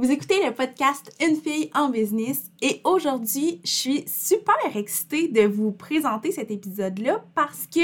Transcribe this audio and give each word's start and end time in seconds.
Vous 0.00 0.12
écoutez 0.12 0.46
le 0.46 0.54
podcast 0.54 1.12
Une 1.20 1.34
fille 1.34 1.72
en 1.74 1.88
business 1.88 2.52
et 2.62 2.80
aujourd'hui, 2.84 3.60
je 3.64 3.70
suis 3.70 4.04
super 4.06 4.54
excitée 4.76 5.26
de 5.26 5.40
vous 5.40 5.72
présenter 5.72 6.30
cet 6.30 6.52
épisode-là 6.52 7.24
parce 7.34 7.66
que 7.66 7.80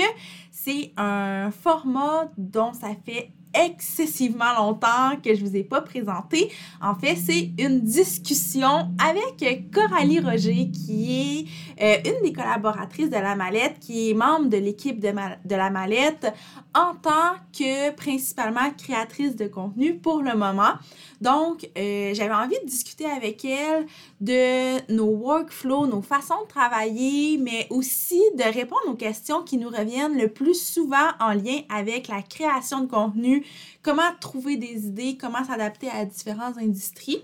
c'est 0.53 0.93
un 0.97 1.51
format 1.51 2.31
dont 2.39 2.73
ça 2.73 2.91
fait 3.05 3.33
excessivement 3.53 4.53
longtemps 4.57 5.17
que 5.25 5.35
je 5.35 5.45
vous 5.45 5.57
ai 5.57 5.65
pas 5.65 5.81
présenté. 5.81 6.53
En 6.81 6.95
fait, 6.95 7.17
c'est 7.17 7.51
une 7.59 7.81
discussion 7.81 8.91
avec 8.99 9.71
Coralie 9.73 10.21
Roger, 10.21 10.71
qui 10.71 11.49
est 11.79 12.05
euh, 12.07 12.11
une 12.11 12.25
des 12.25 12.33
collaboratrices 12.33 13.11
de 13.11 13.17
La 13.17 13.35
Mallette, 13.35 13.79
qui 13.81 14.11
est 14.11 14.15
membre 14.15 14.49
de 14.49 14.57
l'équipe 14.57 15.01
de, 15.01 15.09
de 15.09 15.55
La 15.57 15.71
Mallette 15.71 16.33
en 16.75 16.95
tant 16.95 17.35
que 17.57 17.91
principalement 17.93 18.71
créatrice 18.77 19.37
de 19.37 19.47
contenu 19.47 19.95
pour 19.95 20.23
le 20.23 20.35
moment. 20.37 20.73
Donc, 21.21 21.71
euh, 21.79 22.13
j'avais 22.15 22.35
envie 22.35 22.59
de 22.63 22.67
discuter 22.67 23.07
avec 23.07 23.45
elle 23.45 23.87
de 24.21 24.93
nos 24.93 25.07
workflows, 25.07 25.87
nos 25.87 26.03
façons 26.03 26.43
de 26.43 26.49
travailler, 26.49 27.39
mais 27.39 27.67
aussi 27.71 28.21
de 28.37 28.43
répondre 28.43 28.89
aux 28.89 28.95
questions 28.95 29.43
qui 29.43 29.57
nous 29.57 29.69
reviennent 29.69 30.19
le 30.19 30.29
plus 30.29 30.61
souvent 30.61 31.11
en 31.21 31.33
lien 31.33 31.61
avec 31.69 32.09
la 32.09 32.23
création 32.23 32.81
de 32.81 32.91
contenu, 32.91 33.47
comment 33.83 34.11
trouver 34.21 34.57
des 34.57 34.87
idées, 34.87 35.17
comment 35.19 35.45
s'adapter 35.45 35.89
à 35.91 36.05
différentes 36.05 36.59
industries. 36.59 37.23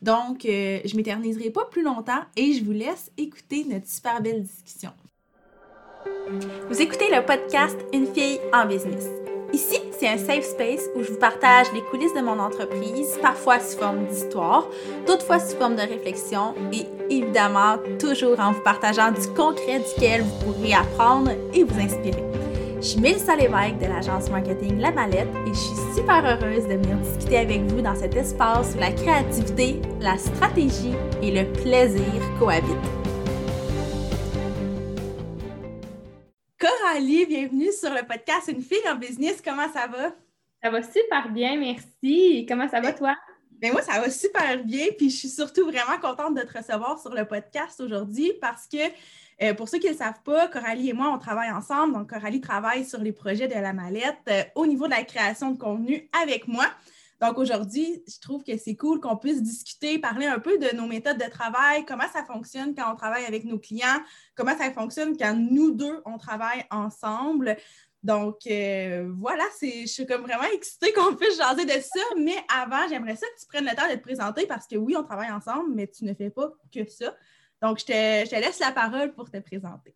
Donc, 0.00 0.44
euh, 0.44 0.80
je 0.84 0.96
m'éterniserai 0.96 1.50
pas 1.50 1.64
plus 1.64 1.82
longtemps 1.82 2.22
et 2.36 2.52
je 2.54 2.64
vous 2.64 2.72
laisse 2.72 3.10
écouter 3.16 3.64
notre 3.68 3.88
super 3.88 4.20
belle 4.20 4.42
discussion. 4.42 4.90
Vous 6.68 6.80
écoutez 6.80 7.08
le 7.14 7.24
podcast 7.24 7.78
Une 7.92 8.06
fille 8.06 8.40
en 8.52 8.66
business. 8.66 9.06
Ici, 9.52 9.78
c'est 9.98 10.08
un 10.08 10.16
safe 10.16 10.44
space 10.44 10.88
où 10.96 11.02
je 11.02 11.12
vous 11.12 11.18
partage 11.18 11.66
les 11.74 11.82
coulisses 11.82 12.14
de 12.14 12.22
mon 12.22 12.38
entreprise, 12.38 13.18
parfois 13.20 13.60
sous 13.60 13.78
forme 13.78 14.06
d'histoire, 14.06 14.66
d'autres 15.06 15.26
fois 15.26 15.38
sous 15.38 15.56
forme 15.56 15.76
de 15.76 15.82
réflexion 15.82 16.54
et 16.72 16.86
évidemment 17.10 17.76
toujours 17.98 18.40
en 18.40 18.52
vous 18.52 18.62
partageant 18.62 19.12
du 19.12 19.28
concret 19.28 19.80
duquel 19.80 20.22
vous 20.22 20.52
pourrez 20.52 20.72
apprendre 20.72 21.30
et 21.52 21.64
vous 21.64 21.80
inspirer. 21.80 22.24
Je 22.76 22.86
suis 22.86 23.00
Mélissa 23.00 23.36
Lévesque 23.36 23.78
de 23.78 23.86
l'agence 23.86 24.30
marketing 24.30 24.80
La 24.80 24.90
Mallette 24.90 25.28
et 25.46 25.50
je 25.50 25.58
suis 25.58 25.94
super 25.94 26.24
heureuse 26.24 26.64
de 26.64 26.74
venir 26.74 26.96
discuter 26.96 27.38
avec 27.38 27.60
vous 27.70 27.80
dans 27.80 27.94
cet 27.94 28.16
espace 28.16 28.74
où 28.74 28.80
la 28.80 28.90
créativité, 28.90 29.80
la 30.00 30.16
stratégie 30.18 30.94
et 31.22 31.30
le 31.30 31.52
plaisir 31.52 32.04
cohabitent. 32.40 33.01
Coralie, 36.62 37.26
bienvenue 37.26 37.72
sur 37.72 37.90
le 37.90 38.06
podcast 38.06 38.46
Une 38.46 38.62
fille 38.62 38.88
en 38.88 38.94
business. 38.94 39.42
Comment 39.44 39.66
ça 39.72 39.88
va? 39.88 40.14
Ça 40.62 40.70
va 40.70 40.80
super 40.80 41.28
bien, 41.28 41.56
merci. 41.56 42.46
Comment 42.48 42.68
ça 42.68 42.80
va 42.80 42.92
ben, 42.92 42.94
toi? 42.94 43.16
Ben 43.60 43.72
moi, 43.72 43.82
ça 43.82 44.00
va 44.00 44.08
super 44.08 44.62
bien. 44.62 44.86
Puis 44.96 45.10
je 45.10 45.16
suis 45.16 45.28
surtout 45.28 45.64
vraiment 45.64 45.98
contente 46.00 46.36
de 46.36 46.42
te 46.42 46.56
recevoir 46.56 47.00
sur 47.00 47.12
le 47.12 47.24
podcast 47.24 47.80
aujourd'hui 47.80 48.32
parce 48.40 48.68
que 48.68 48.78
euh, 49.42 49.54
pour 49.54 49.68
ceux 49.68 49.80
qui 49.80 49.88
ne 49.88 49.92
le 49.92 49.98
savent 49.98 50.22
pas, 50.24 50.46
Coralie 50.46 50.90
et 50.90 50.92
moi, 50.92 51.10
on 51.12 51.18
travaille 51.18 51.50
ensemble. 51.50 51.94
Donc, 51.94 52.10
Coralie 52.10 52.40
travaille 52.40 52.84
sur 52.84 53.00
les 53.00 53.10
projets 53.10 53.48
de 53.48 53.54
la 53.54 53.72
mallette 53.72 54.20
euh, 54.28 54.44
au 54.54 54.64
niveau 54.64 54.84
de 54.84 54.92
la 54.92 55.02
création 55.02 55.50
de 55.50 55.58
contenu 55.58 56.08
avec 56.22 56.46
moi. 56.46 56.66
Donc, 57.22 57.38
aujourd'hui, 57.38 58.02
je 58.08 58.18
trouve 58.18 58.42
que 58.42 58.56
c'est 58.58 58.74
cool 58.74 58.98
qu'on 58.98 59.16
puisse 59.16 59.40
discuter, 59.40 60.00
parler 60.00 60.26
un 60.26 60.40
peu 60.40 60.58
de 60.58 60.74
nos 60.74 60.88
méthodes 60.88 61.18
de 61.18 61.30
travail, 61.30 61.84
comment 61.84 62.08
ça 62.12 62.24
fonctionne 62.24 62.74
quand 62.74 62.92
on 62.92 62.96
travaille 62.96 63.24
avec 63.24 63.44
nos 63.44 63.60
clients, 63.60 64.02
comment 64.34 64.58
ça 64.58 64.72
fonctionne 64.72 65.16
quand 65.16 65.32
nous 65.32 65.70
deux, 65.70 66.02
on 66.04 66.18
travaille 66.18 66.64
ensemble. 66.72 67.56
Donc, 68.02 68.38
euh, 68.48 69.08
voilà, 69.20 69.44
je 69.62 69.86
suis 69.86 70.04
comme 70.04 70.22
vraiment 70.22 70.50
excitée 70.52 70.92
qu'on 70.92 71.14
puisse 71.14 71.36
jaser 71.36 71.64
de 71.64 71.80
ça. 71.80 72.00
Mais 72.18 72.34
avant, 72.52 72.88
j'aimerais 72.88 73.14
ça 73.14 73.26
que 73.36 73.40
tu 73.40 73.46
prennes 73.46 73.66
le 73.66 73.76
temps 73.76 73.88
de 73.88 73.94
te 73.94 74.02
présenter 74.02 74.44
parce 74.48 74.66
que 74.66 74.74
oui, 74.74 74.96
on 74.96 75.04
travaille 75.04 75.30
ensemble, 75.30 75.72
mais 75.72 75.86
tu 75.86 76.04
ne 76.04 76.14
fais 76.14 76.30
pas 76.30 76.52
que 76.74 76.84
ça. 76.90 77.14
Donc, 77.62 77.78
je 77.78 77.84
te, 77.84 78.34
laisse 78.34 78.58
la 78.58 78.72
parole 78.72 79.14
pour 79.14 79.30
te 79.30 79.38
présenter. 79.38 79.94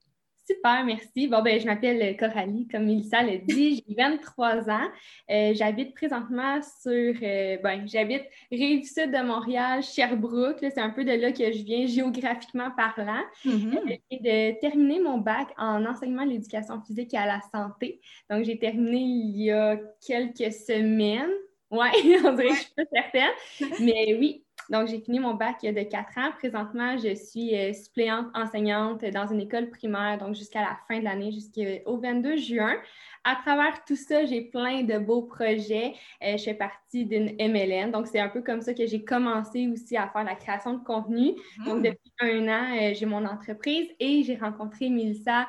Super, 0.48 0.84
merci. 0.84 1.26
Bon, 1.26 1.42
ben, 1.42 1.58
je 1.58 1.66
m'appelle 1.66 2.16
Coralie, 2.16 2.68
comme 2.68 2.84
Melissa 2.84 3.20
l'a 3.20 3.38
dit, 3.38 3.82
j'ai 3.88 3.94
23 3.96 4.70
ans. 4.70 4.88
Euh, 5.28 5.52
j'habite 5.54 5.92
présentement 5.92 6.60
sur, 6.62 6.92
euh, 6.92 7.56
ben, 7.64 7.84
j'habite 7.86 8.22
Rive-Sud 8.52 9.10
de 9.10 9.26
Montréal, 9.26 9.82
Sherbrooke. 9.82 10.58
C'est 10.60 10.78
un 10.78 10.90
peu 10.90 11.04
de 11.04 11.10
là 11.10 11.32
que 11.32 11.50
je 11.50 11.64
viens 11.64 11.86
géographiquement 11.86 12.70
parlant. 12.70 13.24
Mm-hmm. 13.44 14.00
Et 14.12 14.20
de 14.20 14.60
terminer 14.60 15.00
mon 15.00 15.18
bac 15.18 15.48
en 15.58 15.84
enseignement 15.84 16.24
de 16.24 16.30
l'éducation 16.30 16.80
physique 16.80 17.12
et 17.14 17.18
à 17.18 17.26
la 17.26 17.40
santé. 17.52 18.00
Donc, 18.30 18.44
j'ai 18.44 18.56
terminé 18.56 18.98
il 18.98 19.42
y 19.42 19.50
a 19.50 19.76
quelques 20.06 20.52
semaines. 20.52 21.32
Oui, 21.70 21.88
on 22.24 22.32
dirait 22.32 22.48
que 22.48 22.54
je 22.54 22.60
suis 22.60 22.74
pas 22.74 22.84
certaine. 22.92 23.32
Mais 23.80 24.16
oui, 24.18 24.46
donc, 24.68 24.88
j'ai 24.88 25.00
fini 25.00 25.20
mon 25.20 25.34
bac 25.34 25.56
il 25.62 25.66
y 25.66 25.68
a 25.68 25.84
de 25.84 25.88
quatre 25.88 26.18
ans. 26.18 26.32
Présentement, 26.38 26.96
je 26.98 27.14
suis 27.14 27.56
euh, 27.56 27.72
suppléante 27.72 28.26
enseignante 28.34 29.04
dans 29.04 29.26
une 29.26 29.40
école 29.40 29.70
primaire, 29.70 30.18
donc 30.18 30.34
jusqu'à 30.34 30.60
la 30.60 30.76
fin 30.88 30.98
de 30.98 31.04
l'année, 31.04 31.30
jusqu'au 31.30 31.98
22 31.98 32.36
juin. 32.36 32.74
À 33.22 33.36
travers 33.36 33.84
tout 33.84 33.96
ça, 33.96 34.24
j'ai 34.24 34.42
plein 34.42 34.82
de 34.82 34.98
beaux 34.98 35.22
projets. 35.22 35.94
Euh, 36.22 36.36
je 36.36 36.44
fais 36.44 36.54
partie 36.54 37.04
d'une 37.04 37.36
MLN. 37.38 37.92
Donc, 37.92 38.08
c'est 38.08 38.20
un 38.20 38.28
peu 38.28 38.42
comme 38.42 38.60
ça 38.60 38.74
que 38.74 38.86
j'ai 38.86 39.04
commencé 39.04 39.68
aussi 39.68 39.96
à 39.96 40.08
faire 40.08 40.24
la 40.24 40.34
création 40.34 40.74
de 40.74 40.84
contenu. 40.84 41.34
Donc, 41.64 41.78
hmm. 41.78 41.82
depuis 41.82 42.12
un 42.20 42.48
an, 42.48 42.76
euh, 42.76 42.94
j'ai 42.94 43.06
mon 43.06 43.24
entreprise 43.24 43.88
et 44.00 44.24
j'ai 44.24 44.36
rencontré 44.36 44.88
Milsa 44.88 45.46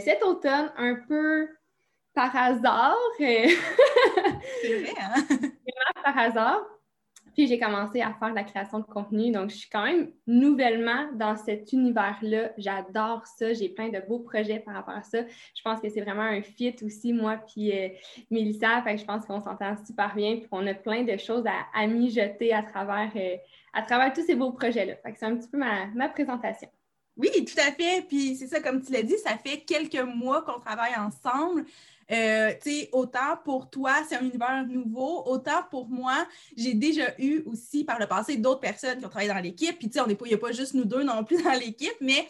cet 0.00 0.22
automne 0.22 0.70
un 0.76 0.96
peu 1.08 1.48
par 2.14 2.36
hasard. 2.36 2.94
c'est 3.18 3.46
vrai, 4.66 4.94
hein? 5.00 5.48
Par 6.08 6.18
hasard. 6.18 6.62
Puis 7.34 7.46
j'ai 7.46 7.58
commencé 7.58 8.00
à 8.00 8.14
faire 8.14 8.30
de 8.30 8.34
la 8.34 8.44
création 8.44 8.78
de 8.78 8.84
contenu. 8.84 9.30
Donc, 9.30 9.50
je 9.50 9.56
suis 9.56 9.68
quand 9.68 9.84
même 9.84 10.10
nouvellement 10.26 11.06
dans 11.12 11.36
cet 11.36 11.70
univers-là. 11.72 12.52
J'adore 12.56 13.26
ça. 13.26 13.52
J'ai 13.52 13.68
plein 13.68 13.90
de 13.90 14.00
beaux 14.08 14.20
projets 14.20 14.58
par 14.58 14.74
rapport 14.74 14.94
à 14.94 15.02
ça. 15.02 15.18
Je 15.54 15.62
pense 15.62 15.80
que 15.80 15.90
c'est 15.90 16.00
vraiment 16.00 16.22
un 16.22 16.40
fit 16.40 16.74
aussi, 16.82 17.12
moi 17.12 17.36
puis 17.36 17.72
euh, 17.72 17.90
Mélissa. 18.30 18.80
Fait 18.82 18.94
que 18.94 19.00
je 19.02 19.04
pense 19.04 19.26
qu'on 19.26 19.40
s'entend 19.40 19.76
super 19.84 20.14
bien 20.14 20.36
puis 20.36 20.48
qu'on 20.48 20.66
a 20.66 20.72
plein 20.72 21.02
de 21.02 21.16
choses 21.18 21.44
à, 21.74 21.86
mijoter 21.86 22.54
à 22.54 22.62
travers, 22.62 23.12
euh, 23.14 23.36
à 23.74 23.82
travers 23.82 24.14
tous 24.14 24.24
ces 24.24 24.34
beaux 24.34 24.52
projets-là. 24.52 24.96
Fait 24.96 25.12
que 25.12 25.18
c'est 25.18 25.26
un 25.26 25.36
petit 25.36 25.48
peu 25.48 25.58
ma, 25.58 25.88
ma 25.88 26.08
présentation. 26.08 26.70
Oui, 27.18 27.28
tout 27.44 27.60
à 27.60 27.72
fait. 27.72 28.06
Puis 28.08 28.36
c'est 28.36 28.46
ça, 28.46 28.60
comme 28.60 28.80
tu 28.80 28.92
l'as 28.92 29.02
dit, 29.02 29.18
ça 29.18 29.36
fait 29.36 29.58
quelques 29.58 30.02
mois 30.02 30.42
qu'on 30.42 30.60
travaille 30.60 30.96
ensemble. 30.96 31.66
Euh, 32.10 32.52
autant 32.92 33.36
pour 33.44 33.68
toi, 33.68 33.96
c'est 34.08 34.16
un 34.16 34.22
univers 34.22 34.66
nouveau, 34.66 35.24
autant 35.26 35.62
pour 35.70 35.88
moi, 35.88 36.26
j'ai 36.56 36.74
déjà 36.74 37.14
eu 37.18 37.42
aussi 37.44 37.84
par 37.84 37.98
le 37.98 38.06
passé 38.06 38.36
d'autres 38.36 38.60
personnes 38.60 38.98
qui 38.98 39.04
ont 39.04 39.10
travaillé 39.10 39.30
dans 39.30 39.40
l'équipe. 39.40 39.78
Puis, 39.78 39.90
tu 39.90 39.98
sais, 39.98 40.04
il 40.08 40.28
n'y 40.28 40.34
a 40.34 40.38
pas 40.38 40.52
juste 40.52 40.74
nous 40.74 40.84
deux 40.84 41.02
non 41.02 41.24
plus 41.24 41.42
dans 41.44 41.52
l'équipe, 41.52 41.96
mais 42.00 42.26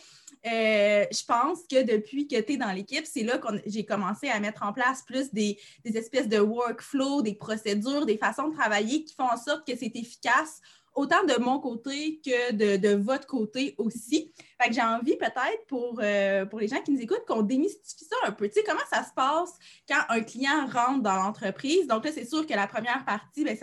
euh, 0.47 1.05
je 1.11 1.25
pense 1.25 1.61
que 1.71 1.83
depuis 1.83 2.27
que 2.27 2.41
tu 2.41 2.53
es 2.53 2.56
dans 2.56 2.72
l'équipe, 2.72 3.05
c'est 3.06 3.22
là 3.22 3.38
que 3.38 3.49
j'ai 3.67 3.84
commencé 3.84 4.28
à 4.28 4.38
mettre 4.41 4.62
en 4.62 4.72
place 4.72 5.03
plus 5.03 5.33
des, 5.33 5.59
des, 5.84 5.97
espèces 5.97 6.28
de 6.28 6.38
workflows, 6.38 7.22
des 7.22 7.34
procédures, 7.34 8.06
des 8.06 8.19
façons 8.19 8.49
de 8.49 8.55
travailler 8.55 9.05
qui 9.05 9.15
font 9.15 9.28
en 9.31 9.37
sorte 9.37 9.67
que 9.67 9.77
c'est 9.77 9.94
efficace 9.94 10.61
autant 10.98 11.22
de 11.22 11.41
mon 11.41 11.60
côté 11.60 12.20
que 12.25 12.53
de, 12.53 12.97
votre 12.97 13.26
côté 13.26 13.76
aussi. 13.78 14.32
J'ai 14.69 14.82
envie 14.82 15.16
peut-être 15.16 15.64
pour, 15.69 16.00
euh, 16.03 16.44
pour 16.44 16.59
les 16.59 16.66
gens 16.66 16.81
qui 16.82 16.91
nous 16.91 17.00
écoutent 17.00 17.25
qu'on 17.25 17.42
démystifie 17.42 18.04
ça 18.04 18.16
un 18.26 18.32
peu. 18.32 18.48
Tu 18.48 18.54
sais, 18.54 18.64
comment 18.66 18.81
ça 18.91 19.04
se 19.04 19.12
passe 19.14 19.56
quand 19.88 20.00
un 20.08 20.20
client 20.20 20.66
rentre 20.66 21.03
dans 21.03 21.14
l'entreprise? 21.14 21.87
Donc 21.87 22.04
là, 22.04 22.10
c'est 22.12 22.25
sûr 22.25 22.44
que 22.44 22.53
la 22.53 22.66
première 22.66 23.04
partie, 23.04 23.44
ben, 23.44 23.56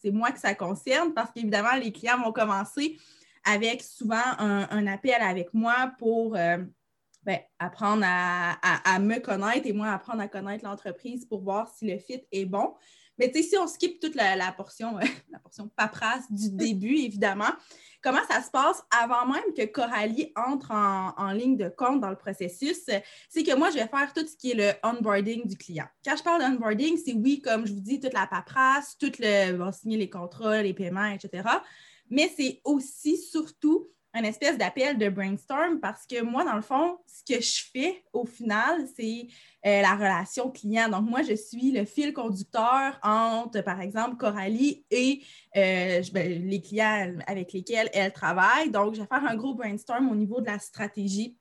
c'est 0.00 0.12
moi 0.12 0.30
que 0.30 0.38
ça 0.38 0.54
concerne 0.54 1.12
parce 1.12 1.32
qu'évidemment, 1.32 1.74
les 1.74 1.90
clients 1.90 2.22
vont 2.22 2.32
commencer 2.32 2.96
avec 3.44 3.82
souvent 3.82 4.22
un, 4.38 4.86
appel 4.86 5.20
avec 5.20 5.52
moi 5.54 5.92
pour 5.98 6.36
euh, 6.36 6.58
ben, 7.24 7.40
apprendre 7.58 8.04
à, 8.06 8.98
me 9.00 9.18
connaître 9.18 9.66
et 9.66 9.72
moi 9.72 9.88
apprendre 9.88 10.20
à 10.20 10.28
connaître 10.28 10.64
l'entreprise 10.64 11.24
pour 11.26 11.42
voir 11.42 11.68
si 11.68 11.90
le 11.90 11.98
fit 11.98 12.22
est 12.30 12.44
bon. 12.44 12.74
Mais 13.18 13.30
tu 13.30 13.42
sais, 13.42 13.50
si 13.50 13.58
on 13.58 13.66
skip 13.66 14.00
toute 14.00 14.14
la, 14.14 14.52
portion, 14.52 14.98
la 15.30 15.38
portion 15.38 15.68
paperasse 15.68 16.30
du 16.30 16.50
début, 16.52 16.96
évidemment, 16.96 17.50
comment 18.02 18.24
ça 18.28 18.42
se 18.42 18.50
passe 18.50 18.82
avant 18.90 19.26
même 19.26 19.54
que 19.56 19.64
Coralie 19.64 20.32
entre 20.36 20.70
en, 20.72 21.32
ligne 21.32 21.56
de 21.56 21.68
compte 21.68 22.00
dans 22.00 22.10
le 22.10 22.16
processus? 22.16 22.90
C'est 23.28 23.42
que 23.42 23.56
moi, 23.56 23.70
je 23.70 23.76
vais 23.76 23.88
faire 23.88 24.12
tout 24.14 24.26
ce 24.26 24.36
qui 24.36 24.52
est 24.52 24.54
le 24.54 24.72
onboarding 24.82 25.46
du 25.46 25.56
client. 25.56 25.86
Quand 26.04 26.16
je 26.16 26.22
parle 26.22 26.42
d'onboarding, 26.42 26.96
c'est 27.04 27.14
oui, 27.14 27.40
comme 27.40 27.66
je 27.66 27.72
vous 27.72 27.80
dis, 27.80 28.00
toute 28.00 28.14
la 28.14 28.26
paperasse, 28.26 28.96
tout 28.98 29.12
le, 29.18 29.52
bon, 29.52 29.72
signer 29.72 29.96
les 29.96 30.10
contrats, 30.10 30.62
les 30.62 30.74
paiements, 30.74 31.06
etc. 31.06 31.48
Mais 32.10 32.32
c'est 32.36 32.60
aussi, 32.64 33.16
surtout, 33.16 33.88
un 34.16 34.24
espèce 34.24 34.56
d'appel 34.56 34.96
de 34.96 35.08
brainstorm 35.10 35.78
parce 35.78 36.06
que 36.06 36.22
moi, 36.22 36.42
dans 36.44 36.54
le 36.54 36.62
fond, 36.62 36.98
ce 37.06 37.34
que 37.34 37.40
je 37.40 37.64
fais 37.70 38.02
au 38.12 38.24
final, 38.24 38.86
c'est 38.96 39.26
euh, 39.66 39.82
la 39.82 39.94
relation 39.94 40.50
client. 40.50 40.88
Donc, 40.88 41.08
moi, 41.08 41.22
je 41.22 41.34
suis 41.34 41.70
le 41.70 41.84
fil 41.84 42.14
conducteur 42.14 42.98
entre, 43.02 43.60
par 43.60 43.80
exemple, 43.80 44.16
Coralie 44.16 44.84
et 44.90 45.22
euh, 45.56 46.02
ben, 46.12 46.48
les 46.48 46.62
clients 46.62 47.14
avec 47.26 47.52
lesquels 47.52 47.90
elle 47.92 48.12
travaille. 48.12 48.70
Donc, 48.70 48.94
je 48.94 49.02
vais 49.02 49.06
faire 49.06 49.24
un 49.24 49.36
gros 49.36 49.54
brainstorm 49.54 50.08
au 50.10 50.14
niveau 50.14 50.40
de 50.40 50.46
la 50.46 50.58
stratégie 50.58 51.36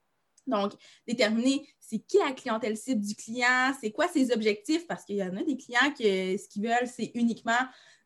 Donc, 0.48 0.74
déterminer 1.08 1.68
c'est 1.88 2.00
qui 2.00 2.18
la 2.18 2.32
clientèle 2.32 2.78
cible 2.78 3.06
du 3.06 3.16
client, 3.16 3.74
c'est 3.80 3.92
quoi 3.92 4.08
ses 4.08 4.32
objectifs, 4.32 4.88
parce 4.88 5.06
qu'il 5.06 5.18
y 5.18 5.24
en 5.24 5.36
a 5.38 5.44
des 5.44 5.58
clients 5.58 5.92
qui, 5.96 6.04
ce 6.38 6.48
qu'ils 6.50 6.64
veulent, 6.64 6.88
c'est 6.88 7.12
uniquement 7.14 7.52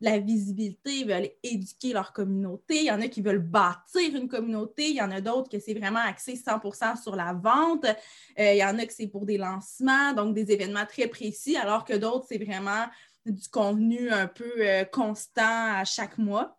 la 0.01 0.19
visibilité, 0.19 0.99
ils 0.99 1.07
veulent 1.07 1.29
éduquer 1.43 1.93
leur 1.93 2.13
communauté. 2.13 2.77
Il 2.79 2.85
y 2.85 2.91
en 2.91 3.01
a 3.01 3.07
qui 3.07 3.21
veulent 3.21 3.39
bâtir 3.39 4.15
une 4.15 4.29
communauté. 4.29 4.89
Il 4.89 4.95
y 4.95 5.01
en 5.01 5.11
a 5.11 5.19
d'autres 5.19 5.49
que 5.49 5.59
c'est 5.59 5.73
vraiment 5.73 5.99
axé 5.99 6.35
100% 6.35 7.01
sur 7.01 7.15
la 7.15 7.33
vente. 7.33 7.85
Euh, 7.85 8.53
il 8.53 8.57
y 8.57 8.63
en 8.63 8.79
a 8.79 8.85
que 8.85 8.93
c'est 8.93 9.07
pour 9.07 9.25
des 9.25 9.37
lancements, 9.37 10.13
donc 10.13 10.33
des 10.33 10.51
événements 10.51 10.85
très 10.85 11.07
précis, 11.07 11.57
alors 11.57 11.83
que 11.83 11.93
d'autres, 11.93 12.25
c'est 12.29 12.43
vraiment 12.43 12.85
du 13.25 13.49
contenu 13.49 14.09
un 14.09 14.27
peu 14.27 14.53
euh, 14.59 14.85
constant 14.85 15.73
à 15.75 15.83
chaque 15.83 16.17
mois. 16.17 16.57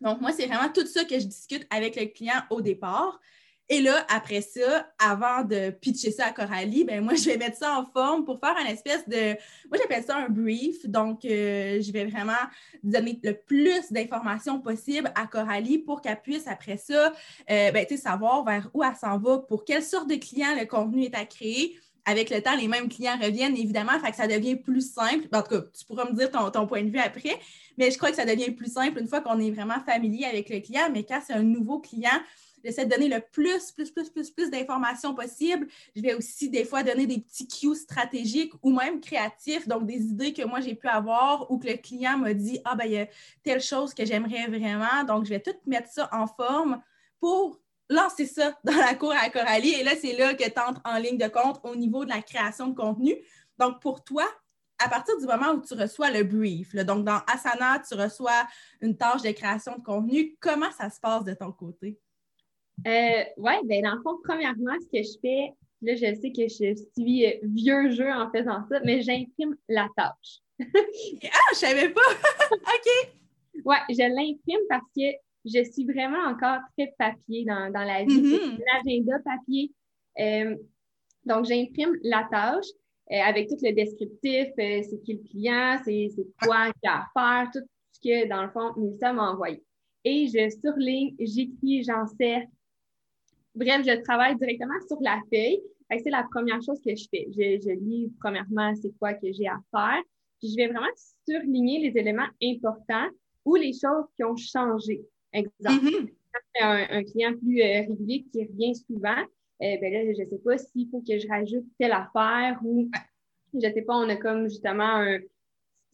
Donc, 0.00 0.20
moi, 0.20 0.30
c'est 0.30 0.46
vraiment 0.46 0.72
tout 0.72 0.86
ça 0.86 1.04
que 1.04 1.18
je 1.18 1.26
discute 1.26 1.66
avec 1.70 1.96
le 1.96 2.06
client 2.06 2.42
au 2.50 2.60
départ. 2.60 3.18
Et 3.68 3.80
là, 3.80 4.06
après 4.08 4.42
ça, 4.42 4.86
avant 4.98 5.42
de 5.42 5.70
pitcher 5.70 6.12
ça 6.12 6.26
à 6.26 6.32
Coralie, 6.32 6.84
ben 6.84 7.02
moi, 7.02 7.14
je 7.16 7.24
vais 7.24 7.36
mettre 7.36 7.56
ça 7.56 7.76
en 7.78 7.86
forme 7.86 8.24
pour 8.24 8.38
faire 8.38 8.54
un 8.56 8.66
espèce 8.66 9.08
de. 9.08 9.32
Moi, 9.68 9.78
j'appelle 9.78 10.04
ça 10.04 10.16
un 10.16 10.28
brief. 10.28 10.86
Donc, 10.86 11.24
euh, 11.24 11.80
je 11.80 11.92
vais 11.92 12.04
vraiment 12.04 12.32
donner 12.82 13.18
le 13.22 13.32
plus 13.32 13.90
d'informations 13.90 14.60
possible 14.60 15.10
à 15.14 15.26
Coralie 15.26 15.78
pour 15.78 16.00
qu'elle 16.00 16.20
puisse, 16.20 16.46
après 16.46 16.76
ça, 16.76 17.12
euh, 17.50 17.70
ben, 17.72 17.86
savoir 17.96 18.44
vers 18.44 18.68
où 18.72 18.84
elle 18.84 18.94
s'en 18.94 19.18
va, 19.18 19.38
pour 19.38 19.64
quelle 19.64 19.82
sorte 19.82 20.08
de 20.08 20.16
client 20.16 20.54
le 20.58 20.66
contenu 20.66 21.04
est 21.04 21.14
à 21.14 21.24
créer 21.24 21.78
avec 22.08 22.30
le 22.30 22.40
temps, 22.40 22.54
les 22.54 22.68
mêmes 22.68 22.88
clients 22.88 23.18
reviennent, 23.20 23.56
évidemment, 23.56 23.98
fait 23.98 24.12
que 24.12 24.16
ça 24.16 24.28
devient 24.28 24.54
plus 24.54 24.92
simple. 24.92 25.26
En 25.32 25.42
tout 25.42 25.48
cas, 25.48 25.60
tu 25.76 25.84
pourras 25.84 26.08
me 26.08 26.16
dire 26.16 26.30
ton, 26.30 26.48
ton, 26.52 26.64
point 26.64 26.84
de 26.84 26.90
vue 26.90 27.00
après, 27.00 27.36
mais 27.76 27.90
je 27.90 27.98
crois 27.98 28.10
que 28.10 28.16
ça 28.16 28.24
devient 28.24 28.52
plus 28.52 28.72
simple 28.72 29.00
une 29.00 29.08
fois 29.08 29.20
qu'on 29.20 29.40
est 29.40 29.50
vraiment 29.50 29.80
familier 29.84 30.24
avec 30.24 30.48
le 30.48 30.60
client. 30.60 30.88
Mais 30.92 31.02
quand 31.02 31.20
c'est 31.26 31.32
un 31.32 31.42
nouveau 31.42 31.80
client, 31.80 32.16
J'essaie 32.66 32.84
de 32.84 32.90
donner 32.90 33.08
le 33.08 33.20
plus, 33.20 33.70
plus, 33.70 33.92
plus, 33.92 34.10
plus, 34.10 34.28
plus 34.30 34.50
d'informations 34.50 35.14
possible. 35.14 35.68
Je 35.94 36.02
vais 36.02 36.14
aussi 36.14 36.50
des 36.50 36.64
fois 36.64 36.82
donner 36.82 37.06
des 37.06 37.20
petits 37.20 37.46
cues 37.46 37.76
stratégiques 37.76 38.52
ou 38.60 38.72
même 38.72 39.00
créatifs, 39.00 39.68
donc 39.68 39.86
des 39.86 40.02
idées 40.02 40.32
que 40.32 40.42
moi 40.42 40.58
j'ai 40.60 40.74
pu 40.74 40.88
avoir 40.88 41.48
ou 41.48 41.58
que 41.58 41.68
le 41.68 41.76
client 41.76 42.18
m'a 42.18 42.34
dit 42.34 42.60
Ah, 42.64 42.74
ben, 42.74 42.86
il 42.86 42.92
y 42.92 42.98
a 42.98 43.06
telle 43.44 43.60
chose 43.60 43.94
que 43.94 44.04
j'aimerais 44.04 44.48
vraiment. 44.48 45.04
Donc, 45.06 45.26
je 45.26 45.30
vais 45.30 45.40
tout 45.40 45.54
mettre 45.64 45.90
ça 45.92 46.08
en 46.10 46.26
forme 46.26 46.82
pour 47.20 47.60
lancer 47.88 48.26
ça 48.26 48.58
dans 48.64 48.76
la 48.76 48.96
cour 48.96 49.12
à 49.12 49.30
Coralie. 49.30 49.74
Et 49.74 49.84
là, 49.84 49.92
c'est 50.00 50.16
là 50.16 50.34
que 50.34 50.42
tu 50.42 50.60
entres 50.60 50.80
en 50.84 50.98
ligne 50.98 51.18
de 51.18 51.28
compte 51.28 51.60
au 51.62 51.76
niveau 51.76 52.04
de 52.04 52.10
la 52.10 52.20
création 52.20 52.66
de 52.66 52.74
contenu. 52.74 53.14
Donc, 53.58 53.80
pour 53.80 54.02
toi, 54.02 54.24
à 54.78 54.88
partir 54.88 55.16
du 55.18 55.26
moment 55.26 55.52
où 55.52 55.60
tu 55.60 55.74
reçois 55.74 56.10
le 56.10 56.24
brief, 56.24 56.74
donc 56.74 57.04
dans 57.04 57.20
Asana, 57.26 57.78
tu 57.78 57.94
reçois 57.94 58.46
une 58.80 58.96
tâche 58.96 59.22
de 59.22 59.30
création 59.30 59.76
de 59.76 59.82
contenu, 59.82 60.36
comment 60.40 60.70
ça 60.72 60.90
se 60.90 61.00
passe 61.00 61.24
de 61.24 61.34
ton 61.34 61.52
côté? 61.52 61.98
Euh, 62.86 63.24
oui, 63.38 63.52
ben 63.64 63.82
dans 63.82 63.94
le 63.94 64.02
fond, 64.02 64.18
premièrement, 64.22 64.74
ce 64.80 64.86
que 64.86 65.02
je 65.02 65.18
fais, 65.20 65.52
là, 65.82 65.94
je 65.94 66.14
sais 66.20 66.32
que 66.32 66.48
je 66.48 66.74
suis 66.94 67.40
vieux 67.42 67.90
jeu 67.90 68.10
en 68.12 68.30
faisant 68.30 68.62
ça, 68.68 68.80
mais 68.84 69.02
j'imprime 69.02 69.56
la 69.68 69.88
tâche. 69.96 70.40
ah, 70.60 71.52
je 71.52 71.56
savais 71.56 71.88
pas! 71.88 72.00
OK! 72.52 73.12
Oui, 73.64 73.76
je 73.88 74.02
l'imprime 74.02 74.60
parce 74.68 74.86
que 74.96 75.02
je 75.44 75.70
suis 75.70 75.84
vraiment 75.84 76.28
encore 76.28 76.58
très 76.76 76.94
papier 76.98 77.44
dans, 77.44 77.70
la 77.72 78.04
vie. 78.04 78.20
Mm-hmm. 78.20 78.58
L'agenda 78.84 79.18
papier. 79.24 79.72
Euh, 80.18 80.56
donc, 81.24 81.46
j'imprime 81.46 81.96
la 82.02 82.26
tâche 82.30 82.66
euh, 83.12 83.20
avec 83.24 83.48
tout 83.48 83.56
le 83.62 83.72
descriptif, 83.72 84.48
c'est 84.56 85.02
qui 85.04 85.14
le 85.14 85.28
client, 85.28 85.78
c'est 85.84 86.10
quoi 86.42 86.72
qu'il 86.72 86.88
a 86.88 87.02
à 87.02 87.06
faire, 87.14 87.50
tout 87.52 87.66
ce 87.92 88.00
que, 88.00 88.28
dans 88.28 88.42
le 88.42 88.50
fond, 88.50 88.72
Mélissa 88.76 89.12
m'a 89.12 89.30
envoyé. 89.30 89.62
Et 90.04 90.28
je 90.28 90.50
surligne, 90.60 91.14
j'écris, 91.18 91.82
j'encercle, 91.82 92.48
Bref, 93.56 93.82
je 93.86 94.02
travaille 94.02 94.36
directement 94.36 94.78
sur 94.86 94.98
la 95.00 95.18
feuille. 95.32 95.60
C'est 95.90 96.10
la 96.10 96.26
première 96.30 96.62
chose 96.62 96.80
que 96.84 96.94
je 96.94 97.06
fais. 97.10 97.26
Je, 97.32 97.70
lis 97.70 98.12
premièrement 98.20 98.74
c'est 98.74 98.92
quoi 98.98 99.14
que 99.14 99.32
j'ai 99.32 99.46
à 99.46 99.58
faire. 99.70 100.02
Puis 100.38 100.50
je 100.50 100.56
vais 100.56 100.66
vraiment 100.68 100.92
surligner 101.26 101.88
les 101.88 101.98
éléments 101.98 102.28
importants 102.42 103.08
ou 103.44 103.54
les 103.54 103.72
choses 103.72 104.04
qui 104.14 104.24
ont 104.24 104.36
changé. 104.36 105.00
Exemple, 105.32 105.86
mm-hmm. 105.86 106.10
un, 106.60 106.86
un, 106.98 107.04
client 107.04 107.34
plus 107.38 107.62
euh, 107.62 107.80
régulier 107.88 108.26
qui 108.30 108.44
revient 108.44 108.74
souvent, 108.74 109.22
euh, 109.62 109.76
ben 109.80 109.92
là, 109.92 110.04
je 110.04 110.22
ne 110.22 110.28
sais 110.28 110.38
pas 110.44 110.58
s'il 110.58 110.88
faut 110.90 111.00
que 111.00 111.18
je 111.18 111.26
rajoute 111.28 111.64
telle 111.78 111.92
affaire 111.92 112.60
ou 112.62 112.90
je 113.54 113.66
ne 113.66 113.72
sais 113.72 113.82
pas, 113.82 113.96
on 113.96 114.08
a 114.08 114.16
comme 114.16 114.48
justement 114.48 114.82
un, 114.82 115.18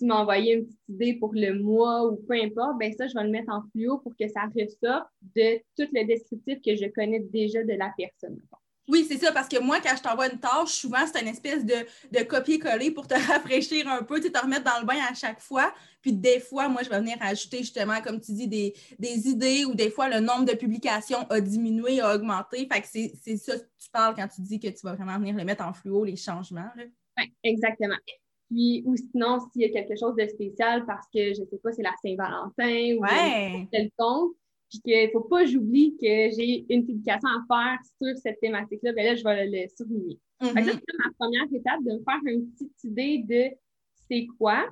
tu 0.02 0.08
m'as 0.08 0.16
envoyé 0.16 0.54
une 0.54 0.64
petite 0.64 0.88
idée 0.88 1.14
pour 1.14 1.32
le 1.32 1.54
mois 1.54 2.08
ou 2.08 2.16
peu 2.16 2.34
importe, 2.34 2.76
ben 2.76 2.92
ça, 2.92 3.06
je 3.06 3.14
vais 3.14 3.22
le 3.22 3.30
mettre 3.30 3.52
en 3.52 3.62
fluo 3.70 3.98
pour 3.98 4.16
que 4.16 4.26
ça 4.26 4.42
ressorte 4.46 5.08
de 5.36 5.58
tout 5.76 5.88
le 5.92 6.04
descriptif 6.04 6.58
que 6.60 6.74
je 6.74 6.86
connais 6.92 7.20
déjà 7.20 7.62
de 7.62 7.74
la 7.74 7.92
personne. 7.96 8.40
Oui, 8.88 9.06
c'est 9.08 9.18
ça, 9.18 9.30
parce 9.30 9.46
que 9.46 9.62
moi, 9.62 9.78
quand 9.80 9.94
je 9.96 10.02
t'envoie 10.02 10.28
une 10.28 10.40
tâche, 10.40 10.70
souvent, 10.70 11.06
c'est 11.06 11.22
une 11.22 11.28
espèce 11.28 11.64
de, 11.64 12.22
copier-coller 12.24 12.90
pour 12.90 13.06
te 13.06 13.14
rafraîchir 13.28 13.86
un 13.86 14.02
peu, 14.02 14.20
tu 14.20 14.32
te 14.32 14.38
remettre 14.40 14.64
dans 14.64 14.80
le 14.80 14.86
bain 14.86 14.98
à 15.08 15.14
chaque 15.14 15.40
fois. 15.40 15.72
Puis 16.00 16.12
des 16.12 16.40
fois, 16.40 16.68
moi, 16.68 16.82
je 16.82 16.90
vais 16.90 16.98
venir 16.98 17.16
ajouter 17.20 17.58
justement, 17.58 18.02
comme 18.02 18.20
tu 18.20 18.32
dis, 18.32 18.48
des, 18.48 19.28
idées 19.28 19.64
ou 19.64 19.76
des 19.76 19.88
fois, 19.88 20.08
le 20.08 20.18
nombre 20.18 20.46
de 20.46 20.54
publications 20.54 21.20
a 21.30 21.40
diminué, 21.40 22.00
a 22.00 22.16
augmenté. 22.16 22.66
Fait 22.66 22.80
que 22.80 22.88
c'est 22.88 23.36
ça 23.36 23.56
que 23.56 23.64
tu 23.78 23.88
parles 23.92 24.16
quand 24.16 24.26
tu 24.26 24.42
dis 24.42 24.58
que 24.58 24.66
tu 24.66 24.80
vas 24.82 24.96
vraiment 24.96 25.16
venir 25.16 25.36
le 25.36 25.44
mettre 25.44 25.64
en 25.64 25.72
fluo, 25.72 26.02
les 26.02 26.16
changements. 26.16 26.70
Oui, 26.76 27.32
exactement 27.44 27.94
ou 28.84 28.96
sinon, 28.96 29.38
s'il 29.52 29.62
y 29.62 29.64
a 29.64 29.68
quelque 29.70 29.98
chose 29.98 30.14
de 30.16 30.26
spécial 30.26 30.84
parce 30.86 31.06
que, 31.12 31.34
je 31.34 31.40
ne 31.40 31.46
sais 31.46 31.58
pas, 31.62 31.72
c'est 31.72 31.82
la 31.82 31.94
Saint-Valentin 32.02 32.96
ou 32.96 33.66
tel 33.70 33.90
compte, 33.96 34.32
puis 34.68 34.80
qu'il 34.80 35.06
ne 35.06 35.10
faut 35.10 35.28
pas 35.28 35.44
j'oublie 35.44 35.96
que 36.00 36.06
j'ai 36.06 36.64
une 36.68 36.86
publication 36.86 37.28
à 37.28 37.44
faire 37.46 37.78
sur 38.00 38.16
cette 38.18 38.40
thématique-là, 38.40 38.92
bien 38.92 39.04
là, 39.04 39.14
je 39.14 39.24
vais 39.24 39.46
le, 39.46 39.68
souligner. 39.76 40.18
Mm-hmm. 40.40 40.64
c'est 40.64 40.98
ma 40.98 41.12
première 41.18 41.44
étape 41.52 41.84
de 41.84 41.92
me 41.92 42.02
faire 42.02 42.20
une 42.26 42.50
petite 42.50 42.84
idée 42.84 43.18
de 43.18 43.56
c'est 44.08 44.26
quoi. 44.38 44.66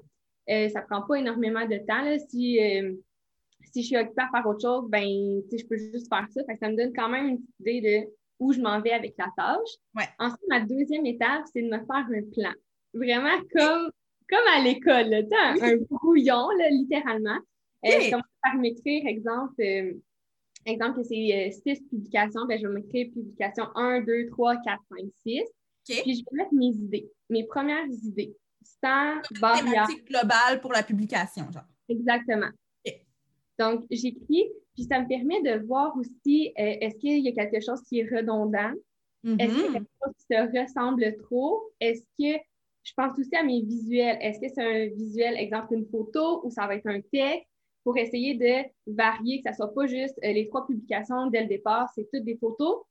Euh, 0.48 0.68
ça 0.68 0.80
ne 0.80 0.86
prend 0.86 1.02
pas 1.02 1.16
énormément 1.16 1.64
de 1.66 1.78
temps. 1.86 2.02
Là. 2.02 2.18
Si, 2.18 2.60
euh, 2.60 2.94
si 3.72 3.82
je 3.82 3.86
suis 3.86 3.96
occupée 3.96 4.22
à 4.22 4.30
faire 4.30 4.46
autre 4.46 4.62
chose, 4.62 4.88
ben, 4.88 5.04
je 5.04 5.64
peux 5.66 5.76
juste 5.76 6.08
faire 6.08 6.26
ça. 6.30 6.42
ça 6.60 6.68
me 6.68 6.76
donne 6.76 6.92
quand 6.92 7.08
même 7.08 7.28
une 7.28 7.38
petite 7.38 7.60
idée 7.60 7.80
de 7.80 8.10
où 8.40 8.52
je 8.52 8.60
m'en 8.60 8.80
vais 8.80 8.92
avec 8.92 9.14
la 9.18 9.28
tâche. 9.36 10.08
Ensuite, 10.18 10.48
ma 10.48 10.60
deuxième 10.60 11.06
étape, 11.06 11.44
c'est 11.52 11.62
de 11.62 11.68
me 11.68 11.78
faire 11.78 12.06
un 12.10 12.22
plan 12.32 12.52
vraiment 12.94 13.38
comme, 13.52 13.90
comme 14.28 14.46
à 14.56 14.62
l'école, 14.62 15.14
un, 15.14 15.62
un 15.62 15.76
brouillon, 15.88 16.48
là, 16.58 16.70
littéralement. 16.70 17.38
Euh, 17.86 18.00
je 18.00 18.10
commence 18.10 18.24
par 18.42 18.56
m'écrire, 18.56 19.06
exemple, 19.06 19.60
euh, 19.60 19.94
exemple 20.66 21.00
que 21.00 21.04
c'est 21.04 21.48
euh, 21.48 21.50
six 21.50 21.80
publications, 21.88 22.44
ben, 22.46 22.58
je 22.60 22.66
vais 22.66 22.74
m'écrire 22.74 23.10
publication 23.12 23.64
1, 23.74 24.02
2, 24.02 24.26
3, 24.30 24.56
4, 24.56 24.80
5, 24.90 24.98
6. 25.26 25.42
Puis 25.86 26.14
je 26.14 26.22
vais 26.30 26.36
mettre 26.36 26.54
mes 26.54 26.66
idées, 26.66 27.10
mes 27.30 27.44
premières 27.44 27.88
idées, 28.04 28.36
sans 28.62 29.16
barrière. 29.40 29.86
globale 30.06 30.60
pour 30.60 30.72
la 30.72 30.82
publication, 30.82 31.50
genre. 31.50 31.64
Exactement. 31.88 32.50
Donc, 33.58 33.84
j'écris, 33.90 34.48
puis 34.74 34.84
ça 34.84 35.00
me 35.00 35.08
permet 35.08 35.42
de 35.42 35.66
voir 35.66 35.94
aussi, 35.96 36.52
est-ce 36.56 36.96
qu'il 36.96 37.18
y 37.18 37.28
a 37.28 37.32
quelque 37.32 37.64
chose 37.64 37.82
qui 37.82 38.00
est 38.00 38.08
redondant? 38.08 38.72
Est-ce 39.24 39.36
qu'il 39.36 39.38
y 39.38 39.42
a 39.42 39.46
mm-hmm. 39.46 39.72
quelque 39.72 39.90
chose 40.02 40.14
qui 40.16 40.34
se 40.34 40.62
ressemble 40.62 41.16
trop? 41.24 41.72
Est-ce 41.80 42.02
que 42.18 42.40
je 42.82 42.92
pense 42.96 43.18
aussi 43.18 43.34
à 43.36 43.42
mes 43.42 43.62
visuels. 43.62 44.18
Est-ce 44.20 44.40
que 44.40 44.48
c'est 44.48 44.62
un 44.62 44.94
visuel, 44.94 45.36
exemple, 45.36 45.74
une 45.74 45.86
photo 45.86 46.44
ou 46.44 46.50
ça 46.50 46.66
va 46.66 46.76
être 46.76 46.86
un 46.86 47.00
texte? 47.00 47.46
Pour 47.82 47.96
essayer 47.96 48.34
de 48.34 48.94
varier, 48.94 49.38
que 49.38 49.44
ça 49.44 49.50
ne 49.52 49.56
soit 49.56 49.72
pas 49.72 49.86
juste 49.86 50.18
euh, 50.22 50.32
les 50.32 50.46
trois 50.48 50.66
publications 50.66 51.28
dès 51.28 51.40
le 51.40 51.48
départ, 51.48 51.88
c'est 51.94 52.06
toutes 52.12 52.24
des 52.24 52.36
photos. 52.36 52.82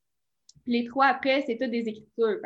Puis 0.64 0.72
les 0.72 0.84
trois 0.84 1.06
après, 1.06 1.42
c'est 1.42 1.56
toutes 1.56 1.70
des 1.70 1.88
écritures. 1.88 2.40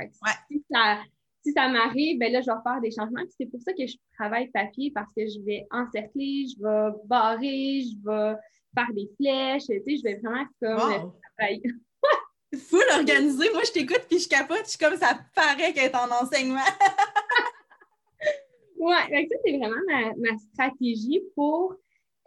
Si 0.50 0.62
ça, 0.70 0.98
si 1.42 1.52
ça 1.52 1.68
m'arrive, 1.68 2.18
ben 2.18 2.30
là, 2.30 2.42
je 2.42 2.50
vais 2.50 2.62
faire 2.62 2.80
des 2.82 2.90
changements. 2.90 3.22
c'est 3.38 3.46
pour 3.46 3.62
ça 3.62 3.72
que 3.72 3.86
je 3.86 3.96
travaille 4.18 4.50
papier 4.50 4.90
parce 4.94 5.10
que 5.14 5.26
je 5.26 5.40
vais 5.42 5.66
encercler, 5.70 6.44
je 6.54 6.62
vais 6.62 6.96
barrer, 7.06 7.82
je 7.82 7.96
vais 8.04 8.36
faire 8.74 8.92
des 8.94 9.10
flèches. 9.16 9.66
Tu 9.66 9.82
sais, 9.82 9.96
je 9.96 10.02
vais 10.02 10.20
vraiment 10.22 10.44
comme 10.60 11.12
travailler. 11.38 11.62
Full 12.56 12.84
organisé. 12.94 13.50
Moi, 13.52 13.62
je 13.66 13.72
t'écoute 13.72 14.04
puis 14.08 14.18
je 14.18 14.28
capote. 14.28 14.62
Je 14.64 14.70
suis 14.70 14.78
comme 14.78 14.96
ça 14.96 15.18
paraît 15.34 15.72
qu'être 15.72 15.96
en 15.96 16.24
enseignement. 16.24 16.60
Oui, 18.76 18.92
ça, 19.10 19.36
c'est 19.44 19.56
vraiment 19.56 19.76
ma, 20.18 20.36
stratégie 20.36 21.22
pour 21.34 21.74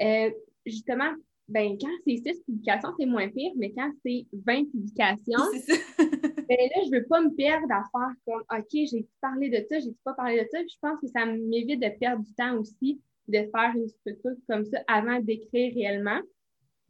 euh, 0.02 0.32
justement, 0.66 1.14
ben, 1.48 1.78
quand 1.80 1.92
c'est 2.04 2.18
six 2.18 2.42
publications, 2.46 2.90
c'est 3.00 3.06
moins 3.06 3.30
pire, 3.30 3.52
mais 3.58 3.72
quand 3.74 3.92
c'est 4.04 4.26
20 4.34 4.72
publications, 4.72 5.46
ben 6.00 6.58
là, 6.58 6.82
je 6.84 6.90
ne 6.90 6.98
veux 6.98 7.06
pas 7.06 7.22
me 7.22 7.30
perdre 7.36 7.68
à 7.72 7.84
faire 7.92 8.16
comme 8.26 8.44
OK, 8.58 8.72
j'ai 8.72 9.06
parlé 9.22 9.50
de 9.50 9.64
ça, 9.70 9.80
j'ai 9.80 9.94
pas 10.04 10.14
parlé 10.14 10.42
de 10.42 10.48
ça. 10.52 10.60
je 10.62 10.76
pense 10.82 11.00
que 11.00 11.08
ça 11.08 11.26
m'évite 11.26 11.80
de 11.80 11.90
perdre 12.00 12.24
du 12.24 12.34
temps 12.34 12.58
aussi 12.58 13.00
de 13.28 13.38
faire 13.38 13.74
une 13.76 13.90
structure 13.90 14.36
comme 14.50 14.66
ça 14.66 14.80
avant 14.88 15.20
d'écrire 15.20 15.74
réellement. 15.76 16.22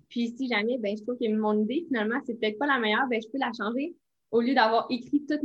Puis 0.10 0.34
si 0.38 0.48
jamais, 0.48 0.78
ben, 0.78 0.96
je 0.98 1.04
trouve 1.04 1.18
que 1.18 1.30
mon 1.34 1.62
idée, 1.64 1.86
finalement, 1.88 2.20
c'est 2.26 2.40
peut-être 2.40 2.58
pas 2.58 2.68
la 2.68 2.80
meilleure, 2.80 3.08
ben, 3.10 3.22
je 3.22 3.28
peux 3.30 3.38
la 3.38 3.52
changer 3.58 3.96
au 4.32 4.42
lieu 4.42 4.54
d'avoir 4.54 4.88
écrit 4.90 5.26
tout 5.26 5.40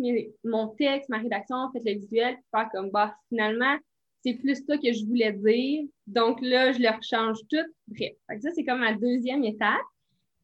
mon 0.45 0.69
texte, 0.69 1.09
ma 1.09 1.19
rédaction, 1.19 1.71
fait 1.73 1.83
le 1.85 1.99
visuel, 1.99 2.37
faire 2.51 2.69
comme, 2.73 2.91
bah, 2.91 3.15
finalement, 3.29 3.77
c'est 4.25 4.35
plus 4.35 4.65
ça 4.65 4.77
que 4.77 4.93
je 4.93 5.05
voulais 5.05 5.33
dire. 5.33 5.85
Donc 6.07 6.41
là, 6.41 6.73
je 6.73 6.79
le 6.79 6.89
rechange 6.89 7.39
tout. 7.51 7.73
Bref. 7.89 8.13
ça, 8.41 8.51
c'est 8.55 8.65
comme 8.65 8.81
ma 8.81 8.95
deuxième 8.95 9.45
étape. 9.45 9.81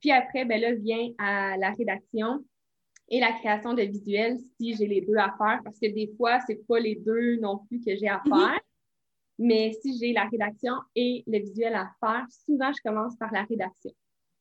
Puis 0.01 0.11
après, 0.11 0.45
ben 0.45 0.61
là, 0.61 0.75
vient 0.75 1.11
à 1.19 1.57
la 1.57 1.71
rédaction. 1.73 2.45
et 3.11 3.21
la 3.21 3.33
création 3.33 3.73
de 3.73 3.83
visuels 3.83 4.37
si 4.61 4.75
j'ai 4.77 4.87
les 4.87 5.01
deux 5.01 5.17
à 5.17 5.35
faire, 5.39 5.61
parce 5.65 5.79
que 5.81 5.87
des 5.87 6.13
fois, 6.17 6.41
c'est 6.47 6.67
pas 6.67 6.79
les 6.79 6.97
deux 6.97 7.37
non 7.37 7.59
plus 7.67 7.81
que 7.81 7.97
j'ai 7.97 8.09
à 8.09 8.21
mhm. 8.25 8.35
faire. 8.35 8.61
Mais 9.39 9.73
si 9.81 9.97
j'ai 9.99 10.13
la 10.13 10.25
rédaction 10.25 10.75
et 10.95 11.23
le 11.27 11.39
visuel 11.39 11.75
à 11.75 11.91
faire, 12.01 12.27
souvent, 12.45 12.71
je 12.73 12.83
commence 12.83 13.17
par 13.17 13.33
la 13.33 13.45
rédaction. 13.45 13.93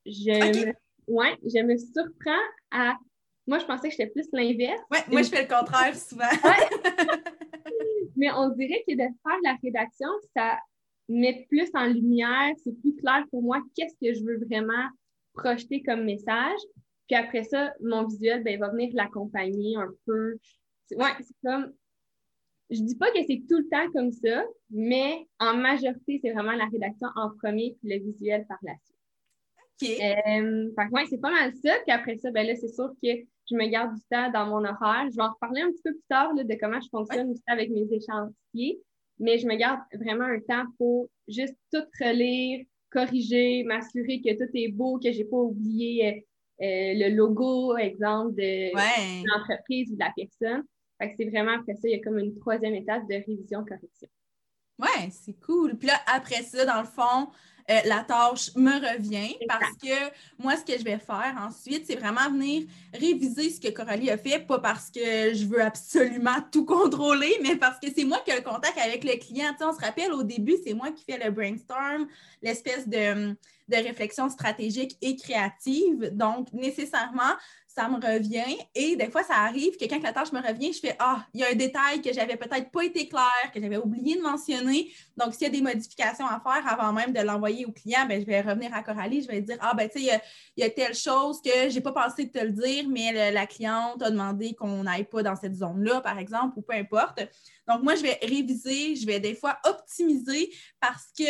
Je, 0.08 0.68
me, 0.68 0.74
ouais, 1.08 1.38
je 1.44 1.62
me 1.64 1.78
surprends 1.78 2.46
à. 2.72 2.98
Moi, 3.46 3.60
je 3.60 3.66
pensais 3.66 3.90
que 3.90 3.96
j'étais 3.96 4.12
plus 4.12 4.28
l'inverse. 4.34 4.82
Ouais, 4.92 5.00
moi, 5.10 5.22
je 5.22 5.30
fais 5.30 5.44
le 5.44 5.48
contraire 5.48 5.96
souvent. 5.96 6.26
Mais 8.16 8.32
on 8.32 8.50
dirait 8.50 8.84
que 8.88 8.94
de 8.94 8.98
faire 8.98 9.38
la 9.44 9.56
rédaction, 9.62 10.08
ça 10.36 10.58
met 11.08 11.46
plus 11.50 11.70
en 11.74 11.86
lumière, 11.86 12.54
c'est 12.64 12.78
plus 12.82 12.96
clair 12.96 13.24
pour 13.32 13.42
moi 13.42 13.62
qu'est-ce 13.76 13.96
que 14.02 14.14
je 14.14 14.24
veux 14.24 14.38
vraiment 14.46 14.88
projeter 15.34 15.84
comme 15.84 16.04
message. 16.04 16.60
Puis 17.08 17.16
après 17.16 17.44
ça, 17.44 17.74
mon 17.82 18.06
visuel 18.06 18.44
ben, 18.44 18.60
va 18.60 18.70
venir 18.70 18.90
l'accompagner 18.94 19.78
un 19.78 19.90
peu. 20.06 20.38
Ouais, 20.92 21.12
c'est 21.20 21.36
comme. 21.44 21.74
Je 22.70 22.82
dis 22.82 22.98
pas 22.98 23.10
que 23.12 23.20
c'est 23.26 23.44
tout 23.48 23.60
le 23.60 23.70
temps 23.70 23.90
comme 23.94 24.12
ça, 24.12 24.44
mais 24.70 25.26
en 25.40 25.54
majorité, 25.54 26.20
c'est 26.22 26.32
vraiment 26.32 26.52
la 26.52 26.66
rédaction 26.66 27.08
en 27.16 27.30
premier, 27.42 27.78
puis 27.80 27.94
le 27.94 28.04
visuel 28.04 28.46
par 28.46 28.58
la 28.62 28.74
suite. 28.84 28.97
Euh, 29.84 30.72
fait 30.76 30.88
ouais, 30.92 31.06
c'est 31.10 31.22
pas 31.22 31.32
mal 31.32 31.54
ça. 31.64 31.74
Puis 31.86 31.92
après 31.92 32.18
ça, 32.18 32.32
ben 32.32 32.46
là, 32.46 32.56
c'est 32.56 32.74
sûr 32.74 32.90
que 33.02 33.10
je 33.50 33.56
me 33.56 33.68
garde 33.68 33.94
du 33.94 34.02
temps 34.10 34.32
dans 34.32 34.48
mon 34.48 34.64
horaire. 34.66 35.08
Je 35.10 35.16
vais 35.16 35.24
en 35.24 35.34
reparler 35.34 35.62
un 35.62 35.72
petit 35.72 35.82
peu 35.84 35.92
plus 35.92 36.08
tard 36.10 36.34
là, 36.34 36.44
de 36.44 36.56
comment 36.60 36.82
je 36.82 36.90
fonctionne 36.90 37.30
aussi 37.30 37.44
avec 37.48 37.70
mes 37.70 37.88
échéanciers, 37.92 38.80
mais 39.20 39.38
je 39.38 39.48
me 39.48 39.56
garde 39.56 39.80
vraiment 39.94 40.26
un 40.26 40.40
temps 40.40 40.66
pour 40.78 41.10
juste 41.28 41.56
tout 41.72 41.84
relire, 42.00 42.66
corriger, 42.90 43.64
m'assurer 43.64 44.22
que 44.22 44.34
tout 44.34 44.50
est 44.54 44.70
beau, 44.70 45.00
que 45.00 45.12
j'ai 45.12 45.26
pas 45.26 45.38
oublié 45.38 46.08
euh, 46.08 46.12
euh, 46.66 46.94
le 46.96 47.16
logo, 47.16 47.78
exemple, 47.78 48.36
de, 48.36 48.72
l'entreprise 48.74 49.92
ou 49.92 49.96
de 49.96 50.00
la 50.00 50.12
personne. 50.16 50.64
Fait 51.00 51.12
que 51.12 51.16
c'est 51.18 51.30
vraiment 51.30 51.52
après 51.52 51.76
ça, 51.76 51.82
il 51.88 51.92
y 51.92 51.96
a 51.96 52.04
comme 52.04 52.18
une 52.18 52.36
troisième 52.40 52.74
étape 52.74 53.08
de 53.08 53.16
révision-correction. 53.16 54.10
Ouais, 54.80 55.10
c'est 55.12 55.40
cool. 55.40 55.78
Puis 55.78 55.88
là, 55.88 55.96
après 56.08 56.44
ça, 56.44 56.66
dans 56.66 56.80
le 56.80 56.88
fond, 56.88 57.32
euh, 57.70 57.80
la 57.86 58.04
tâche 58.04 58.56
me 58.56 58.74
revient 58.74 59.36
parce 59.48 59.74
que 59.74 60.12
moi, 60.40 60.56
ce 60.56 60.64
que 60.64 60.78
je 60.78 60.84
vais 60.84 61.00
faire 61.00 61.36
ensuite, 61.38 61.86
c'est 61.86 61.98
vraiment 61.98 62.30
venir 62.30 62.66
réviser 62.94 63.50
ce 63.50 63.60
que 63.60 63.70
Coralie 63.70 64.10
a 64.10 64.18
fait, 64.18 64.40
pas 64.40 64.60
parce 64.60 64.90
que 64.90 65.34
je 65.34 65.46
veux 65.46 65.62
absolument 65.62 66.38
tout 66.52 66.66
contrôler, 66.66 67.38
mais 67.44 67.58
parce 67.58 67.78
que 67.80 67.88
c'est 67.94 68.06
moi 68.06 68.20
qui 68.24 68.32
ai 68.32 68.38
le 68.38 68.42
contact 68.42 68.78
avec 68.78 69.04
le 69.04 69.18
client. 69.18 69.54
on 69.60 69.74
se 69.74 69.82
rappelle, 69.82 70.14
au 70.14 70.24
début, 70.24 70.56
c'est 70.66 70.74
moi 70.74 70.92
qui 70.92 71.04
fais 71.04 71.18
le 71.24 71.30
brainstorm, 71.30 72.08
l'espèce 72.42 72.88
de, 72.88 73.36
de 73.68 73.76
réflexion 73.76 74.30
stratégique 74.30 74.98
et 75.02 75.18
créative. 75.18 76.12
Donc, 76.14 76.54
nécessairement, 76.54 77.34
ça 77.78 77.88
me 77.88 77.96
revient. 77.96 78.58
Et 78.74 78.96
des 78.96 79.12
fois, 79.12 79.22
ça 79.22 79.36
arrive 79.36 79.78
que 79.78 79.86
quand 79.86 80.02
la 80.02 80.12
tâche 80.12 80.32
me 80.32 80.42
revient, 80.42 80.74
je 80.74 80.80
fais 80.80 80.96
Ah, 80.98 81.28
il 81.32 81.42
y 81.42 81.44
a 81.44 81.50
un 81.52 81.56
détail 81.56 82.02
que 82.02 82.12
j'avais 82.12 82.36
peut-être 82.36 82.72
pas 82.72 82.84
été 82.84 83.08
clair, 83.08 83.52
que 83.54 83.62
j'avais 83.62 83.78
oublié 83.78 84.16
de 84.16 84.22
mentionner. 84.22 84.92
Donc, 85.16 85.36
s'il 85.36 85.44
y 85.44 85.46
a 85.46 85.50
des 85.50 85.62
modifications 85.62 86.26
à 86.26 86.40
faire 86.40 86.68
avant 86.68 86.92
même 86.92 87.14
de 87.14 87.20
l'envoyer 87.22 87.68
au 87.68 87.72
client, 87.72 88.08
ben, 88.08 88.20
je 88.20 88.26
vais 88.26 88.42
revenir 88.42 88.74
à 88.74 88.82
Coralie, 88.82 89.22
je 89.22 89.28
vais 89.28 89.42
dire 89.42 89.58
Ah, 89.62 89.76
ben, 89.76 89.88
tu 89.88 90.00
sais, 90.00 90.20
il 90.56 90.62
y, 90.62 90.64
a 90.64 90.70
telle 90.72 90.96
chose 90.96 91.40
que 91.40 91.70
j'ai 91.70 91.82
pas 91.82 91.92
pensé 91.92 92.26
de 92.26 92.32
te 92.32 92.44
le 92.44 92.52
dire, 92.52 92.90
mais 92.90 93.32
la 93.32 93.46
cliente 93.46 94.02
a 94.02 94.10
demandé 94.10 94.56
qu'on 94.56 94.84
n'aille 94.84 95.06
pas 95.06 95.22
dans 95.22 95.36
cette 95.36 95.56
zone-là, 95.56 96.02
par 96.02 96.18
exemple, 96.18 96.58
ou 96.58 96.64
peu 96.64 96.74
importe. 96.74 97.20
Donc, 97.68 97.84
moi, 97.84 97.94
je 97.94 98.02
vais 98.02 98.18
réviser, 98.24 98.96
je 98.96 99.06
vais 99.06 99.20
des 99.20 99.36
fois 99.36 99.60
optimiser 99.66 100.52
parce 100.80 101.12
que 101.16 101.26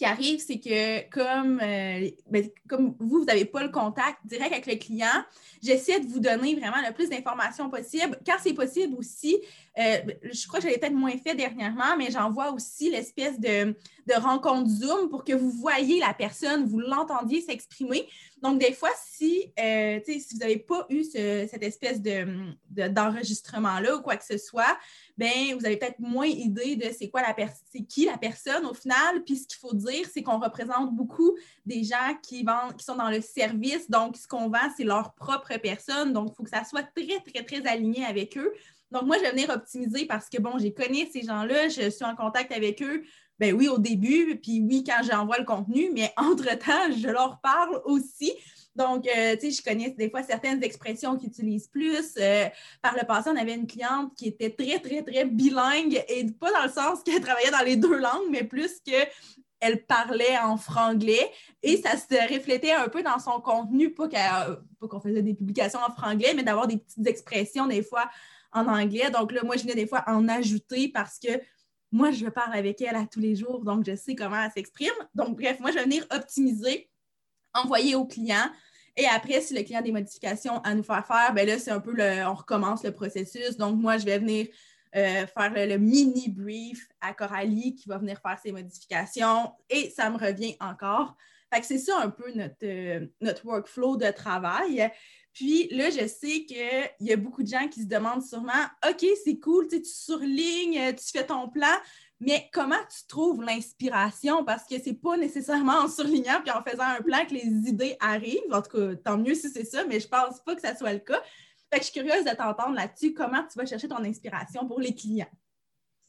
qui 0.00 0.06
arrive, 0.06 0.40
c'est 0.40 0.58
que 0.58 1.10
comme, 1.10 1.60
euh, 1.62 2.08
ben, 2.30 2.48
comme 2.66 2.94
vous, 2.98 3.18
vous 3.18 3.24
n'avez 3.26 3.44
pas 3.44 3.62
le 3.62 3.68
contact 3.68 4.16
direct 4.24 4.50
avec 4.50 4.66
le 4.66 4.76
client, 4.76 5.24
j'essaie 5.62 6.00
de 6.00 6.06
vous 6.06 6.20
donner 6.20 6.54
vraiment 6.54 6.80
le 6.86 6.94
plus 6.94 7.10
d'informations 7.10 7.68
possible. 7.68 8.18
Quand 8.24 8.36
c'est 8.42 8.54
possible 8.54 8.96
aussi, 8.96 9.36
euh, 9.78 9.98
je 10.22 10.46
crois 10.48 10.58
que 10.58 10.64
j'avais 10.64 10.78
peut-être 10.78 10.94
moins 10.94 11.18
fait 11.18 11.34
dernièrement, 11.34 11.98
mais 11.98 12.10
j'envoie 12.10 12.50
aussi 12.50 12.88
l'espèce 12.88 13.38
de, 13.38 13.76
rencontre 14.16 14.68
Zoom 14.68 15.08
pour 15.08 15.24
que 15.24 15.32
vous 15.32 15.50
voyez 15.50 16.00
la 16.00 16.14
personne, 16.14 16.66
vous 16.66 16.80
l'entendiez 16.80 17.40
s'exprimer. 17.40 18.08
Donc, 18.42 18.58
des 18.58 18.72
fois, 18.72 18.90
si, 19.02 19.52
euh, 19.58 20.00
si 20.04 20.24
vous 20.32 20.38
n'avez 20.38 20.58
pas 20.58 20.86
eu 20.88 21.04
cette 21.04 21.62
espèce 21.62 22.00
d'enregistrement-là 22.70 23.96
ou 23.96 24.02
quoi 24.02 24.16
que 24.16 24.24
ce 24.24 24.38
soit, 24.38 24.78
ben 25.18 25.54
vous 25.58 25.66
avez 25.66 25.76
peut-être 25.76 25.98
moins 25.98 26.26
idée 26.26 26.76
de 26.76 26.86
c'est 26.96 27.10
quoi 27.10 27.20
la 27.20 27.34
personne, 27.34 27.66
c'est 27.70 27.84
qui 27.84 28.06
la 28.06 28.16
personne 28.16 28.64
au 28.64 28.74
final. 28.74 29.22
Puis 29.24 29.36
ce 29.36 29.46
qu'il 29.46 29.58
faut 29.58 29.74
dire, 29.74 30.06
c'est 30.12 30.22
qu'on 30.22 30.38
représente 30.38 30.94
beaucoup 30.94 31.36
des 31.66 31.84
gens 31.84 32.16
qui 32.22 32.44
qui 32.78 32.84
sont 32.84 32.96
dans 32.96 33.10
le 33.10 33.20
service. 33.20 33.90
Donc, 33.90 34.16
ce 34.16 34.26
qu'on 34.26 34.48
vend, 34.48 34.70
c'est 34.76 34.84
leur 34.84 35.14
propre 35.14 35.58
personne. 35.58 36.12
Donc, 36.12 36.30
il 36.32 36.34
faut 36.34 36.42
que 36.42 36.50
ça 36.50 36.64
soit 36.64 36.82
très, 36.82 37.20
très, 37.20 37.44
très 37.44 37.66
aligné 37.66 38.04
avec 38.04 38.36
eux. 38.38 38.52
Donc, 38.90 39.04
moi, 39.04 39.16
je 39.18 39.22
vais 39.22 39.30
venir 39.30 39.50
optimiser 39.50 40.06
parce 40.06 40.28
que, 40.28 40.40
bon, 40.40 40.58
j'ai 40.58 40.72
connu 40.72 41.06
ces 41.12 41.22
gens-là, 41.22 41.68
je 41.68 41.90
suis 41.90 42.04
en 42.04 42.16
contact 42.16 42.50
avec 42.52 42.82
eux. 42.82 43.04
Ben 43.40 43.54
oui, 43.54 43.68
au 43.68 43.78
début, 43.78 44.38
puis 44.38 44.60
oui, 44.60 44.84
quand 44.86 45.02
j'envoie 45.02 45.38
le 45.38 45.46
contenu, 45.46 45.90
mais 45.94 46.12
entre-temps, 46.18 46.92
je 46.94 47.08
leur 47.08 47.40
parle 47.40 47.80
aussi. 47.86 48.32
Donc, 48.76 49.08
euh, 49.08 49.34
tu 49.34 49.50
sais, 49.50 49.62
je 49.62 49.62
connais 49.62 49.90
des 49.90 50.10
fois 50.10 50.22
certaines 50.22 50.62
expressions 50.62 51.16
qu'ils 51.16 51.30
utilisent 51.30 51.66
plus. 51.66 52.14
Euh, 52.18 52.44
par 52.82 52.94
le 52.94 53.06
passé, 53.06 53.30
on 53.32 53.36
avait 53.36 53.54
une 53.54 53.66
cliente 53.66 54.14
qui 54.14 54.28
était 54.28 54.50
très, 54.50 54.78
très, 54.78 55.02
très 55.02 55.24
bilingue 55.24 56.04
et 56.08 56.26
pas 56.26 56.52
dans 56.52 56.64
le 56.64 56.70
sens 56.70 57.02
qu'elle 57.02 57.22
travaillait 57.22 57.50
dans 57.50 57.64
les 57.64 57.76
deux 57.76 57.96
langues, 57.96 58.28
mais 58.30 58.44
plus 58.44 58.78
qu'elle 58.80 59.86
parlait 59.86 60.38
en 60.42 60.58
franglais 60.58 61.30
et 61.62 61.78
ça 61.78 61.96
se 61.96 62.32
reflétait 62.32 62.72
un 62.72 62.88
peu 62.88 63.02
dans 63.02 63.18
son 63.18 63.40
contenu, 63.40 63.94
pas 63.94 64.06
qu'on 64.86 65.00
faisait 65.00 65.22
des 65.22 65.34
publications 65.34 65.80
en 65.80 65.90
franglais, 65.90 66.34
mais 66.36 66.42
d'avoir 66.42 66.66
des 66.66 66.76
petites 66.76 67.06
expressions 67.06 67.66
des 67.66 67.82
fois 67.82 68.08
en 68.52 68.66
anglais. 68.66 69.10
Donc 69.10 69.32
là, 69.32 69.42
moi, 69.44 69.56
je 69.56 69.62
venais 69.62 69.74
des 69.74 69.86
fois 69.86 70.04
en 70.06 70.28
ajouter 70.28 70.88
parce 70.88 71.18
que 71.18 71.40
moi, 71.92 72.10
je 72.10 72.26
parle 72.26 72.54
avec 72.54 72.80
elle 72.80 72.96
à 72.96 73.06
tous 73.06 73.20
les 73.20 73.34
jours, 73.34 73.64
donc 73.64 73.84
je 73.84 73.96
sais 73.96 74.14
comment 74.14 74.42
elle 74.42 74.50
s'exprime. 74.50 74.92
Donc, 75.14 75.36
bref, 75.36 75.58
moi, 75.60 75.70
je 75.70 75.76
vais 75.76 75.84
venir 75.84 76.06
optimiser 76.10 76.90
envoyer 77.54 77.94
au 77.94 78.06
client. 78.06 78.50
Et 78.96 79.06
après, 79.06 79.40
si 79.40 79.54
le 79.54 79.62
client 79.62 79.80
a 79.80 79.82
des 79.82 79.92
modifications 79.92 80.60
à 80.60 80.74
nous 80.74 80.82
faire 80.82 81.06
faire, 81.06 81.32
ben 81.34 81.46
là, 81.46 81.58
c'est 81.58 81.70
un 81.70 81.80
peu 81.80 81.92
le, 81.92 82.26
on 82.26 82.34
recommence 82.34 82.84
le 82.84 82.92
processus. 82.92 83.56
Donc, 83.56 83.80
moi, 83.80 83.98
je 83.98 84.04
vais 84.04 84.18
venir 84.18 84.46
euh, 84.96 85.26
faire 85.26 85.52
le, 85.54 85.76
mini 85.78 86.28
brief 86.28 86.88
à 87.00 87.14
Coralie 87.14 87.74
qui 87.74 87.88
va 87.88 87.98
venir 87.98 88.20
faire 88.20 88.38
ses 88.38 88.52
modifications 88.52 89.52
et 89.68 89.90
ça 89.90 90.10
me 90.10 90.18
revient 90.18 90.56
encore. 90.60 91.16
Fait 91.52 91.60
que 91.60 91.66
c'est 91.66 91.78
ça 91.78 92.00
un 92.00 92.10
peu 92.10 92.30
notre, 92.34 92.64
euh, 92.64 93.06
notre 93.20 93.44
workflow 93.46 93.96
de 93.96 94.10
travail. 94.10 94.90
Puis 95.32 95.68
là, 95.70 95.90
je 95.90 96.06
sais 96.06 96.44
qu'il 96.44 96.90
y 97.00 97.12
a 97.12 97.16
beaucoup 97.16 97.42
de 97.42 97.48
gens 97.48 97.68
qui 97.68 97.82
se 97.82 97.86
demandent 97.86 98.22
sûrement 98.22 98.66
OK, 98.88 99.06
c'est 99.24 99.38
cool, 99.38 99.68
tu 99.68 99.84
surlignes, 99.84 100.94
tu 100.94 101.10
fais 101.12 101.24
ton 101.24 101.48
plan, 101.48 101.76
mais 102.20 102.50
comment 102.52 102.76
tu 102.90 103.06
trouves 103.06 103.42
l'inspiration? 103.42 104.44
Parce 104.44 104.66
que 104.66 104.78
c'est 104.78 105.00
pas 105.00 105.16
nécessairement 105.16 105.84
en 105.84 105.88
surlignant 105.88 106.40
puis 106.42 106.50
en 106.50 106.62
faisant 106.62 106.84
un 106.84 107.00
plan 107.00 107.24
que 107.26 107.32
les 107.32 107.68
idées 107.68 107.96
arrivent. 107.98 108.52
En 108.52 108.60
tout 108.60 108.76
cas, 108.76 108.94
tant 108.96 109.16
mieux 109.16 109.34
si 109.34 109.48
c'est 109.48 109.64
ça, 109.64 109.86
mais 109.86 110.00
je 110.00 110.08
pense 110.08 110.40
pas 110.40 110.54
que 110.54 110.60
ça 110.60 110.76
soit 110.76 110.92
le 110.92 110.98
cas. 110.98 111.20
Fait 111.72 111.78
que 111.78 111.86
je 111.86 111.90
suis 111.90 112.00
curieuse 112.00 112.24
de 112.24 112.36
t'entendre 112.36 112.74
là-dessus. 112.74 113.14
Comment 113.14 113.42
tu 113.44 113.56
vas 113.56 113.64
chercher 113.64 113.88
ton 113.88 114.04
inspiration 114.04 114.66
pour 114.66 114.80
les 114.80 114.94
clients? 114.94 115.30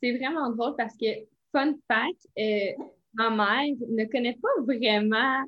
C'est 0.04 0.18
vraiment 0.18 0.50
drôle 0.50 0.76
parce 0.76 0.98
que, 0.98 1.06
fun 1.54 1.76
fact, 1.88 2.28
euh, 2.38 2.84
ma 3.14 3.30
mère 3.30 3.76
ne 3.88 4.06
connaît 4.06 4.38
pas 4.42 4.50
vraiment, 4.64 5.44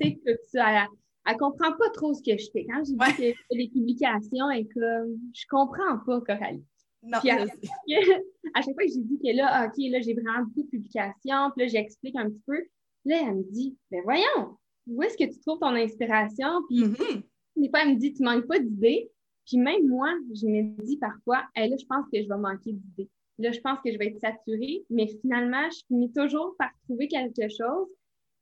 tu 0.00 0.08
sais, 0.08 0.20
tout 0.26 0.38
ça. 0.52 0.86
Elle, 1.26 1.36
comprend 1.36 1.72
pas 1.72 1.90
trop 1.90 2.12
ce 2.14 2.22
que 2.22 2.36
je 2.36 2.50
fais. 2.52 2.66
Quand 2.66 2.84
je 2.84 2.92
dis 2.92 3.16
que 3.16 3.54
les 3.54 3.68
publications, 3.68 4.50
et 4.50 4.66
comme, 4.66 5.18
je 5.32 5.44
comprends 5.48 5.98
pas, 6.04 6.20
Coralie. 6.20 6.64
Non, 7.02 7.18
puis 7.20 7.30
à, 7.30 7.38
chaque 7.38 8.74
fois 8.74 8.84
que 8.84 8.92
j'ai 8.92 9.02
dit 9.02 9.18
que 9.22 9.36
là, 9.36 9.66
OK, 9.66 9.74
là, 9.90 10.00
j'ai 10.00 10.14
vraiment 10.14 10.44
beaucoup 10.44 10.62
de 10.62 10.70
publications, 10.70 11.50
puis 11.54 11.64
là, 11.64 11.66
j'explique 11.66 12.16
un 12.16 12.30
petit 12.30 12.42
peu, 12.46 12.58
là, 13.04 13.20
elle 13.22 13.36
me 13.36 13.52
dit, 13.52 13.76
ben 13.90 14.00
voyons, 14.04 14.56
où 14.86 15.02
est-ce 15.02 15.16
que 15.16 15.30
tu 15.30 15.38
trouves 15.40 15.58
ton 15.58 15.74
inspiration? 15.74 16.48
Puis 16.68 16.80
mm-hmm. 16.80 17.22
des 17.56 17.68
fois, 17.68 17.80
elle 17.82 17.94
me 17.94 17.98
dit, 17.98 18.14
tu 18.14 18.22
manques 18.22 18.46
pas 18.46 18.58
d'idées. 18.58 19.10
Puis 19.46 19.58
même 19.58 19.86
moi, 19.86 20.10
je 20.34 20.46
me 20.46 20.82
dis 20.84 20.96
parfois, 20.96 21.42
là, 21.56 21.66
je 21.66 21.86
pense 21.86 22.06
que 22.10 22.22
je 22.22 22.28
vais 22.28 22.38
manquer 22.38 22.72
d'idées. 22.72 23.10
Là, 23.38 23.50
je 23.50 23.60
pense 23.60 23.78
que 23.84 23.92
je 23.92 23.98
vais 23.98 24.06
être 24.06 24.20
saturée, 24.20 24.84
mais 24.90 25.08
finalement, 25.20 25.68
je 25.70 25.84
finis 25.86 26.12
toujours 26.12 26.54
par 26.58 26.70
trouver 26.84 27.08
quelque 27.08 27.48
chose. 27.48 27.88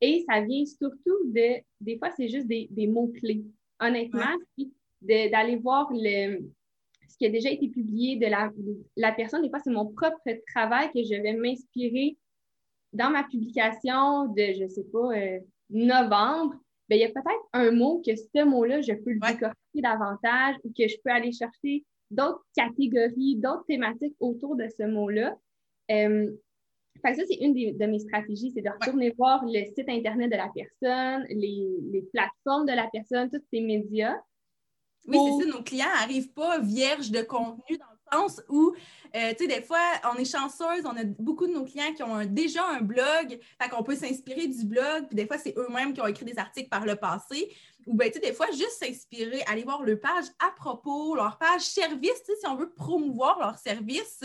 Et 0.03 0.25
ça 0.29 0.41
vient 0.41 0.67
surtout 0.67 1.17
de, 1.27 1.63
des 1.81 1.97
fois, 1.97 2.11
c'est 2.17 2.29
juste 2.29 2.49
des, 2.49 2.87
mots-clés. 2.89 3.45
Honnêtement, 3.81 4.37
d'aller 5.01 5.57
voir 5.57 5.89
le, 5.93 6.41
ce 7.09 7.17
qui 7.17 7.27
a 7.27 7.31
déjà 7.31 7.51
été 7.51 7.69
publié 7.69 8.17
de 8.17 8.27
la, 8.27 8.51
la 8.97 9.13
personne. 9.13 9.43
Des 9.43 9.49
fois, 9.49 9.61
c'est 9.63 9.71
mon 9.71 9.87
propre 9.87 10.19
travail 10.53 10.91
que 10.93 11.03
je 11.05 11.21
vais 11.21 11.35
m'inspirer 11.35 12.17
dans 12.93 13.11
ma 13.11 13.23
publication 13.25 14.27
de, 14.27 14.53
je 14.59 14.65
ne 14.65 14.69
sais 14.69 14.85
pas, 14.93 15.17
euh, 15.17 15.39
novembre. 15.71 16.55
Bien, 16.89 16.99
il 16.99 17.01
y 17.01 17.05
a 17.05 17.09
peut-être 17.09 17.49
un 17.53 17.71
mot 17.71 18.03
que 18.05 18.15
ce 18.17 18.45
mot-là, 18.45 18.83
je 18.83 18.93
peux 18.93 19.13
le 19.13 19.21
décortiquer 19.21 19.83
davantage 19.83 20.57
ou 20.65 20.73
que 20.77 20.89
je 20.89 20.97
peux 21.03 21.11
aller 21.11 21.33
chercher 21.33 21.85
d'autres 22.11 22.45
catégories, 22.57 23.37
d'autres 23.37 23.65
thématiques 23.67 24.17
autour 24.21 24.57
de 24.57 24.67
ce 24.79 24.85
mot-là. 24.85 25.39
Euh, 25.91 26.31
ça, 27.03 27.23
c'est 27.29 27.39
une 27.41 27.55
de 27.55 27.87
mes 27.87 27.99
stratégies, 27.99 28.53
c'est 28.55 28.63
de 28.63 28.71
retourner 28.71 29.13
voir 29.17 29.45
le 29.45 29.65
site 29.67 29.89
Internet 29.89 30.31
de 30.31 30.37
la 30.37 30.51
personne, 30.55 31.25
les, 31.29 31.69
les, 31.91 32.03
plateformes 32.13 32.67
de 32.67 32.73
la 32.73 32.89
personne, 32.93 33.31
tous 33.31 33.43
ces 33.53 33.61
médias, 33.61 34.17
Oui, 35.07 35.19
c'est 35.19 35.45
ça. 35.45 35.57
Nos 35.57 35.63
clients 35.63 35.93
n'arrivent 36.01 36.33
pas 36.33 36.59
vierges 36.59 37.11
de 37.11 37.23
contenu 37.23 37.77
dans 37.77 37.87
le 37.87 38.19
sens 38.19 38.41
où, 38.49 38.73
euh, 39.17 39.31
tu 39.31 39.45
sais, 39.45 39.47
des 39.49 39.63
fois, 39.63 39.81
on 40.15 40.19
est 40.19 40.31
chanceuse, 40.31 40.85
on 40.85 40.97
a 40.97 41.05
beaucoup 41.19 41.47
de 41.47 41.53
nos 41.53 41.65
clients 41.65 41.93
qui 41.95 42.03
ont 42.03 42.25
déjà 42.25 42.65
un 42.69 42.81
blog, 42.81 43.39
fait 43.61 43.69
qu'on 43.69 43.83
peut 43.83 43.97
s'inspirer 43.97 44.47
du 44.47 44.65
blog, 44.65 45.07
puis 45.09 45.17
des 45.17 45.27
fois, 45.27 45.39
c'est 45.39 45.57
eux-mêmes 45.57 45.93
qui 45.95 46.01
ont 46.01 46.07
écrit 46.07 46.25
des 46.25 46.39
articles 46.39 46.69
par 46.69 46.85
le 46.85 46.95
passé. 46.95 47.53
Ou 47.87 47.97
bien, 47.97 48.09
tu 48.09 48.15
sais, 48.15 48.21
des 48.21 48.33
fois, 48.33 48.47
juste 48.53 48.85
s'inspirer, 48.85 49.43
aller 49.49 49.65
voir 49.65 49.83
leur 49.83 49.99
page 49.99 50.27
à 50.39 50.53
propos, 50.55 51.17
leur 51.17 51.37
page 51.37 51.63
service, 51.63 52.23
tu 52.25 52.33
sais, 52.33 52.41
si 52.41 52.47
on 52.47 52.55
veut 52.55 52.73
promouvoir 52.73 53.41
leur 53.41 53.59
service, 53.59 54.23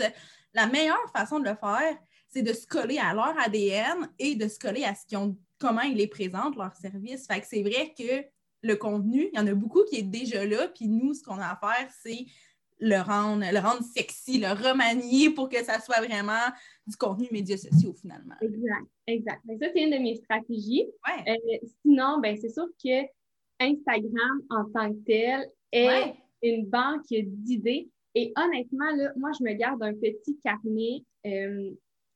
la 0.54 0.66
meilleure 0.66 1.10
façon 1.12 1.40
de 1.40 1.48
le 1.48 1.56
faire, 1.56 1.98
c'est 2.28 2.42
de 2.42 2.52
se 2.52 2.66
coller 2.66 2.98
à 2.98 3.14
leur 3.14 3.38
ADN 3.38 4.10
et 4.18 4.34
de 4.34 4.48
se 4.48 4.58
coller 4.58 4.84
à 4.84 4.94
ce 4.94 5.06
qu'ils 5.06 5.18
ont, 5.18 5.36
comment 5.58 5.82
ils 5.82 5.96
les 5.96 6.06
présentent, 6.06 6.56
leur 6.56 6.74
service. 6.74 7.26
Fait 7.26 7.40
que 7.40 7.46
c'est 7.46 7.62
vrai 7.62 7.94
que 7.98 8.24
le 8.62 8.76
contenu, 8.76 9.28
il 9.32 9.36
y 9.36 9.40
en 9.40 9.46
a 9.46 9.54
beaucoup 9.54 9.84
qui 9.84 9.96
est 9.96 10.02
déjà 10.02 10.44
là, 10.44 10.68
puis 10.68 10.88
nous, 10.88 11.14
ce 11.14 11.22
qu'on 11.22 11.38
a 11.38 11.46
à 11.46 11.56
faire, 11.56 11.90
c'est 12.02 12.26
le 12.80 13.00
rendre, 13.00 13.44
le 13.50 13.58
rendre 13.58 13.82
sexy, 13.82 14.38
le 14.38 14.48
remanier 14.48 15.30
pour 15.30 15.48
que 15.48 15.62
ça 15.64 15.80
soit 15.80 16.00
vraiment 16.00 16.46
du 16.86 16.96
contenu 16.96 17.28
médias 17.32 17.56
sociaux 17.56 17.92
finalement. 17.92 18.34
Exact, 18.40 18.86
exact. 19.06 19.42
ça, 19.60 19.66
c'est 19.74 19.82
une 19.82 19.90
de 19.90 19.98
mes 19.98 20.16
stratégies. 20.16 20.86
Euh, 21.26 21.34
sinon, 21.82 22.20
ben, 22.20 22.36
c'est 22.40 22.50
sûr 22.50 22.66
que 22.82 23.04
Instagram 23.60 24.42
en 24.50 24.64
tant 24.70 24.92
que 24.92 24.98
tel 25.04 25.50
est 25.72 26.14
une 26.42 26.66
banque 26.66 27.06
d'idées. 27.08 27.88
Et 28.14 28.32
honnêtement, 28.36 28.90
là, 28.96 29.12
moi, 29.16 29.30
je 29.38 29.44
me 29.44 29.52
garde 29.54 29.82
un 29.82 29.94
petit 29.94 30.38
carnet 30.42 31.02
euh, 31.26 31.70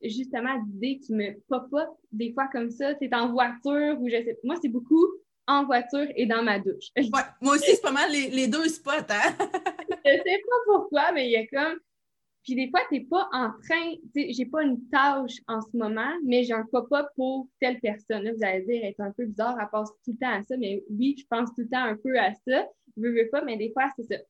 justement 0.05 0.59
d'idées 0.65 0.99
qui 0.99 1.13
me 1.15 1.39
pop-up 1.49 1.89
des 2.11 2.33
fois 2.33 2.49
comme 2.53 2.71
ça. 2.71 2.95
C'est 2.99 3.15
en 3.15 3.33
voiture 3.33 4.01
ou 4.01 4.09
je 4.09 4.17
sais 4.17 4.39
Moi, 4.45 4.57
c'est 4.61 4.69
beaucoup 4.69 5.07
en 5.47 5.65
voiture 5.65 6.07
et 6.17 6.27
dans 6.27 6.43
ma 6.43 6.59
douche. 6.59 6.91
moi 7.41 7.55
aussi, 7.55 7.75
c'est 7.75 7.83
pas 7.83 7.93
mal 7.93 8.11
les, 8.11 8.49
deux 8.49 8.69
spots. 8.69 8.91
Hein? 8.91 9.37
je 10.05 10.11
sais 10.11 10.43
pas 10.49 10.57
pourquoi, 10.67 11.13
mais 11.13 11.27
il 11.27 11.33
y 11.33 11.37
a 11.37 11.47
comme. 11.47 11.79
Puis 12.45 12.57
des 12.57 12.71
fois, 12.71 12.81
tu 12.89 12.95
n'es 12.95 13.05
pas 13.05 13.29
en 13.33 13.51
train, 13.51 13.95
j'ai 14.15 14.47
pas 14.47 14.65
une 14.65 14.89
tâche 14.89 15.37
en 15.47 15.61
ce 15.61 15.77
moment, 15.77 16.13
mais 16.25 16.43
j'ai 16.43 16.55
un 16.55 16.67
pop-up 16.67 17.07
pour 17.15 17.47
telle 17.61 17.79
personne. 17.79 18.25
Là, 18.25 18.33
vous 18.33 18.45
allez 18.45 18.65
dire, 18.65 18.85
être 18.85 19.01
un 19.01 19.13
peu 19.13 19.27
bizarre, 19.27 19.59
à 19.61 19.67
penser 19.67 19.93
tout 20.05 20.11
le 20.11 20.19
temps 20.19 20.33
à 20.33 20.43
ça, 20.43 20.57
mais 20.57 20.83
oui, 20.91 21.15
je 21.17 21.25
pense 21.31 21.51
tout 21.51 21.63
le 21.63 21.69
temps 21.69 21.85
un 21.85 21.97
peu 21.97 22.19
à 22.19 22.35
ça. 22.35 22.67
Je 22.97 23.03
veux, 23.03 23.15
veux 23.15 23.29
pas, 23.31 23.43
mais 23.43 23.57
des 23.57 23.73
fois, 23.73 23.89
c'est 23.97 24.03
ça. 24.03 24.21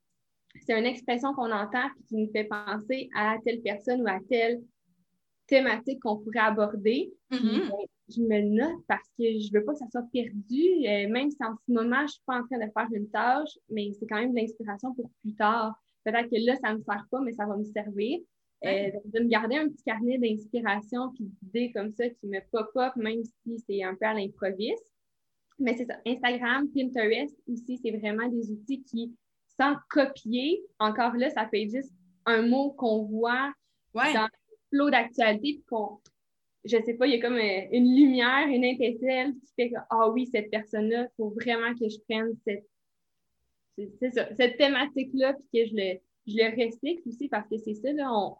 C'est 0.66 0.78
une 0.78 0.84
expression 0.84 1.32
qu'on 1.32 1.50
entend 1.50 1.86
et 1.86 2.04
qui 2.06 2.16
nous 2.16 2.30
fait 2.30 2.44
penser 2.44 3.08
à 3.16 3.36
telle 3.44 3.62
personne 3.62 4.02
ou 4.02 4.06
à 4.06 4.18
telle 4.28 4.60
thématique 5.46 6.00
qu'on 6.00 6.18
pourrait 6.18 6.40
aborder. 6.40 7.12
Mm-hmm. 7.30 7.68
Ben, 7.68 7.86
je 8.08 8.20
me 8.20 8.40
le 8.40 8.48
note 8.48 8.84
parce 8.88 9.08
que 9.18 9.24
je 9.24 9.52
ne 9.52 9.58
veux 9.58 9.64
pas 9.64 9.72
que 9.72 9.78
ça 9.78 9.88
soit 9.90 10.06
perdu, 10.12 10.62
euh, 10.86 11.08
même 11.08 11.30
si 11.30 11.38
en 11.40 11.54
ce 11.54 11.72
moment, 11.72 11.98
je 11.98 12.02
ne 12.02 12.08
suis 12.08 12.22
pas 12.26 12.40
en 12.40 12.46
train 12.46 12.58
de 12.58 12.70
faire 12.72 12.88
une 12.92 13.08
tâche, 13.08 13.58
mais 13.70 13.90
c'est 13.98 14.06
quand 14.06 14.18
même 14.18 14.32
de 14.32 14.40
l'inspiration 14.40 14.94
pour 14.94 15.10
plus 15.22 15.34
tard. 15.34 15.74
Peut-être 16.04 16.28
que 16.28 16.46
là, 16.46 16.56
ça 16.56 16.72
ne 16.72 16.78
me 16.78 16.82
sert 16.82 17.06
pas, 17.10 17.20
mais 17.20 17.32
ça 17.32 17.46
va 17.46 17.56
me 17.56 17.64
servir. 17.64 18.20
Euh, 18.64 18.90
de 19.06 19.20
me 19.20 19.28
garder 19.28 19.56
un 19.56 19.68
petit 19.68 19.82
carnet 19.82 20.18
d'inspiration 20.18 21.10
puis 21.14 21.24
d'idées 21.42 21.72
comme 21.72 21.90
ça 21.90 22.08
qui 22.08 22.28
me 22.28 22.38
pop-up, 22.52 22.94
même 22.94 23.24
si 23.24 23.58
c'est 23.66 23.82
un 23.82 23.96
peu 23.96 24.06
à 24.06 24.14
l'improviste. 24.14 24.92
Mais 25.58 25.76
c'est 25.76 25.84
ça. 25.84 25.96
Instagram, 26.06 26.68
Pinterest 26.72 27.36
aussi, 27.48 27.78
c'est 27.78 27.90
vraiment 27.90 28.28
des 28.28 28.52
outils 28.52 28.82
qui, 28.84 29.16
sans 29.60 29.74
copier, 29.90 30.62
encore 30.78 31.16
là, 31.16 31.28
ça 31.30 31.48
fait 31.48 31.68
juste 31.68 31.92
un 32.24 32.46
mot 32.46 32.70
qu'on 32.72 33.02
voit 33.02 33.52
dans 33.94 34.28
flot 34.72 34.90
d'actualité, 34.90 35.54
puis 35.54 35.64
qu'on, 35.68 35.98
je 36.64 36.76
sais 36.84 36.94
pas, 36.94 37.06
il 37.06 37.14
y 37.14 37.18
a 37.18 37.20
comme 37.20 37.36
euh, 37.36 37.60
une 37.72 37.94
lumière, 37.94 38.46
une 38.48 38.64
étincelle 38.64 39.34
qui 39.34 39.52
fait 39.56 39.70
que, 39.70 39.76
ah 39.90 40.08
oui, 40.10 40.28
cette 40.32 40.50
personne-là, 40.50 41.02
il 41.02 41.10
faut 41.16 41.30
vraiment 41.30 41.74
que 41.74 41.88
je 41.88 41.98
prenne 42.08 42.34
cette, 42.46 42.66
cette 44.36 44.56
thématique-là, 44.58 45.34
puis 45.34 45.62
que 45.62 45.68
je 45.70 45.74
le, 45.74 45.98
je 46.26 46.36
le 46.36 46.64
recycle 46.64 47.08
aussi, 47.08 47.28
parce 47.28 47.48
que 47.48 47.58
c'est 47.58 47.74
ça, 47.74 47.92
là, 47.92 48.12
on, 48.12 48.36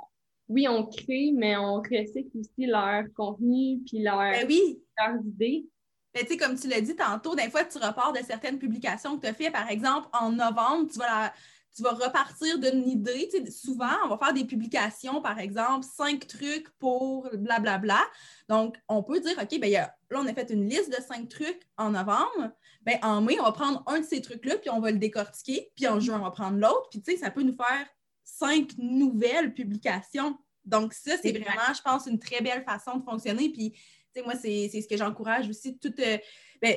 oui, 0.49 0.69
on 0.69 0.87
crée, 0.87 1.33
mais 1.35 1.57
on 1.57 1.77
recycle 1.77 2.37
aussi 2.39 2.67
leur 2.67 3.05
contenu, 3.15 3.81
puis 3.87 4.03
leur, 4.03 4.19
ben 4.19 4.47
oui. 4.49 4.81
leurs 4.99 5.25
idées. 5.25 5.67
Ben, 6.15 6.25
tu 6.25 6.33
sais, 6.33 6.37
comme 6.37 6.57
tu 6.57 6.69
l'as 6.69 6.83
dit 6.83 6.95
tantôt, 6.95 7.35
des 7.35 7.49
fois, 7.49 7.65
tu 7.65 7.79
repars 7.79 8.13
de 8.13 8.19
certaines 8.19 8.59
publications 8.59 9.17
que 9.17 9.23
tu 9.23 9.29
as 9.29 9.33
fait. 9.33 9.51
Par 9.51 9.71
exemple, 9.71 10.09
en 10.13 10.31
novembre, 10.31 10.91
tu 10.93 10.99
vas 10.99 11.07
la, 11.07 11.33
tu 11.75 11.83
vas 11.83 11.93
repartir 11.93 12.59
d'une 12.59 12.89
idée. 12.89 13.31
souvent, 13.51 13.95
on 14.05 14.09
va 14.09 14.19
faire 14.19 14.35
des 14.35 14.45
publications, 14.45 15.23
par 15.23 15.39
exemple, 15.39 15.87
cinq 15.87 16.27
trucs 16.27 16.69
pour 16.79 17.29
blablabla. 17.33 17.79
Bla, 17.79 17.79
bla. 17.79 18.01
Donc, 18.49 18.77
on 18.89 19.03
peut 19.03 19.21
dire, 19.21 19.37
OK, 19.41 19.59
ben, 19.59 19.73
là, 19.73 19.95
on 20.11 20.27
a 20.27 20.35
fait 20.35 20.51
une 20.51 20.69
liste 20.69 20.91
de 20.91 21.03
cinq 21.03 21.29
trucs 21.29 21.63
en 21.79 21.91
novembre. 21.91 22.53
Ben, 22.83 22.99
en 23.03 23.21
mai, 23.21 23.39
on 23.41 23.45
va 23.45 23.53
prendre 23.53 23.83
un 23.87 24.01
de 24.01 24.05
ces 24.05 24.21
trucs-là, 24.21 24.59
puis 24.59 24.71
on 24.71 24.81
va 24.81 24.91
le 24.91 24.99
décortiquer. 24.99 25.71
Puis 25.75 25.87
en 25.87 26.01
juin, 26.01 26.19
on 26.21 26.25
va 26.25 26.31
prendre 26.31 26.59
l'autre. 26.59 26.89
Puis, 26.91 27.01
tu 27.01 27.13
sais, 27.13 27.19
ça 27.19 27.31
peut 27.31 27.43
nous 27.43 27.57
faire 27.57 27.87
cinq 28.23 28.73
nouvelles 28.77 29.55
publications. 29.55 30.37
Donc, 30.65 30.93
ça, 30.93 31.17
c'est 31.23 31.33
vraiment, 31.33 31.75
je 31.75 31.83
pense, 31.83 32.07
une 32.07 32.19
très 32.19 32.41
belle 32.41 32.65
façon 32.65 32.99
de 32.99 33.05
fonctionner. 33.05 33.51
Puis, 33.51 33.73
tu 33.73 33.81
sais, 34.15 34.23
moi, 34.23 34.35
c'est 34.35 34.69
ce 34.69 34.87
que 34.87 34.97
j'encourage 34.97 35.49
aussi. 35.49 35.79
Tout, 35.79 35.95
euh, 36.01 36.19
ben, 36.63 36.77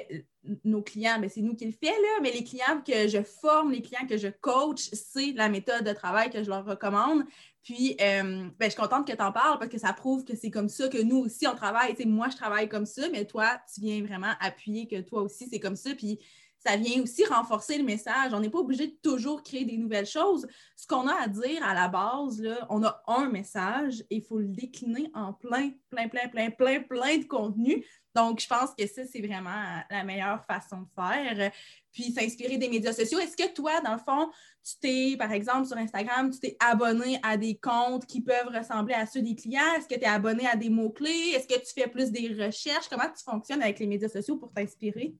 nos 0.63 0.81
clients, 0.81 1.19
ben, 1.19 1.29
c'est 1.29 1.41
nous 1.41 1.55
qui 1.55 1.65
le 1.65 1.71
fait, 1.71 1.93
mais 2.21 2.31
les 2.31 2.43
clients 2.43 2.81
que 2.85 3.07
je 3.07 3.21
forme, 3.21 3.71
les 3.71 3.83
clients 3.83 4.07
que 4.07 4.17
je 4.17 4.29
coach, 4.41 4.89
c'est 4.91 5.31
la 5.33 5.47
méthode 5.47 5.83
de 5.83 5.93
travail 5.93 6.31
que 6.31 6.43
je 6.43 6.49
leur 6.49 6.65
recommande. 6.65 7.23
Puis, 7.61 7.95
euh, 8.01 8.49
ben, 8.57 8.65
je 8.65 8.69
suis 8.69 8.81
contente 8.81 9.07
que 9.07 9.15
tu 9.15 9.21
en 9.21 9.31
parles 9.31 9.59
parce 9.59 9.71
que 9.71 9.77
ça 9.77 9.93
prouve 9.93 10.25
que 10.25 10.35
c'est 10.35 10.49
comme 10.49 10.69
ça 10.69 10.87
que 10.87 11.01
nous 11.01 11.17
aussi, 11.17 11.47
on 11.47 11.55
travaille. 11.55 11.95
moi, 12.05 12.29
je 12.29 12.35
travaille 12.35 12.67
comme 12.67 12.87
ça, 12.87 13.07
mais 13.09 13.25
toi, 13.25 13.59
tu 13.73 13.81
viens 13.81 14.03
vraiment 14.03 14.33
appuyer 14.39 14.87
que 14.87 15.01
toi 15.01 15.21
aussi, 15.21 15.47
c'est 15.51 15.59
comme 15.59 15.75
ça. 15.75 15.93
Puis, 15.93 16.19
ça 16.57 16.77
vient 16.77 17.03
aussi 17.03 17.23
renforcer 17.25 17.77
le 17.77 17.83
message. 17.83 18.33
On 18.33 18.39
n'est 18.39 18.49
pas 18.49 18.57
obligé 18.57 18.87
de 18.87 18.95
toujours 19.03 19.43
créer 19.43 19.65
des 19.65 19.77
nouvelles 19.77 20.07
choses. 20.07 20.47
Ce 20.75 20.87
qu'on 20.87 21.07
a 21.07 21.13
à 21.13 21.27
dire 21.27 21.63
à 21.63 21.75
la 21.75 21.87
base, 21.89 22.41
on 22.69 22.83
a 22.83 23.03
un 23.05 23.29
message 23.29 24.03
et 24.09 24.15
il 24.15 24.23
faut 24.23 24.39
le 24.39 24.47
décliner 24.47 25.11
en 25.13 25.31
plein, 25.33 25.71
plein, 25.91 26.07
plein, 26.07 26.27
plein, 26.27 26.49
plein, 26.49 26.81
plein 26.81 27.17
de 27.19 27.25
contenu. 27.25 27.85
Donc, 28.15 28.39
je 28.39 28.47
pense 28.47 28.73
que 28.73 28.87
ça, 28.87 29.03
c'est 29.05 29.21
vraiment 29.21 29.81
la 29.89 30.03
meilleure 30.03 30.43
façon 30.45 30.81
de 30.81 30.87
faire. 30.95 31.51
Puis, 31.91 32.11
s'inspirer 32.11 32.57
des 32.57 32.69
médias 32.69 32.93
sociaux. 32.93 33.19
Est-ce 33.19 33.35
que 33.35 33.53
toi, 33.53 33.81
dans 33.81 33.93
le 33.93 33.99
fond, 33.99 34.29
tu 34.63 34.73
t'es, 34.79 35.17
par 35.17 35.31
exemple, 35.31 35.67
sur 35.67 35.77
Instagram, 35.77 36.31
tu 36.31 36.39
t'es 36.39 36.57
abonné 36.59 37.19
à 37.23 37.37
des 37.37 37.55
comptes 37.55 38.05
qui 38.05 38.21
peuvent 38.21 38.47
ressembler 38.47 38.93
à 38.93 39.05
ceux 39.05 39.21
des 39.21 39.35
clients? 39.35 39.73
Est-ce 39.77 39.87
que 39.87 39.95
tu 39.95 40.01
es 40.01 40.07
abonné 40.07 40.47
à 40.47 40.55
des 40.55 40.69
mots-clés? 40.69 41.33
Est-ce 41.35 41.47
que 41.47 41.59
tu 41.59 41.73
fais 41.73 41.87
plus 41.87 42.11
des 42.11 42.29
recherches? 42.29 42.87
Comment 42.89 43.09
tu 43.15 43.23
fonctionnes 43.23 43.61
avec 43.61 43.79
les 43.79 43.87
médias 43.87 44.09
sociaux 44.09 44.37
pour 44.37 44.51
t'inspirer? 44.51 45.13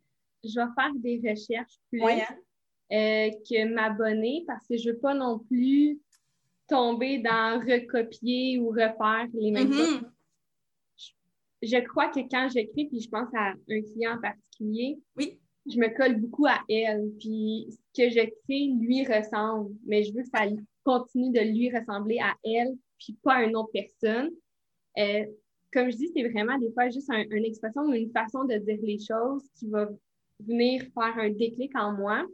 je 0.47 0.59
vais 0.59 0.67
faire 0.75 0.91
des 0.95 1.29
recherches 1.29 1.75
plus 1.89 2.01
hein? 2.03 2.19
euh, 2.91 3.29
que 3.49 3.73
m'abonner 3.73 4.43
parce 4.47 4.65
que 4.67 4.77
je 4.77 4.89
ne 4.89 4.93
veux 4.93 4.99
pas 4.99 5.13
non 5.13 5.39
plus 5.39 5.99
tomber 6.67 7.19
dans 7.19 7.59
recopier 7.59 8.59
ou 8.59 8.69
refaire 8.69 9.27
les 9.33 9.51
mêmes 9.51 9.69
mm-hmm. 9.69 9.85
choses. 9.85 10.01
Je, 11.65 11.83
crois 11.87 12.09
que 12.09 12.19
quand 12.29 12.49
j'écris, 12.51 12.87
puis 12.87 13.01
je 13.01 13.09
pense 13.09 13.29
à 13.35 13.51
un 13.51 13.81
client 13.81 14.15
en 14.17 14.21
particulier, 14.21 14.97
oui. 15.17 15.39
je 15.65 15.77
me 15.77 15.95
colle 15.95 16.19
beaucoup 16.19 16.45
à 16.45 16.59
elle. 16.69 17.11
Puis 17.19 17.67
ce 17.69 18.01
que 18.01 18.09
je 18.09 18.25
crée 18.43 18.71
lui 18.79 19.05
ressemble, 19.05 19.75
mais 19.85 20.03
je 20.03 20.13
veux 20.13 20.21
que 20.21 20.29
ça 20.29 20.45
continue 20.83 21.31
de 21.31 21.41
lui 21.41 21.75
ressembler 21.75 22.19
à 22.19 22.33
elle, 22.43 22.75
puis 22.99 23.17
pas 23.23 23.35
à 23.35 23.43
une 23.43 23.55
autre 23.55 23.71
personne. 23.73 24.29
Euh, 24.97 25.25
comme 25.73 25.91
je 25.91 25.97
dis, 25.97 26.11
c'est 26.15 26.27
vraiment 26.29 26.57
des 26.57 26.71
fois 26.71 26.89
juste 26.89 27.09
une 27.09 27.45
expression 27.45 27.81
ou 27.81 27.93
une 27.93 28.11
façon 28.11 28.45
de 28.45 28.55
dire 28.55 28.79
les 28.81 28.99
choses 28.99 29.43
qui 29.59 29.67
va 29.67 29.89
venir 30.39 30.81
faire 30.93 31.17
un 31.17 31.29
déclic 31.29 31.75
en 31.75 31.93
moi. 31.93 32.25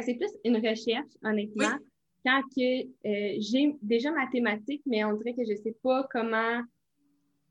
c'est 0.00 0.14
plus 0.14 0.30
une 0.44 0.56
recherche, 0.56 1.10
honnêtement. 1.22 1.78
Quand 2.24 2.40
que 2.56 2.82
euh, 2.84 3.36
j'ai 3.40 3.74
déjà 3.82 4.12
ma 4.12 4.26
thématique, 4.28 4.82
mais 4.86 5.04
on 5.04 5.14
dirait 5.14 5.34
que 5.34 5.44
je 5.44 5.52
ne 5.52 5.56
sais 5.56 5.76
pas 5.82 6.06
comment 6.10 6.62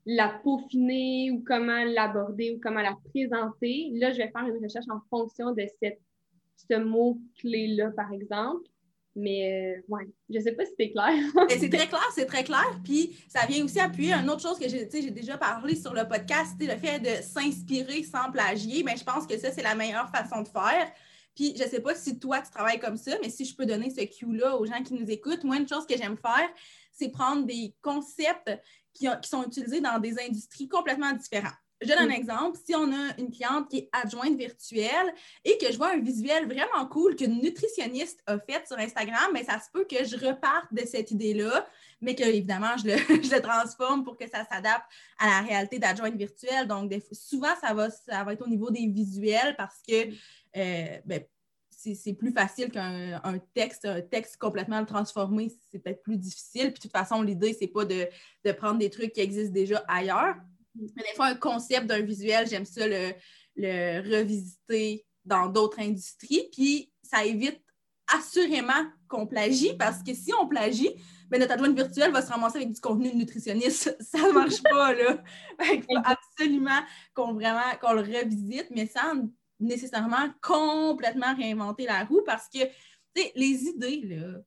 la 0.06 0.30
peaufiner 0.44 1.32
ou 1.32 1.44
comment 1.46 1.84
l'aborder 1.84 2.56
ou 2.56 2.60
comment 2.62 2.82
la 2.82 2.98
présenter, 3.10 3.92
là, 3.94 4.12
je 4.12 4.18
vais 4.18 4.30
faire 4.30 4.46
une 4.48 4.64
recherche 4.64 4.86
en 4.90 5.02
fonction 5.10 5.52
de 5.54 5.64
cette, 5.82 6.02
ce 6.56 6.78
mot-clé-là, 6.78 7.92
par 7.92 8.12
exemple. 8.12 8.68
Mais 9.16 9.76
euh, 9.78 9.94
ouais, 9.94 10.08
je 10.30 10.40
sais 10.40 10.54
pas 10.54 10.66
si 10.66 10.72
c'est 10.80 10.92
clair. 10.92 11.14
c'est 11.50 11.70
très 11.70 11.88
clair, 11.88 12.08
c'est 12.16 12.26
très 12.26 12.44
clair. 12.44 12.80
Puis 12.84 13.18
ça 13.28 13.46
vient 13.46 13.64
aussi 13.64 13.80
appuyer 13.80 14.14
une 14.14 14.30
autre 14.30 14.42
chose 14.42 14.58
que 14.58 14.70
j'ai 14.70 15.12
déjà 15.12 15.38
parlé 15.38 15.76
sur 15.76 15.94
le 15.94 16.08
podcast, 16.08 16.56
le 16.60 16.78
fait 16.78 17.00
de 17.00 17.22
s'inspirer 17.22 18.04
sans 18.04 18.32
plagier. 18.32 18.84
Mais 18.84 18.96
je 18.96 19.04
pense 19.04 19.28
que 19.28 19.38
ça, 19.38 19.52
c'est 19.52 19.64
la 19.64 19.76
meilleure 19.76 20.10
façon 20.10 20.42
de 20.42 20.48
faire. 20.48 20.92
Puis 21.36 21.56
je 21.58 21.64
sais 21.64 21.82
pas 21.82 21.96
si 21.96 22.20
toi, 22.20 22.42
tu 22.42 22.52
travailles 22.52 22.80
comme 22.80 22.98
ça, 22.98 23.12
mais 23.22 23.30
si 23.30 23.46
je 23.46 23.56
peux 23.56 23.66
donner 23.66 23.90
ce 23.90 24.02
cue-là 24.02 24.58
aux 24.58 24.66
gens 24.66 24.82
qui 24.84 24.94
nous 24.94 25.10
écoutent, 25.10 25.44
moi, 25.44 25.58
une 25.58 25.68
chose 25.68 25.86
que 25.86 25.98
j'aime 25.98 26.18
faire, 26.18 26.50
c'est 26.92 27.10
prendre 27.10 27.46
des 27.46 27.74
concepts 27.82 28.52
qui, 28.94 29.08
qui 29.22 29.30
sont 29.30 29.44
utilisés 29.44 29.82
dans 29.82 30.00
des 30.00 30.20
industries 30.20 30.68
complètement 30.68 31.12
différentes. 31.14 31.56
Je 31.82 31.88
donne 31.88 32.00
un 32.00 32.08
mm. 32.08 32.12
exemple. 32.12 32.60
Si 32.64 32.76
on 32.76 32.92
a 32.92 33.18
une 33.18 33.32
cliente 33.32 33.70
qui 33.70 33.80
est 33.80 33.90
adjointe 33.92 34.38
virtuelle 34.38 35.14
et 35.44 35.58
que 35.58 35.72
je 35.72 35.78
vois 35.78 35.94
un 35.94 36.00
visuel 36.00 36.46
vraiment 36.46 36.86
cool 36.88 37.16
qu'une 37.16 37.42
nutritionniste 37.42 38.22
a 38.28 38.38
fait 38.40 38.66
sur 38.68 38.78
Instagram, 38.78 39.32
mais 39.34 39.44
ça 39.44 39.60
se 39.60 39.72
peut 39.74 39.86
que 39.90 40.04
je 40.06 40.16
reparte 40.16 40.72
de 40.72 40.86
cette 40.86 41.12
idée-là, 41.12 41.66
mais 42.00 42.14
que 42.16 42.24
évidemment 42.24 42.78
je 42.78 42.88
le, 42.88 43.42
transforme 43.42 44.04
pour 44.04 44.16
que 44.16 44.30
ça 44.30 44.46
s'adapte 44.46 44.86
à 45.18 45.28
la 45.28 45.42
réalité 45.42 45.80
d'adjointe 45.80 46.16
virtuelle. 46.16 46.68
Donc, 46.68 46.94
souvent, 47.12 47.56
ça 47.60 47.74
va, 47.74 47.90
ça 47.90 48.24
va 48.24 48.34
être 48.34 48.46
au 48.46 48.50
niveau 48.50 48.70
des 48.70 48.88
visuels 48.88 49.56
parce 49.58 49.82
que 49.88 50.08
mm. 50.08 50.16
euh, 50.58 50.98
ben, 51.06 51.24
c'est 51.82 52.14
plus 52.14 52.32
facile 52.32 52.70
qu'un 52.70 53.40
texte, 53.54 53.86
un 53.86 54.02
texte 54.02 54.38
complètement 54.38 54.86
transformé, 54.86 55.52
c'est 55.72 55.80
peut-être 55.80 56.04
plus 56.04 56.18
difficile. 56.18 56.74
Puis 56.74 56.74
de 56.74 56.80
toute 56.82 56.92
façon, 56.92 57.22
l'idée, 57.22 57.56
c'est 57.58 57.68
pas 57.68 57.86
de, 57.86 58.08
prendre 58.54 58.80
des 58.80 58.90
trucs 58.90 59.14
qui 59.14 59.22
existent 59.22 59.54
déjà 59.54 59.84
ailleurs. 59.88 60.36
Mais 60.76 61.04
des 61.04 61.16
fois, 61.16 61.28
un 61.28 61.36
concept 61.36 61.88
d'un 61.88 62.02
visuel, 62.02 62.48
j'aime 62.48 62.66
ça 62.66 62.86
le, 62.88 63.14
revisiter 63.58 65.06
dans 65.26 65.48
d'autres 65.48 65.80
industries. 65.80 66.48
Puis 66.52 66.92
ça 67.04 67.26
évite 67.26 67.62
assurément 68.14 68.86
qu'on 69.08 69.26
plagie, 69.26 69.74
parce 69.78 70.04
que 70.04 70.14
si 70.14 70.34
on 70.34 70.48
plagie, 70.48 70.90
ben 71.30 71.40
notre 71.40 71.54
adjointe 71.54 71.76
virtuelle 71.76 72.12
va 72.12 72.22
se 72.22 72.30
ramasser 72.30 72.58
avec 72.58 72.74
du 72.74 72.82
contenu 72.82 73.16
nutritionniste. 73.16 73.96
Ça 74.02 74.18
ne 74.20 74.34
marche 74.34 74.62
pas, 74.62 74.94
là. 74.94 75.24
Il 75.74 75.82
faut 75.82 75.98
absolument 76.04 76.82
qu'on 77.14 77.34
vraiment 77.34 77.62
qu'on 77.80 77.94
le 77.94 78.02
revisite, 78.02 78.68
mais 78.70 78.86
sans 78.86 79.14
nécessairement 79.62 80.30
complètement 80.42 81.36
réinventer 81.36 81.86
la 81.86 82.04
roue 82.04 82.22
parce 82.26 82.50
que 82.50 82.60
les 83.36 83.64
idées, 83.64 84.02
là, 84.04 84.40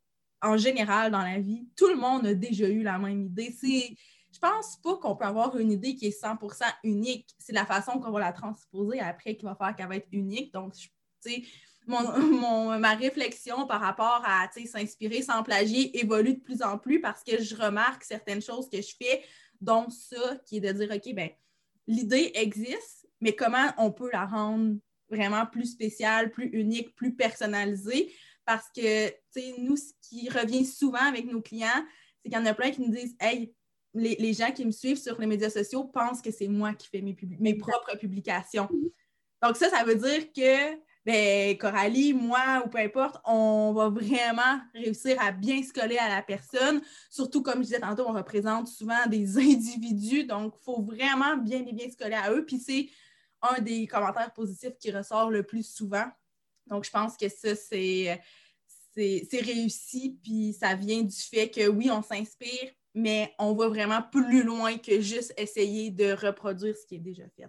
en 0.43 0.57
général, 0.57 1.11
dans 1.11 1.23
la 1.23 1.39
vie, 1.39 1.67
tout 1.77 1.89
le 1.89 1.97
monde 1.97 2.27
a 2.27 2.35
déjà 2.35 2.69
eu 2.69 2.83
la 2.83 2.99
même 2.99 3.23
idée. 3.23 3.55
C'est, 3.59 3.97
je 4.33 4.39
pense 4.39 4.77
pas 4.83 4.97
qu'on 4.97 5.17
peut 5.17 5.25
avoir 5.25 5.57
une 5.57 5.73
idée 5.73 5.95
qui 5.95 6.07
est 6.07 6.23
100% 6.23 6.65
unique. 6.85 7.29
C'est 7.39 7.53
la 7.53 7.65
façon 7.65 7.99
qu'on 7.99 8.11
va 8.11 8.21
la 8.21 8.33
transposer 8.33 9.01
après 9.01 9.37
qui 9.37 9.45
va 9.45 9.55
faire 9.55 9.75
qu'elle 9.75 9.89
va 9.89 9.97
être 9.97 10.09
unique. 10.13 10.53
Donc, 10.53 10.75
tu 10.75 10.91
sais, 11.21 11.43
mon, 11.87 12.79
ma 12.79 12.95
réflexion 12.95 13.67
par 13.67 13.81
rapport 13.81 14.23
à 14.25 14.49
s'inspirer 14.53 15.23
sans 15.23 15.43
plagier 15.43 15.99
évolue 15.99 16.35
de 16.35 16.41
plus 16.41 16.63
en 16.63 16.79
plus 16.79 17.01
parce 17.01 17.23
que 17.23 17.43
je 17.43 17.55
remarque 17.57 18.05
certaines 18.05 18.43
choses 18.43 18.69
que 18.71 18.81
je 18.81 18.95
fais, 18.97 19.23
dont 19.61 19.89
ça, 19.89 20.37
qui 20.47 20.59
est 20.59 20.61
de 20.61 20.73
dire, 20.73 20.91
OK, 20.95 21.15
ben 21.15 21.31
l'idée 21.87 22.33
existe, 22.35 23.07
mais 23.21 23.35
comment 23.35 23.73
on 23.79 23.91
peut 23.91 24.11
la 24.13 24.27
rendre 24.27 24.77
vraiment 25.15 25.47
plus 25.47 25.67
spécial, 25.67 26.31
plus 26.31 26.47
unique, 26.47 26.95
plus 26.95 27.15
personnalisé. 27.15 28.13
Parce 28.45 28.69
que, 28.75 29.09
tu 29.09 29.15
sais, 29.31 29.55
nous, 29.59 29.77
ce 29.77 29.93
qui 30.03 30.29
revient 30.29 30.65
souvent 30.65 31.07
avec 31.07 31.27
nos 31.27 31.41
clients, 31.41 31.85
c'est 32.23 32.31
qu'il 32.31 32.39
y 32.39 32.41
en 32.41 32.47
a 32.47 32.55
plein 32.55 32.71
qui 32.71 32.83
nous 32.83 32.93
disent 32.93 33.17
Hey, 33.21 33.55
les, 33.95 34.33
gens 34.33 34.51
qui 34.51 34.65
me 34.67 34.73
suivent 34.73 34.99
sur 34.99 35.19
les 35.21 35.27
médias 35.27 35.51
sociaux 35.51 35.85
pensent 35.85 36.21
que 36.21 36.31
c'est 36.31 36.49
moi 36.49 36.75
qui 36.75 36.89
fais 36.89 37.01
mes, 37.01 37.17
mes 37.39 37.55
propres 37.55 37.97
publications. 37.97 38.69
Donc, 39.43 39.57
ça, 39.57 39.71
ça 39.71 39.85
veut 39.85 39.95
dire 39.95 40.33
que 40.33 40.77
ben, 41.05 41.57
Coralie, 41.59 42.15
moi 42.15 42.63
ou 42.65 42.69
peu 42.69 42.79
importe, 42.79 43.21
on 43.27 43.75
va 43.75 43.91
vraiment 43.91 44.59
réussir 44.75 45.17
à 45.21 45.33
bien 45.33 45.63
se 45.63 45.73
coller 45.73 45.99
à 45.99 46.09
la 46.09 46.23
personne. 46.23 46.81
Surtout, 47.11 47.43
comme 47.43 47.59
je 47.59 47.65
disais 47.65 47.81
tantôt, 47.81 48.05
on 48.09 48.13
représente 48.15 48.69
souvent 48.69 49.07
des 49.09 49.39
individus, 49.39 50.25
donc 50.25 50.55
il 50.59 50.65
faut 50.65 50.83
vraiment 50.83 51.37
bien, 51.37 51.61
bien, 51.61 51.75
bien 51.75 51.91
se 51.91 51.97
coller 51.97 52.15
à 52.15 52.33
eux. 52.33 52.47
Puis 52.47 52.59
c'est 52.59 52.89
un 53.45 53.61
des 53.61 53.87
commentaires 53.87 54.33
positifs 54.33 54.77
qui 54.79 54.91
ressort 54.91 55.31
le 55.31 55.43
plus 55.43 55.63
souvent. 55.63 56.07
Donc, 56.67 56.85
je 56.85 56.91
pense 56.91 57.17
que 57.17 57.29
ça, 57.29 57.55
c'est, 57.55 58.21
c'est, 58.95 59.41
réussi, 59.41 60.19
puis 60.23 60.53
ça 60.59 60.75
vient 60.75 61.03
du 61.03 61.17
fait 61.17 61.51
que 61.51 61.69
oui, 61.69 61.91
on 61.91 62.03
s'inspire, 62.03 62.71
mais 62.95 63.35
on 63.39 63.55
va 63.55 63.69
vraiment 63.69 64.03
plus 64.03 64.43
loin 64.43 64.79
que 64.79 65.01
juste 65.01 65.35
essayer 65.37 65.91
de 65.91 66.13
reproduire 66.13 66.77
ce 66.77 66.87
qui 66.87 66.97
est 66.97 67.01
déjà 67.01 67.25
fait. 67.37 67.49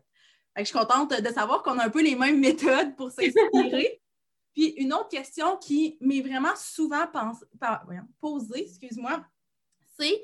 je 0.57 0.63
suis 0.63 0.77
contente 0.77 1.13
de 1.13 1.29
savoir 1.29 1.63
qu'on 1.63 1.77
a 1.79 1.85
un 1.85 1.89
peu 1.89 2.03
les 2.03 2.15
mêmes 2.15 2.39
méthodes 2.39 2.95
pour 2.95 3.11
s'inspirer. 3.11 4.01
puis 4.53 4.69
une 4.77 4.93
autre 4.93 5.09
question 5.09 5.57
qui 5.57 5.97
m'est 6.01 6.21
vraiment 6.21 6.55
souvent 6.55 7.05
posée, 8.19 8.63
excuse-moi, 8.67 9.23
c'est 9.97 10.23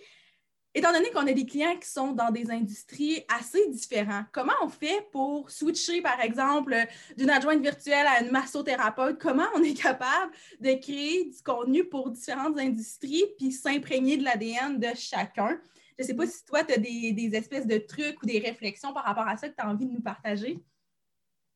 Étant 0.73 0.93
donné 0.93 1.10
qu'on 1.12 1.27
a 1.27 1.34
des 1.34 1.45
clients 1.45 1.75
qui 1.75 1.89
sont 1.89 2.13
dans 2.13 2.31
des 2.31 2.49
industries 2.49 3.25
assez 3.27 3.67
différentes, 3.67 4.27
comment 4.31 4.53
on 4.62 4.69
fait 4.69 5.05
pour 5.12 5.51
switcher, 5.51 6.01
par 6.01 6.21
exemple, 6.21 6.73
d'une 7.17 7.29
adjointe 7.29 7.62
virtuelle 7.62 8.07
à 8.07 8.23
une 8.23 8.31
massothérapeute? 8.31 9.19
Comment 9.19 9.47
on 9.55 9.63
est 9.63 9.73
capable 9.73 10.31
de 10.62 10.73
créer 10.79 11.25
du 11.25 11.43
contenu 11.43 11.84
pour 11.84 12.10
différentes 12.10 12.57
industries 12.57 13.25
puis 13.38 13.51
s'imprégner 13.51 14.15
de 14.15 14.23
l'ADN 14.23 14.79
de 14.79 14.88
chacun? 14.95 15.60
Je 15.97 16.03
ne 16.03 16.07
sais 16.07 16.15
pas 16.15 16.25
si 16.25 16.45
toi, 16.45 16.63
tu 16.63 16.73
as 16.73 16.77
des, 16.77 17.29
espèces 17.34 17.67
de 17.67 17.77
trucs 17.77 18.23
ou 18.23 18.25
des 18.25 18.39
réflexions 18.39 18.93
par 18.93 19.03
rapport 19.03 19.27
à 19.27 19.36
ça 19.36 19.49
que 19.49 19.55
tu 19.55 19.62
as 19.62 19.69
envie 19.69 19.86
de 19.86 19.91
nous 19.91 20.01
partager. 20.01 20.57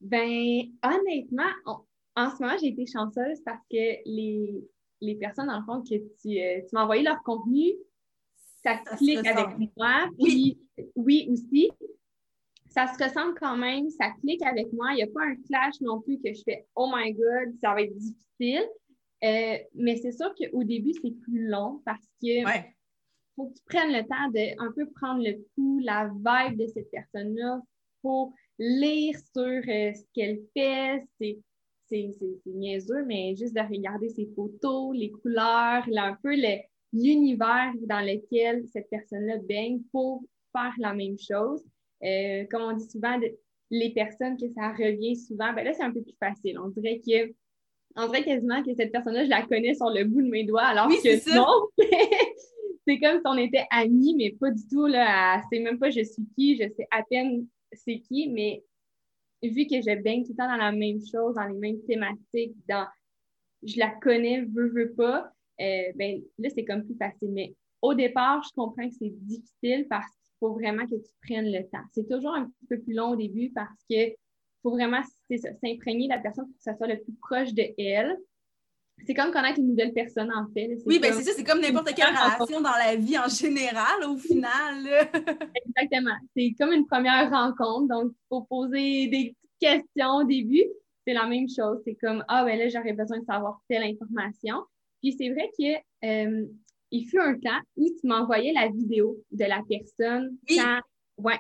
Ben, 0.02 0.62
honnêtement, 0.84 1.80
en 2.18 2.36
ce 2.36 2.44
moment, 2.44 2.56
j'ai 2.60 2.68
été 2.68 2.86
chanceuse 2.86 3.40
parce 3.46 3.64
que 3.72 3.78
les, 4.06 4.62
les 5.00 5.16
personnes, 5.16 5.50
en 5.50 5.64
fond, 5.66 5.82
que 5.82 5.96
tu, 6.22 6.38
euh, 6.38 6.62
tu 6.68 6.74
m'as 6.74 6.84
envoyé 6.84 7.02
leur 7.02 7.24
contenu, 7.24 7.72
ça, 8.66 8.78
clique 8.98 9.26
avec 9.26 9.58
moi. 9.78 10.10
Puis, 10.20 10.60
oui. 10.96 11.28
aussi, 11.32 11.70
ça 12.68 12.88
se 12.88 13.04
ressemble 13.04 13.36
quand 13.40 13.56
même, 13.56 13.90
ça 13.90 14.12
clique 14.22 14.42
avec 14.42 14.72
moi. 14.74 14.88
Il 14.92 14.96
n'y 14.96 15.04
a 15.04 15.08
pas 15.08 15.24
un 15.24 15.36
clash 15.48 15.80
non 15.82 16.02
plus 16.02 16.20
que 16.20 16.34
je 16.34 16.42
fais 16.44 16.66
Oh 16.76 16.92
my 16.94 17.14
God, 17.14 17.56
ça 17.62 17.74
va 17.74 17.82
être 17.82 17.96
difficile. 17.96 18.68
Euh, 19.24 19.58
mais 19.76 19.96
c'est 19.98 20.12
sûr 20.12 20.34
qu'au 20.36 20.64
début, 20.64 20.94
c'est 21.02 21.16
plus 21.22 21.48
long 21.48 21.82
parce 21.86 22.06
que 22.22 22.44
faut 23.36 23.48
que 23.48 23.54
tu 23.54 23.64
prennes 23.66 23.92
le 23.92 24.04
temps 24.04 24.30
de 24.30 24.62
un 24.62 24.72
peu 24.72 24.90
prendre 24.92 25.24
le 25.24 25.46
pouls, 25.56 25.80
la 25.80 26.08
vibe 26.08 26.60
de 26.60 26.68
cette 26.68 26.90
personne-là. 26.92 27.62
pour 28.02 28.34
lire 28.58 29.18
sur 29.34 29.44
euh, 29.44 29.94
ce 29.94 30.04
qu'elle 30.14 30.40
fait. 30.54 31.04
C'est, 31.20 31.40
c'est, 31.88 32.12
niaiseux, 32.46 33.06
mais 33.06 33.36
juste 33.36 33.54
de 33.54 33.62
regarder 33.62 34.10
ses 34.10 34.28
photos, 34.36 34.96
les 34.96 35.12
couleurs, 35.12 35.84
un 35.96 36.18
peu 36.22 36.36
le, 36.36 36.58
l'univers 36.96 37.74
dans 37.82 38.00
lequel 38.00 38.66
cette 38.72 38.90
personne-là 38.90 39.38
baigne 39.48 39.82
pour 39.92 40.24
faire 40.52 40.74
la 40.80 40.94
même 40.94 41.18
chose. 41.18 41.64
Euh, 42.04 42.46
comme 42.50 42.62
on 42.62 42.74
dit 42.74 42.90
souvent, 42.90 43.20
les 43.70 43.94
personnes 43.94 44.38
que 44.38 44.48
ça 44.50 44.72
revient 44.72 45.16
souvent, 45.16 45.54
ben 45.54 45.66
là, 45.66 45.74
c'est 45.74 45.84
un 45.84 45.92
peu 45.92 46.02
plus 46.02 46.16
facile. 46.20 46.58
On 46.60 46.70
dirait 46.70 47.02
que 47.06 47.34
on 47.98 48.08
dirait 48.08 48.24
quasiment 48.24 48.62
que 48.62 48.74
cette 48.74 48.92
personne-là, 48.92 49.26
je 49.26 49.30
la 49.30 49.44
connais 49.44 49.74
sur 49.74 49.90
le 49.90 50.04
bout 50.04 50.22
de 50.22 50.28
mes 50.28 50.44
doigts, 50.44 50.64
alors 50.64 50.88
que 50.90 51.36
non. 51.36 51.68
c'est 52.88 53.00
comme 53.00 53.18
si 53.18 53.24
on 53.26 53.38
était 53.38 53.66
amis, 53.72 54.16
mais 54.18 54.36
pas 54.40 54.52
du 54.52 54.68
tout. 54.68 54.86
Là, 54.86 55.42
c'est 55.52 55.60
même 55.60 55.80
pas 55.80 55.90
je 55.90 56.04
suis 56.04 56.26
qui, 56.36 56.58
je 56.58 56.68
sais 56.76 56.88
à 56.92 57.04
peine 57.10 57.48
c'est 57.72 58.00
qui, 58.00 58.30
mais 58.30 58.64
vu 59.44 59.66
que 59.68 59.82
je 59.82 60.02
baigne 60.02 60.24
tout 60.24 60.32
le 60.32 60.38
temps 60.38 60.48
dans 60.48 60.56
la 60.56 60.72
même 60.72 61.00
chose, 61.00 61.36
dans 61.36 61.48
les 61.48 61.58
mêmes 61.58 61.82
thématiques, 61.86 62.56
dans 62.68 62.86
je 63.64 63.80
la 63.80 63.90
connais, 63.90 64.42
veux, 64.42 64.70
veux 64.70 64.94
pas, 64.94 65.32
euh, 65.62 65.92
ben, 65.96 66.22
là, 66.38 66.50
c'est 66.54 66.66
comme 66.66 66.84
plus 66.84 66.96
facile. 66.98 67.32
Mais 67.32 67.56
au 67.82 67.94
départ, 67.94 68.44
je 68.44 68.50
comprends 68.56 68.88
que 68.88 68.96
c'est 69.00 69.14
difficile 69.22 69.88
parce 69.90 70.06
qu'il 70.06 70.34
faut 70.40 70.54
vraiment 70.54 70.86
que 70.86 70.96
tu 70.96 71.12
prennes 71.26 71.52
le 71.52 71.64
temps. 71.70 71.84
C'est 71.94 72.08
toujours 72.08 72.36
un 72.36 72.46
petit 72.46 72.66
peu 72.70 72.80
plus 72.80 72.94
long 72.94 73.12
au 73.12 73.16
début 73.16 73.52
parce 73.52 73.84
que 73.90 74.14
faut 74.66 74.72
vraiment 74.72 75.02
s'imprégner 75.30 76.08
de 76.08 76.14
la 76.14 76.20
personne 76.20 76.46
pour 76.46 76.58
que 76.58 76.64
ça 76.64 76.76
soit 76.76 76.88
le 76.88 77.00
plus 77.00 77.14
proche 77.22 77.54
de 77.54 77.64
elle. 77.78 78.18
C'est 79.06 79.14
comme 79.14 79.32
connaître 79.32 79.60
une 79.60 79.68
nouvelle 79.68 79.94
personne, 79.94 80.32
en 80.32 80.48
fait. 80.54 80.78
Oui, 80.86 81.00
ben 81.00 81.14
c'est 81.14 81.24
ça, 81.24 81.34
c'est 81.36 81.44
comme 81.44 81.60
n'importe 81.60 81.94
quelle 81.94 82.08
relation 82.08 82.62
dans 82.62 82.72
la 82.72 82.96
vie 82.96 83.18
en 83.20 83.28
général, 83.28 84.04
au 84.08 84.18
final. 84.18 84.88
Exactement. 85.66 86.16
C'est 86.36 86.56
comme 86.58 86.72
une 86.72 86.88
première 86.88 87.30
rencontre, 87.30 87.88
donc 87.90 88.12
il 88.12 88.26
faut 88.30 88.42
poser 88.44 89.08
des 89.08 89.36
questions 89.60 90.16
au 90.22 90.24
début. 90.24 90.64
C'est 91.06 91.14
la 91.14 91.28
même 91.28 91.48
chose. 91.48 91.82
C'est 91.86 91.96
comme, 91.96 92.24
ah, 92.28 92.44
ben 92.46 92.58
là, 92.58 92.68
j'aurais 92.70 92.94
besoin 92.94 93.20
de 93.20 93.26
savoir 93.26 93.60
telle 93.70 93.84
information. 93.84 94.64
Puis 95.06 95.16
c'est 95.20 95.30
vrai 95.30 95.52
qu'il 95.56 95.78
euh, 96.04 96.48
fut 97.08 97.20
un 97.20 97.38
temps 97.38 97.62
où 97.78 97.86
tu 97.86 98.08
m'envoyais 98.08 98.54
la 98.54 98.70
vidéo 98.70 99.24
de 99.30 99.46
la 99.46 99.62
personne. 99.70 100.36
Oui. 100.50 100.60
ouais. 101.20 101.38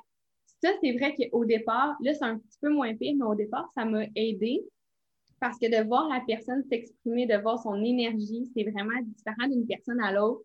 Ça, 0.62 0.69
c'est 0.84 0.91
vrai 0.91 1.15
qu'au 1.15 1.45
départ, 1.45 1.95
là, 2.01 2.13
c'est 2.13 2.25
un 2.25 2.38
petit 2.38 2.60
peu 2.62 2.69
moins 2.69 2.95
pire, 2.95 3.15
mais 3.17 3.25
au 3.25 3.34
départ, 3.34 3.67
ça 3.73 3.84
m'a 3.84 4.04
aidé 4.15 4.63
parce 5.39 5.58
que 5.58 5.65
de 5.65 5.84
voir 5.88 6.08
la 6.10 6.21
personne 6.28 6.63
s'exprimer, 6.69 7.25
de 7.25 7.41
voir 7.41 7.60
son 7.60 7.84
énergie, 7.84 8.47
c'est 8.56 8.63
vraiment 8.63 9.01
différent 9.01 9.47
d'une 9.47 9.65
personne 9.65 9.99
à 9.99 10.12
l'autre. 10.12 10.43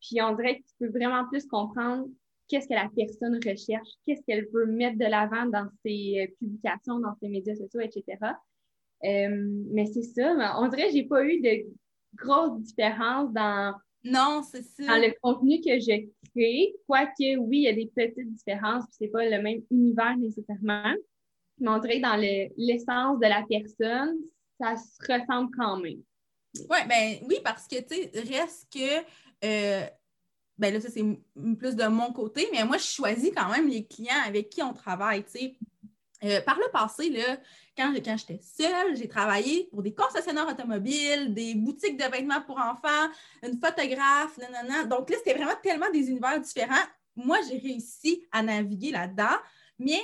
Puis 0.00 0.22
on 0.22 0.36
dirait 0.36 0.60
que 0.60 0.62
tu 0.62 0.74
peux 0.78 0.96
vraiment 0.96 1.26
plus 1.26 1.46
comprendre 1.46 2.06
qu'est-ce 2.46 2.68
que 2.68 2.74
la 2.74 2.88
personne 2.96 3.34
recherche, 3.34 3.88
qu'est-ce 4.06 4.22
qu'elle 4.22 4.46
veut 4.54 4.66
mettre 4.66 4.96
de 4.96 5.06
l'avant 5.06 5.46
dans 5.46 5.68
ses 5.84 6.20
euh, 6.20 6.34
publications, 6.38 7.00
dans 7.00 7.16
ses 7.20 7.28
médias 7.28 7.56
sociaux, 7.56 7.80
etc. 7.80 8.04
Euh, 9.04 9.64
mais 9.72 9.86
c'est 9.86 10.02
ça, 10.02 10.56
on 10.60 10.68
dirait 10.68 10.86
que 10.86 10.92
j'ai 10.92 11.04
pas 11.04 11.24
eu 11.24 11.40
de 11.40 11.66
grosse 12.14 12.60
différence 12.60 13.32
dans, 13.32 13.74
non, 14.04 14.42
c'est 14.42 14.86
dans 14.86 14.96
le 14.96 15.14
contenu 15.20 15.60
que 15.60 15.78
je 15.78 16.08
crée. 16.30 16.74
Quoique, 16.86 17.36
oui, 17.36 17.58
il 17.58 17.62
y 17.62 17.68
a 17.68 17.72
des 17.72 17.90
petites 17.94 18.34
différences, 18.34 18.84
puis 18.86 18.96
c'est 18.98 19.08
pas 19.08 19.24
le 19.24 19.42
même 19.42 19.62
univers 19.70 20.16
nécessairement. 20.16 20.94
Dirait 21.58 22.00
dans 22.00 22.16
l'essence 22.16 23.20
de 23.20 23.26
la 23.26 23.44
personne, 23.48 24.16
ça 24.58 24.76
se 24.76 25.12
ressemble 25.12 25.50
quand 25.56 25.76
même. 25.76 26.00
Ouais, 26.70 26.86
ben 26.88 27.18
oui, 27.28 27.36
parce 27.44 27.68
que, 27.68 27.80
tu 27.80 27.94
sais, 27.94 28.10
reste 28.14 28.72
que. 28.72 29.04
Euh, 29.44 29.86
ben 30.56 30.74
là, 30.74 30.80
ça, 30.80 30.88
c'est 30.90 31.02
plus 31.58 31.76
de 31.76 31.86
mon 31.86 32.12
côté, 32.12 32.48
mais 32.52 32.64
moi, 32.64 32.78
je 32.78 32.84
choisis 32.84 33.30
quand 33.34 33.50
même 33.50 33.68
les 33.68 33.86
clients 33.86 34.22
avec 34.26 34.50
qui 34.50 34.62
on 34.62 34.72
travaille, 34.72 35.24
tu 35.24 35.32
sais. 35.32 35.56
Euh, 36.22 36.40
par 36.42 36.58
le 36.58 36.70
passé, 36.70 37.08
là, 37.08 37.38
quand, 37.76 37.92
quand 38.04 38.16
j'étais 38.16 38.40
seule, 38.42 38.96
j'ai 38.96 39.08
travaillé 39.08 39.68
pour 39.70 39.82
des 39.82 39.94
concessionnaires 39.94 40.48
automobiles, 40.48 41.32
des 41.32 41.54
boutiques 41.54 41.96
de 41.96 42.04
vêtements 42.04 42.42
pour 42.42 42.58
enfants, 42.58 43.08
une 43.42 43.58
photographe, 43.58 44.36
nanana. 44.38 44.84
Donc 44.84 45.08
là, 45.08 45.16
c'était 45.18 45.34
vraiment 45.34 45.56
tellement 45.62 45.90
des 45.90 46.10
univers 46.10 46.38
différents. 46.40 46.84
Moi, 47.16 47.38
j'ai 47.48 47.58
réussi 47.58 48.26
à 48.32 48.42
naviguer 48.42 48.90
là-dedans, 48.90 49.36
mais 49.78 50.02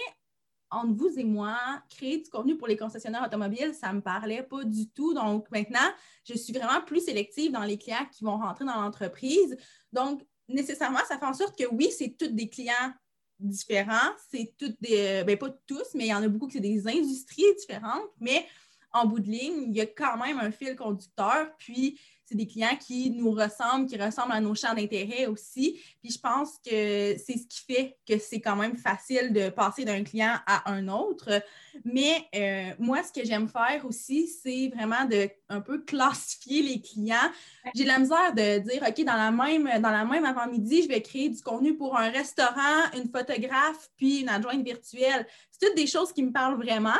entre 0.70 0.94
vous 0.94 1.18
et 1.18 1.24
moi, 1.24 1.56
créer 1.88 2.18
du 2.18 2.30
contenu 2.30 2.56
pour 2.56 2.66
les 2.66 2.76
concessionnaires 2.76 3.24
automobiles, 3.24 3.74
ça 3.74 3.90
ne 3.90 3.96
me 3.96 4.00
parlait 4.00 4.42
pas 4.42 4.64
du 4.64 4.88
tout. 4.90 5.14
Donc 5.14 5.50
maintenant, 5.50 5.88
je 6.24 6.34
suis 6.34 6.52
vraiment 6.52 6.80
plus 6.80 7.04
sélective 7.04 7.52
dans 7.52 7.62
les 7.62 7.78
clients 7.78 8.06
qui 8.10 8.24
vont 8.24 8.36
rentrer 8.38 8.64
dans 8.64 8.80
l'entreprise. 8.80 9.56
Donc, 9.92 10.26
nécessairement, 10.48 10.98
ça 11.08 11.18
fait 11.18 11.26
en 11.26 11.34
sorte 11.34 11.56
que 11.56 11.64
oui, 11.72 11.90
c'est 11.96 12.16
tous 12.18 12.28
des 12.28 12.48
clients 12.48 12.92
différents, 13.38 14.12
c'est 14.30 14.54
toutes 14.58 14.80
des, 14.80 15.24
ben 15.24 15.36
pas 15.36 15.50
tous, 15.66 15.94
mais 15.94 16.06
il 16.06 16.08
y 16.08 16.14
en 16.14 16.22
a 16.22 16.28
beaucoup 16.28 16.46
qui 16.46 16.54
c'est 16.54 16.60
des 16.60 16.86
industries 16.86 17.54
différentes, 17.58 18.10
mais 18.20 18.46
en 18.92 19.06
bout 19.06 19.20
de 19.20 19.28
ligne, 19.28 19.64
il 19.68 19.76
y 19.76 19.80
a 19.80 19.86
quand 19.86 20.16
même 20.16 20.38
un 20.38 20.50
fil 20.50 20.74
conducteur, 20.76 21.48
puis 21.58 22.00
c'est 22.26 22.34
des 22.34 22.46
clients 22.46 22.76
qui 22.78 23.10
nous 23.10 23.30
ressemblent, 23.30 23.86
qui 23.86 23.96
ressemblent 23.96 24.32
à 24.32 24.40
nos 24.40 24.54
champs 24.54 24.74
d'intérêt 24.74 25.26
aussi. 25.26 25.80
Puis 26.02 26.12
je 26.12 26.18
pense 26.18 26.58
que 26.58 27.16
c'est 27.16 27.38
ce 27.38 27.46
qui 27.46 27.64
fait 27.64 27.96
que 28.06 28.18
c'est 28.18 28.40
quand 28.40 28.56
même 28.56 28.76
facile 28.76 29.32
de 29.32 29.48
passer 29.48 29.84
d'un 29.84 30.02
client 30.02 30.34
à 30.46 30.70
un 30.72 30.88
autre. 30.88 31.40
Mais 31.84 32.26
euh, 32.34 32.74
moi, 32.80 33.02
ce 33.04 33.12
que 33.12 33.24
j'aime 33.24 33.48
faire 33.48 33.86
aussi, 33.86 34.26
c'est 34.26 34.72
vraiment 34.74 35.04
de 35.04 35.30
un 35.48 35.60
peu 35.60 35.82
classifier 35.82 36.62
les 36.62 36.80
clients. 36.80 37.30
J'ai 37.74 37.84
la 37.84 38.00
misère 38.00 38.34
de 38.34 38.58
dire, 38.58 38.82
OK, 38.86 39.04
dans 39.04 39.14
la 39.14 39.30
même, 39.30 39.80
dans 39.80 39.90
la 39.90 40.04
même 40.04 40.24
avant-midi, 40.24 40.82
je 40.82 40.88
vais 40.88 41.02
créer 41.02 41.28
du 41.28 41.40
contenu 41.40 41.76
pour 41.76 41.96
un 41.96 42.10
restaurant, 42.10 42.90
une 42.94 43.08
photographe, 43.08 43.88
puis 43.96 44.22
une 44.22 44.28
adjointe 44.28 44.64
virtuelle. 44.64 45.26
C'est 45.52 45.66
toutes 45.66 45.76
des 45.76 45.86
choses 45.86 46.12
qui 46.12 46.24
me 46.24 46.32
parlent 46.32 46.60
vraiment. 46.60 46.98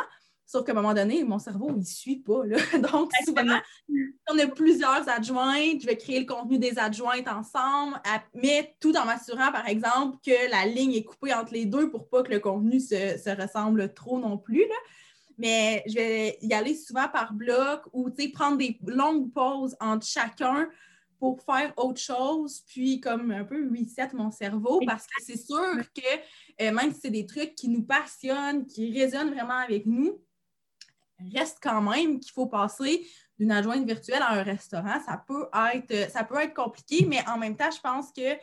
Sauf 0.49 0.63
qu'à 0.63 0.71
un 0.71 0.75
moment 0.75 0.93
donné, 0.93 1.25
mon 1.25 1.39
cerveau, 1.39 1.67
il 1.71 1.79
ne 1.79 1.83
suit 1.83 2.19
pas. 2.19 2.45
Là. 2.45 2.55
Donc, 2.91 3.11
souvent, 3.25 3.59
on 4.29 4.39
a 4.39 4.47
plusieurs 4.47 5.09
adjointes, 5.09 5.81
je 5.81 5.85
vais 5.85 5.97
créer 5.97 6.21
le 6.21 6.25
contenu 6.25 6.57
des 6.57 6.79
adjointes 6.79 7.27
ensemble, 7.27 8.01
mais 8.33 8.73
tout 8.79 8.95
en 8.95 9.05
m'assurant, 9.05 9.51
par 9.51 9.67
exemple, 9.67 10.17
que 10.25 10.49
la 10.49 10.65
ligne 10.65 10.93
est 10.93 11.03
coupée 11.03 11.33
entre 11.33 11.51
les 11.51 11.65
deux 11.65 11.91
pour 11.91 12.07
pas 12.07 12.23
que 12.23 12.31
le 12.31 12.39
contenu 12.39 12.79
se, 12.79 13.41
ressemble 13.41 13.93
trop 13.93 14.19
non 14.19 14.37
plus. 14.37 14.61
Là. 14.61 14.75
Mais 15.37 15.83
je 15.85 15.95
vais 15.95 16.37
y 16.41 16.53
aller 16.53 16.75
souvent 16.75 17.09
par 17.09 17.33
bloc 17.33 17.81
ou 17.91 18.09
prendre 18.33 18.57
des 18.57 18.79
longues 18.87 19.31
pauses 19.33 19.75
entre 19.81 20.05
chacun 20.05 20.69
pour 21.19 21.41
faire 21.41 21.73
autre 21.75 21.99
chose, 21.99 22.63
puis 22.67 23.01
comme 23.01 23.31
un 23.31 23.43
peu 23.43 23.69
reset 23.69 24.09
mon 24.13 24.31
cerveau, 24.31 24.79
parce 24.85 25.07
que 25.07 25.21
c'est 25.25 25.37
sûr 25.37 25.81
que 25.93 26.61
euh, 26.61 26.71
même 26.71 26.93
si 26.93 27.01
c'est 27.01 27.09
des 27.09 27.25
trucs 27.25 27.55
qui 27.55 27.67
nous 27.67 27.83
passionnent, 27.83 28.65
qui 28.65 28.97
résonnent 28.97 29.31
vraiment 29.31 29.57
avec 29.57 29.85
nous, 29.85 30.21
reste 31.33 31.59
quand 31.61 31.81
même 31.81 32.19
qu'il 32.19 32.31
faut 32.31 32.47
passer 32.47 33.07
d'une 33.39 33.51
adjointe 33.51 33.85
virtuelle 33.85 34.21
à 34.21 34.31
un 34.33 34.43
restaurant. 34.43 34.99
Ça 35.05 35.23
peut 35.27 35.47
être, 35.73 36.11
ça 36.11 36.23
peut 36.23 36.39
être 36.41 36.53
compliqué, 36.53 37.05
mais 37.07 37.27
en 37.27 37.37
même 37.37 37.55
temps, 37.55 37.71
je 37.71 37.81
pense 37.81 38.11
que 38.11 38.35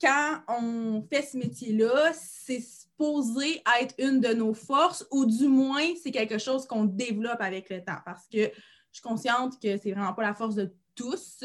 quand 0.00 0.40
on 0.48 1.02
fait 1.10 1.22
ce 1.22 1.36
métier-là, 1.36 2.12
c'est 2.12 2.60
supposé 2.60 3.62
être 3.80 3.94
une 3.98 4.20
de 4.20 4.34
nos 4.34 4.54
forces, 4.54 5.06
ou 5.10 5.24
du 5.24 5.48
moins, 5.48 5.86
c'est 6.02 6.10
quelque 6.10 6.38
chose 6.38 6.66
qu'on 6.66 6.84
développe 6.84 7.40
avec 7.40 7.70
le 7.70 7.82
temps. 7.82 7.98
Parce 8.04 8.26
que 8.26 8.38
je 8.40 9.00
suis 9.00 9.02
consciente 9.02 9.60
que 9.60 9.76
c'est 9.78 9.92
vraiment 9.92 10.12
pas 10.12 10.22
la 10.22 10.34
force 10.34 10.54
de 10.54 10.74
tous, 10.94 11.44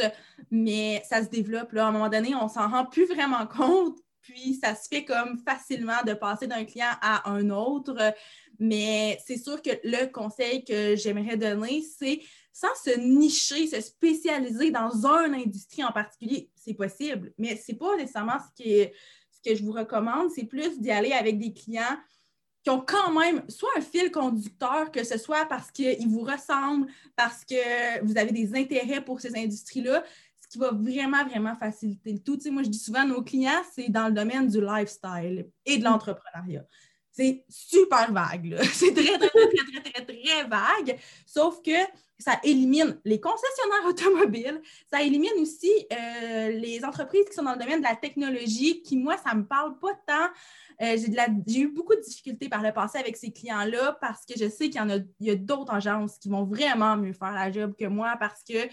mais 0.51 1.01
ça 1.09 1.23
se 1.23 1.29
développe. 1.29 1.71
Là, 1.71 1.85
à 1.85 1.89
un 1.89 1.91
moment 1.91 2.09
donné, 2.09 2.35
on 2.35 2.47
s'en 2.47 2.69
rend 2.69 2.85
plus 2.85 3.05
vraiment 3.05 3.47
compte, 3.47 3.97
puis 4.21 4.59
ça 4.61 4.75
se 4.75 4.87
fait 4.87 5.05
comme 5.05 5.37
facilement 5.39 6.03
de 6.05 6.13
passer 6.13 6.45
d'un 6.47 6.65
client 6.65 6.91
à 7.01 7.29
un 7.29 7.49
autre. 7.49 7.95
Mais 8.59 9.17
c'est 9.25 9.37
sûr 9.37 9.61
que 9.61 9.71
le 9.83 10.11
conseil 10.11 10.63
que 10.63 10.95
j'aimerais 10.95 11.37
donner, 11.37 11.81
c'est 11.81 12.19
sans 12.51 12.75
se 12.83 12.99
nicher, 12.99 13.67
se 13.67 13.79
spécialiser 13.79 14.69
dans 14.69 14.91
une 15.05 15.33
industrie 15.33 15.83
en 15.83 15.91
particulier, 15.91 16.49
c'est 16.55 16.73
possible, 16.73 17.33
mais 17.37 17.55
ce 17.55 17.71
n'est 17.71 17.77
pas 17.77 17.95
nécessairement 17.95 18.37
ce, 18.57 18.63
ce 19.31 19.49
que 19.49 19.55
je 19.55 19.63
vous 19.63 19.71
recommande, 19.71 20.29
c'est 20.31 20.43
plus 20.43 20.79
d'y 20.79 20.91
aller 20.91 21.13
avec 21.13 21.39
des 21.39 21.53
clients 21.53 21.97
qui 22.63 22.69
ont 22.69 22.81
quand 22.81 23.11
même 23.17 23.43
soit 23.49 23.69
un 23.77 23.81
fil 23.81 24.11
conducteur, 24.11 24.91
que 24.91 25.03
ce 25.03 25.17
soit 25.17 25.45
parce 25.45 25.71
qu'ils 25.71 26.07
vous 26.07 26.21
ressemblent, 26.21 26.87
parce 27.15 27.45
que 27.45 28.03
vous 28.03 28.17
avez 28.17 28.31
des 28.31 28.53
intérêts 28.55 29.03
pour 29.03 29.21
ces 29.21 29.35
industries-là, 29.37 30.03
ce 30.41 30.47
qui 30.49 30.57
va 30.57 30.71
vraiment, 30.71 31.25
vraiment 31.25 31.55
faciliter 31.55 32.11
le 32.11 32.19
tout. 32.19 32.37
moi, 32.51 32.63
je 32.63 32.69
dis 32.69 32.79
souvent, 32.79 33.05
nos 33.05 33.21
clients, 33.21 33.61
c'est 33.73 33.89
dans 33.89 34.07
le 34.07 34.13
domaine 34.13 34.47
du 34.47 34.59
lifestyle 34.59 35.49
et 35.65 35.77
de 35.77 35.83
l'entrepreneuriat. 35.83 36.65
C'est 37.19 37.43
super 37.49 38.13
vague. 38.13 38.57
C'est 38.73 38.93
très, 38.93 39.17
très, 39.17 39.27
très, 39.27 39.81
très, 39.81 39.91
très, 39.91 40.05
très, 40.05 40.43
vague. 40.47 40.97
Sauf 41.25 41.61
que 41.61 41.71
ça 42.17 42.39
élimine 42.43 42.97
les 43.03 43.19
concessionnaires 43.19 43.85
automobiles, 43.85 44.61
ça 44.89 45.01
élimine 45.01 45.33
aussi 45.41 45.69
euh, 45.91 46.49
les 46.51 46.85
entreprises 46.85 47.25
qui 47.25 47.33
sont 47.33 47.43
dans 47.43 47.53
le 47.53 47.59
domaine 47.59 47.79
de 47.79 47.85
la 47.85 47.97
technologie, 47.97 48.81
qui, 48.83 48.95
moi, 48.95 49.17
ça 49.17 49.33
ne 49.33 49.39
me 49.41 49.45
parle 49.45 49.77
pas 49.79 49.93
tant. 50.07 50.29
Euh, 50.81 50.97
j'ai 51.45 51.59
eu 51.59 51.67
beaucoup 51.67 51.93
de 51.93 51.99
difficultés 51.99 52.47
par 52.47 52.61
le 52.61 52.71
passé 52.71 52.99
avec 52.99 53.17
ces 53.17 53.33
clients-là 53.33 53.97
parce 53.99 54.25
que 54.25 54.35
je 54.39 54.47
sais 54.47 54.69
qu'il 54.69 54.79
y 54.79 54.79
en 54.79 54.89
a, 54.89 54.95
a 54.95 55.35
d'autres 55.35 55.73
agences 55.73 56.17
qui 56.19 56.29
vont 56.29 56.45
vraiment 56.45 56.95
mieux 56.95 57.11
faire 57.11 57.33
la 57.33 57.51
job 57.51 57.75
que 57.77 57.85
moi 57.85 58.15
parce 58.17 58.43
que 58.43 58.69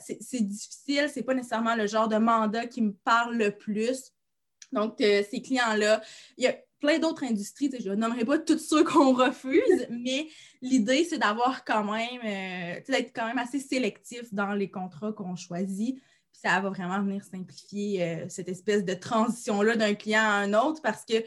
c'est 0.00 0.46
difficile, 0.46 1.08
c'est 1.10 1.22
pas 1.22 1.32
nécessairement 1.32 1.74
le 1.74 1.86
genre 1.86 2.08
de 2.08 2.18
mandat 2.18 2.66
qui 2.66 2.82
me 2.82 2.92
parle 2.92 3.36
le 3.36 3.56
plus. 3.56 4.12
Donc, 4.72 5.00
euh, 5.00 5.22
ces 5.28 5.40
clients-là, 5.40 6.02
il 6.36 6.44
y 6.44 6.46
a 6.46 6.54
plein 6.80 6.98
d'autres 6.98 7.24
industries. 7.24 7.70
Je 7.78 7.90
ne 7.90 7.94
nommerai 7.94 8.24
pas 8.24 8.38
tous 8.38 8.58
ceux 8.58 8.82
qu'on 8.82 9.12
refuse, 9.12 9.86
mais 9.90 10.28
l'idée, 10.62 11.04
c'est 11.04 11.18
d'avoir 11.18 11.64
quand 11.64 11.84
même, 11.84 12.20
euh, 12.24 12.80
d'être 12.88 13.12
quand 13.14 13.26
même 13.26 13.38
assez 13.38 13.60
sélectif 13.60 14.32
dans 14.32 14.54
les 14.54 14.70
contrats 14.70 15.12
qu'on 15.12 15.36
choisit. 15.36 15.96
Puis 15.96 16.40
ça 16.42 16.60
va 16.60 16.70
vraiment 16.70 17.00
venir 17.02 17.24
simplifier 17.24 18.02
euh, 18.02 18.26
cette 18.28 18.48
espèce 18.48 18.84
de 18.84 18.94
transition-là 18.94 19.76
d'un 19.76 19.94
client 19.94 20.22
à 20.22 20.34
un 20.34 20.54
autre 20.54 20.80
parce 20.82 21.04
que 21.04 21.22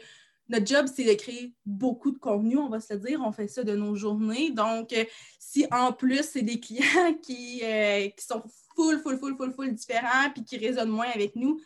notre 0.50 0.66
job, 0.66 0.86
c'est 0.94 1.04
de 1.04 1.14
créer 1.14 1.54
beaucoup 1.64 2.10
de 2.10 2.18
contenu, 2.18 2.58
on 2.58 2.68
va 2.68 2.78
se 2.78 2.92
le 2.92 3.00
dire. 3.00 3.22
On 3.24 3.32
fait 3.32 3.48
ça 3.48 3.64
de 3.64 3.74
nos 3.74 3.94
journées. 3.94 4.50
Donc, 4.50 4.92
euh, 4.92 5.04
si 5.38 5.66
en 5.70 5.92
plus, 5.92 6.22
c'est 6.22 6.42
des 6.42 6.60
clients 6.60 7.14
qui, 7.22 7.60
qui 7.60 8.24
sont 8.26 8.42
full, 8.76 8.98
full, 8.98 9.18
full, 9.18 9.36
full, 9.36 9.52
full 9.52 9.72
différents 9.72 10.30
puis 10.34 10.44
qui 10.44 10.58
résonnent 10.58 10.90
moins 10.90 11.08
avec 11.14 11.34
nous, 11.36 11.60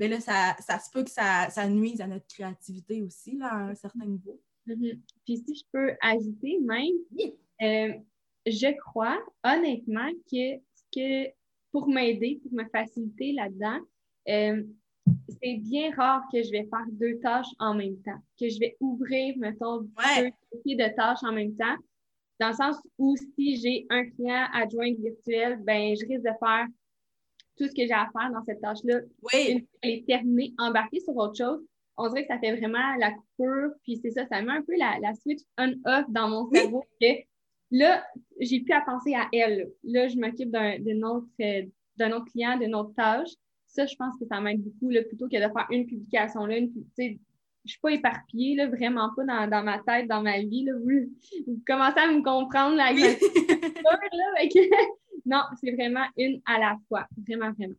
mais 0.00 0.08
là, 0.08 0.18
ça, 0.18 0.78
se 0.78 0.90
peut 0.90 1.04
que 1.04 1.10
ça, 1.10 1.50
ça, 1.50 1.68
nuise 1.68 2.00
à 2.00 2.06
notre 2.06 2.26
créativité 2.26 3.02
aussi, 3.02 3.36
là, 3.36 3.52
à 3.52 3.58
un 3.64 3.74
certain 3.74 4.06
niveau. 4.06 4.40
Mm-hmm. 4.66 4.98
Puis 5.26 5.36
si 5.36 5.54
je 5.54 5.64
peux 5.70 5.92
ajouter 6.00 6.58
même, 6.60 7.34
euh, 7.62 7.92
je 8.46 8.74
crois 8.78 9.18
honnêtement 9.44 10.10
que, 10.32 10.56
que 10.94 11.30
pour 11.70 11.86
m'aider, 11.86 12.40
pour 12.42 12.52
me 12.54 12.64
faciliter 12.70 13.32
là-dedans, 13.32 13.78
euh, 14.30 14.62
c'est 15.42 15.56
bien 15.56 15.94
rare 15.94 16.22
que 16.32 16.42
je 16.42 16.50
vais 16.50 16.64
faire 16.64 16.86
deux 16.92 17.18
tâches 17.20 17.52
en 17.58 17.74
même 17.74 17.98
temps, 17.98 18.18
que 18.38 18.48
je 18.48 18.58
vais 18.58 18.78
ouvrir, 18.80 19.36
mettons, 19.36 19.82
deux 19.82 20.76
de 20.76 20.96
tâches 20.96 21.22
en 21.22 21.32
même 21.32 21.54
temps. 21.56 21.76
Dans 22.40 22.48
le 22.48 22.54
sens 22.54 22.76
où 22.96 23.16
si 23.36 23.60
j'ai 23.60 23.86
un 23.90 24.08
client 24.08 24.46
adjoint 24.54 24.94
virtuel, 24.98 25.58
ben 25.62 25.94
je 25.94 26.06
risque 26.06 26.22
de 26.22 26.32
faire 26.40 26.66
tout 27.60 27.68
ce 27.68 27.74
que 27.74 27.86
j'ai 27.86 27.92
à 27.92 28.08
faire 28.10 28.30
dans 28.32 28.42
cette 28.44 28.60
tâche-là, 28.62 29.00
oui. 29.34 29.66
elle 29.82 29.90
est 29.90 30.06
terminée, 30.06 30.54
embarquée 30.58 31.00
sur 31.00 31.14
autre 31.14 31.36
chose, 31.36 31.60
on 31.98 32.08
dirait 32.08 32.22
que 32.22 32.32
ça 32.32 32.38
fait 32.38 32.56
vraiment 32.56 32.96
la 32.98 33.12
coupure, 33.12 33.72
puis 33.82 33.98
c'est 34.02 34.10
ça, 34.10 34.26
ça 34.26 34.40
met 34.40 34.52
un 34.52 34.62
peu 34.62 34.74
la, 34.78 35.12
switch 35.14 35.40
on-off 35.58 36.06
dans 36.08 36.28
mon 36.28 36.50
cerveau. 36.50 36.82
Que 36.98 37.06
là, 37.70 38.02
j'ai 38.40 38.60
plus 38.60 38.72
à 38.72 38.80
penser 38.80 39.14
à 39.14 39.28
elle. 39.34 39.70
Là, 39.84 40.08
je 40.08 40.16
m'occupe 40.16 40.50
d'un 40.50 41.02
autre, 41.02 41.28
euh, 41.42 41.66
autre 42.00 42.24
client, 42.32 42.56
d'une 42.56 42.74
autre 42.74 42.94
tâche. 42.96 43.28
Ça, 43.66 43.84
je 43.84 43.94
pense 43.96 44.16
que 44.18 44.24
ça 44.24 44.40
m'aide 44.40 44.62
beaucoup, 44.62 44.88
là, 44.88 45.02
plutôt 45.02 45.28
que 45.28 45.36
de 45.36 45.52
faire 45.52 45.66
une 45.70 45.86
publication 45.86 46.46
là, 46.46 46.56
une, 46.56 46.72
je 47.64 47.72
suis 47.72 47.80
pas 47.80 47.92
éparpillée, 47.92 48.56
là, 48.56 48.68
vraiment 48.68 49.10
pas 49.14 49.46
dans, 49.46 49.62
ma 49.62 49.78
tête, 49.80 50.08
dans 50.08 50.22
ma 50.22 50.38
vie. 50.40 50.64
Là. 50.64 50.72
Vous, 50.82 51.60
commencez 51.66 51.98
à 51.98 52.06
me 52.10 52.22
comprendre 52.22 52.76
là, 52.76 52.86
avec 52.86 54.54
non, 55.26 55.42
c'est 55.60 55.72
vraiment 55.72 56.06
une 56.16 56.40
à 56.46 56.58
la 56.58 56.76
fois. 56.88 57.06
Vraiment, 57.26 57.52
vraiment. 57.52 57.74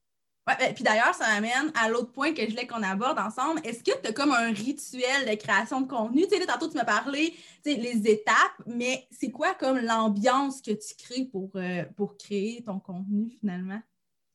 Ouais, 0.47 0.55
ben, 0.59 0.73
puis 0.73 0.83
d'ailleurs, 0.83 1.13
ça 1.13 1.27
m'amène 1.27 1.71
à 1.75 1.87
l'autre 1.87 2.11
point 2.11 2.33
que 2.33 2.41
je 2.43 2.49
voulais 2.49 2.65
qu'on 2.65 2.81
aborde 2.81 3.19
ensemble. 3.19 3.61
Est-ce 3.63 3.83
que 3.83 3.99
tu 4.01 4.09
as 4.09 4.11
comme 4.13 4.31
un 4.31 4.51
rituel 4.51 5.29
de 5.29 5.35
création 5.35 5.81
de 5.81 5.87
contenu? 5.87 6.23
Tu 6.23 6.35
sais, 6.35 6.45
tantôt, 6.45 6.67
tu 6.67 6.77
m'as 6.77 6.85
parlé 6.85 7.33
les 7.63 8.09
étapes, 8.09 8.61
mais 8.65 9.07
c'est 9.11 9.29
quoi 9.29 9.53
comme 9.53 9.77
l'ambiance 9.77 10.61
que 10.61 10.71
tu 10.71 10.95
crées 10.97 11.25
pour, 11.25 11.51
euh, 11.55 11.83
pour 11.95 12.17
créer 12.17 12.63
ton 12.63 12.79
contenu 12.79 13.29
finalement? 13.39 13.81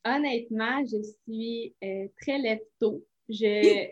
Honnêtement, 0.05 0.85
je 0.85 1.03
suis 1.03 1.75
euh, 1.83 2.07
très 2.21 2.39
lève 2.39 2.61
tôt. 2.79 3.05
Je 3.29 3.89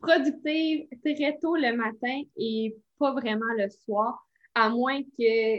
productive 0.00 0.86
très 1.04 1.38
tôt 1.40 1.56
le 1.56 1.76
matin 1.76 2.22
et 2.36 2.76
pas 2.98 3.12
vraiment 3.12 3.52
le 3.56 3.68
soir, 3.68 4.26
à 4.54 4.70
moins 4.70 5.02
que 5.02 5.58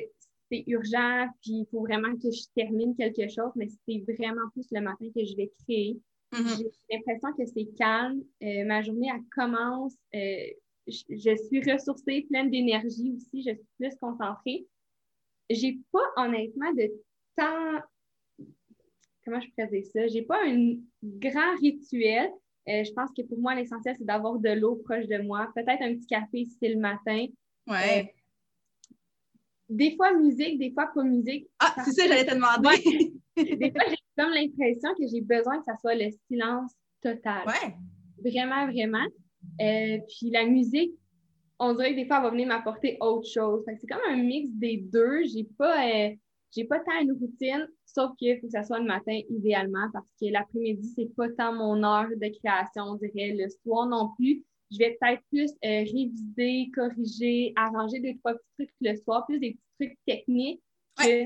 c'est 0.51 0.63
urgent, 0.67 1.27
puis 1.41 1.51
il 1.51 1.67
faut 1.71 1.81
vraiment 1.81 2.15
que 2.17 2.31
je 2.31 2.43
termine 2.55 2.95
quelque 2.95 3.29
chose, 3.29 3.51
mais 3.55 3.67
c'est 3.67 4.03
vraiment 4.13 4.49
plus 4.53 4.67
le 4.71 4.81
matin 4.81 5.05
que 5.15 5.23
je 5.23 5.35
vais 5.35 5.51
créer. 5.63 5.99
Mm-hmm. 6.33 6.57
J'ai 6.57 6.97
l'impression 6.97 7.33
que 7.33 7.45
c'est 7.45 7.67
calme. 7.77 8.23
Euh, 8.43 8.65
ma 8.65 8.81
journée, 8.81 9.09
elle 9.13 9.23
commence. 9.31 9.95
Euh, 10.15 10.47
je, 10.87 11.35
suis 11.47 11.71
ressourcée, 11.71 12.25
pleine 12.29 12.49
d'énergie 12.49 13.13
aussi. 13.15 13.43
Je 13.43 13.53
suis 13.53 13.67
plus 13.77 13.95
concentrée. 13.99 14.67
J'ai 15.49 15.79
pas, 15.91 16.05
honnêtement, 16.17 16.71
de 16.73 16.91
temps. 17.35 18.45
Comment 19.23 19.39
je 19.39 19.49
pourrais 19.49 19.67
dire 19.67 19.85
ça? 19.85 20.07
J'ai 20.07 20.21
pas 20.23 20.39
un 20.45 20.75
grand 21.03 21.55
rituel. 21.61 22.31
Euh, 22.67 22.83
je 22.83 22.91
pense 22.93 23.09
que 23.15 23.23
pour 23.23 23.39
moi, 23.39 23.55
l'essentiel, 23.55 23.95
c'est 23.97 24.05
d'avoir 24.05 24.37
de 24.37 24.49
l'eau 24.49 24.75
proche 24.75 25.07
de 25.07 25.17
moi. 25.21 25.49
Peut-être 25.55 25.81
un 25.81 25.95
petit 25.95 26.07
café 26.07 26.45
si 26.45 26.57
c'est 26.61 26.69
le 26.69 26.79
matin. 26.79 27.25
Ouais. 27.67 28.01
Euh, 28.01 28.93
des 29.69 29.95
fois 29.95 30.13
musique, 30.13 30.59
des 30.59 30.71
fois 30.71 30.89
pas 30.93 31.03
musique. 31.03 31.47
Ah, 31.59 31.73
c'est 31.83 31.91
ça, 31.91 32.07
j'allais 32.07 32.25
te 32.25 32.33
demander. 32.33 33.13
des 33.57 33.71
fois, 33.71 33.83
j'ai 33.87 33.95
comme 34.17 34.33
l'impression 34.33 34.93
que 34.95 35.07
j'ai 35.07 35.21
besoin 35.21 35.59
que 35.59 35.65
ça 35.65 35.77
soit 35.77 35.95
le 35.95 36.09
silence 36.27 36.73
total. 37.01 37.47
Ouais. 37.47 37.75
Vraiment, 38.23 38.65
vraiment. 38.67 39.05
Euh, 39.61 39.99
puis 40.07 40.29
la 40.31 40.45
musique, 40.45 40.93
on 41.59 41.73
dirait 41.73 41.91
que 41.91 41.97
des 41.97 42.05
fois, 42.05 42.17
elle 42.17 42.23
va 42.23 42.29
venir 42.31 42.47
m'apporter 42.47 42.97
autre 42.99 43.27
chose. 43.27 43.63
C'est 43.65 43.87
comme 43.87 44.01
un 44.09 44.17
mix 44.17 44.49
des 44.51 44.77
deux. 44.77 45.23
J'ai 45.25 45.47
pas, 45.57 45.87
euh, 45.87 46.09
j'ai 46.51 46.65
pas 46.65 46.79
tant 46.79 46.99
une 47.01 47.11
routine, 47.13 47.67
sauf 47.85 48.15
qu'il 48.17 48.39
faut 48.39 48.47
que 48.47 48.51
ça 48.51 48.63
soit 48.63 48.79
le 48.79 48.85
matin 48.85 49.19
idéalement 49.29 49.87
parce 49.93 50.09
que 50.19 50.27
l'après-midi, 50.31 50.93
c'est 50.95 51.13
pas 51.15 51.29
tant 51.29 51.53
mon 51.53 51.83
heure 51.83 52.09
de 52.09 52.39
création, 52.39 52.83
on 52.83 52.95
dirait. 52.95 53.35
Le 53.35 53.47
soir 53.49 53.87
non 53.87 54.11
plus. 54.17 54.43
Je 54.71 54.77
vais 54.77 54.97
peut-être 55.01 55.23
plus 55.31 55.49
euh, 55.65 55.83
réviser, 55.83 56.69
corriger, 56.75 57.53
arranger 57.55 57.99
deux, 57.99 58.17
trois 58.19 58.33
petits 58.33 58.53
trucs 58.55 58.73
le 58.81 58.95
soir, 58.97 59.25
plus 59.25 59.39
des 59.39 59.51
petits 59.51 59.87
trucs 59.87 59.99
techniques 60.05 60.61
que 60.97 61.25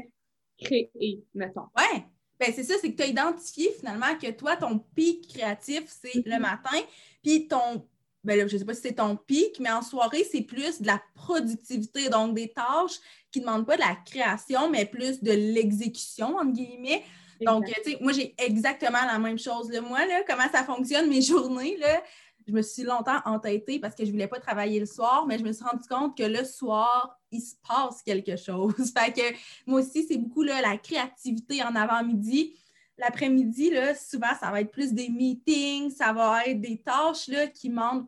créer, 0.58 1.24
mettons. 1.34 1.68
Ouais. 1.78 2.06
Ben, 2.40 2.52
c'est 2.54 2.64
ça, 2.64 2.76
c'est 2.80 2.92
que 2.92 2.98
tu 2.98 3.04
as 3.04 3.08
identifié 3.08 3.72
finalement 3.72 4.18
que 4.22 4.32
toi, 4.32 4.56
ton 4.56 4.80
pic 4.80 5.28
créatif, 5.28 5.84
c'est 5.88 6.16
le 6.16 6.22
mm-hmm. 6.24 6.40
matin, 6.40 6.78
puis 7.22 7.48
ton 7.48 7.88
ben 8.24 8.48
je 8.48 8.54
ne 8.54 8.60
sais 8.60 8.66
pas 8.66 8.74
si 8.74 8.82
c'est 8.82 8.94
ton 8.94 9.16
pic, 9.16 9.60
mais 9.60 9.72
en 9.72 9.82
soirée, 9.82 10.26
c'est 10.30 10.42
plus 10.42 10.82
de 10.82 10.88
la 10.88 11.02
productivité, 11.14 12.10
donc 12.10 12.36
des 12.36 12.52
tâches 12.52 13.00
qui 13.32 13.40
ne 13.40 13.46
demandent 13.46 13.66
pas 13.66 13.76
de 13.76 13.82
la 13.82 13.96
création, 14.06 14.70
mais 14.70 14.86
plus 14.86 15.22
de 15.22 15.32
l'exécution, 15.32 16.38
entre 16.38 16.54
guillemets. 16.54 17.04
Donc, 17.42 17.66
tu 17.66 17.92
sais, 17.92 17.98
moi, 18.00 18.14
j'ai 18.14 18.34
exactement 18.38 19.06
la 19.06 19.20
même 19.20 19.40
chose. 19.40 19.70
Moi, 19.86 20.06
là, 20.06 20.24
comment 20.28 20.50
ça 20.52 20.64
fonctionne, 20.64 21.10
mes 21.10 21.22
journées, 21.22 21.78
là, 21.78 22.02
je 22.48 22.54
me 22.54 22.62
suis 22.62 22.84
longtemps 22.84 23.20
entêtée 23.26 23.80
parce 23.80 23.96
que 23.96 24.04
je 24.04 24.10
ne 24.10 24.14
voulais 24.14 24.28
pas 24.28 24.40
travailler 24.40 24.80
le 24.80 24.86
soir, 24.86 25.26
mais 25.28 25.38
je 25.38 25.44
me 25.44 25.52
suis 25.52 25.64
rendu 25.64 25.88
compte 25.90 26.18
que 26.18 26.24
le 26.24 26.44
soir, 26.44 27.20
il 27.32 27.42
se 27.42 27.56
passe 27.68 28.02
quelque 28.02 28.36
chose. 28.36 28.74
fait 28.98 29.14
que 29.14 29.36
moi 29.66 29.82
aussi, 29.82 30.06
c'est 30.08 30.18
beaucoup 30.18 30.44
là, 30.44 30.62
la 30.62 30.78
créativité 30.78 31.64
en 31.64 31.76
avant-midi. 31.76 32.56
L'après-midi, 32.98 33.72
souvent, 34.00 34.36
ça 34.40 34.52
va 34.52 34.62
être 34.62 34.72
plus 34.72 34.94
des 34.94 35.10
meetings, 35.10 35.90
ça 35.90 36.14
va 36.14 36.46
être 36.46 36.62
des 36.62 36.80
tâches 36.82 37.28
là, 37.28 37.48
qui 37.48 37.70
demandent 37.70 38.06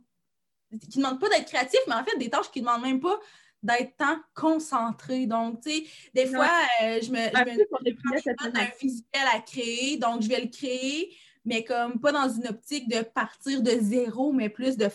qui 0.89 0.99
ne 0.99 1.03
demandent 1.03 1.19
pas 1.19 1.29
d'être 1.29 1.47
créatif, 1.47 1.79
mais 1.87 1.93
en 1.93 2.03
fait, 2.03 2.17
des 2.17 2.29
tâches 2.29 2.51
qui 2.51 2.61
ne 2.61 2.65
demandent 2.65 2.83
même 2.83 2.99
pas 2.99 3.19
d'être 3.65 3.97
tant 3.97 4.19
concentré. 4.33 5.25
Donc, 5.25 5.61
tu 5.61 5.71
sais, 5.71 5.83
des 6.13 6.27
fois, 6.27 6.49
euh, 6.83 6.99
je 7.01 7.11
me, 7.11 7.17
je 7.17 8.29
me 8.29 8.59
un 8.59 8.69
visuel 8.79 9.27
à 9.33 9.39
créer, 9.39 9.97
donc 9.97 10.21
je 10.21 10.29
vais 10.29 10.41
le 10.41 10.49
créer, 10.49 11.15
mais 11.43 11.63
comme 11.63 11.99
pas 11.99 12.11
dans 12.11 12.29
une 12.29 12.47
optique 12.47 12.87
de 12.87 13.01
partir 13.01 13.61
de 13.61 13.71
zéro, 13.79 14.31
mais 14.31 14.49
plus 14.49 14.77
de 14.77 14.89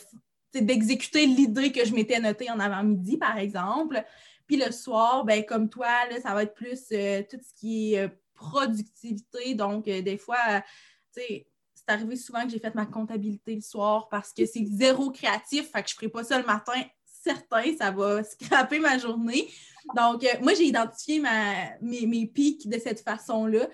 d'exécuter 0.52 1.26
l'idée 1.26 1.70
que 1.70 1.84
je 1.84 1.94
m'étais 1.94 2.18
notée 2.18 2.50
en 2.50 2.58
avant-midi, 2.58 3.16
par 3.16 3.38
exemple. 3.38 4.02
Puis 4.48 4.56
le 4.56 4.72
soir, 4.72 5.24
ben, 5.24 5.44
comme 5.44 5.68
toi, 5.68 5.86
là, 6.10 6.20
ça 6.20 6.34
va 6.34 6.42
être 6.42 6.54
plus 6.54 6.86
euh, 6.90 7.22
tout 7.30 7.38
ce 7.40 7.54
qui 7.54 7.94
est 7.94 8.06
euh, 8.06 8.08
productivité. 8.34 9.54
Donc, 9.54 9.84
des 9.84 10.18
fois, 10.18 10.60
tu 11.14 11.22
sais, 11.22 11.46
c'est 11.90 11.94
arrivé 11.94 12.16
souvent 12.16 12.44
que 12.44 12.50
j'ai 12.50 12.60
fait 12.60 12.74
ma 12.74 12.86
comptabilité 12.86 13.54
le 13.54 13.60
soir 13.60 14.08
parce 14.08 14.32
que 14.32 14.46
c'est 14.46 14.64
zéro 14.64 15.10
créatif, 15.10 15.70
fait 15.72 15.82
que 15.82 15.88
je 15.88 15.94
ne 15.94 15.96
ferai 15.96 16.08
pas 16.08 16.24
ça 16.24 16.38
le 16.38 16.46
matin. 16.46 16.80
Certain, 17.04 17.76
ça 17.76 17.90
va 17.90 18.22
scraper 18.24 18.78
ma 18.78 18.96
journée. 18.96 19.48
Donc, 19.96 20.22
euh, 20.22 20.28
moi, 20.40 20.54
j'ai 20.54 20.66
identifié 20.66 21.22
mes, 21.80 22.26
pics 22.26 22.68
de 22.68 22.78
cette 22.78 23.00
façon-là. 23.00 23.68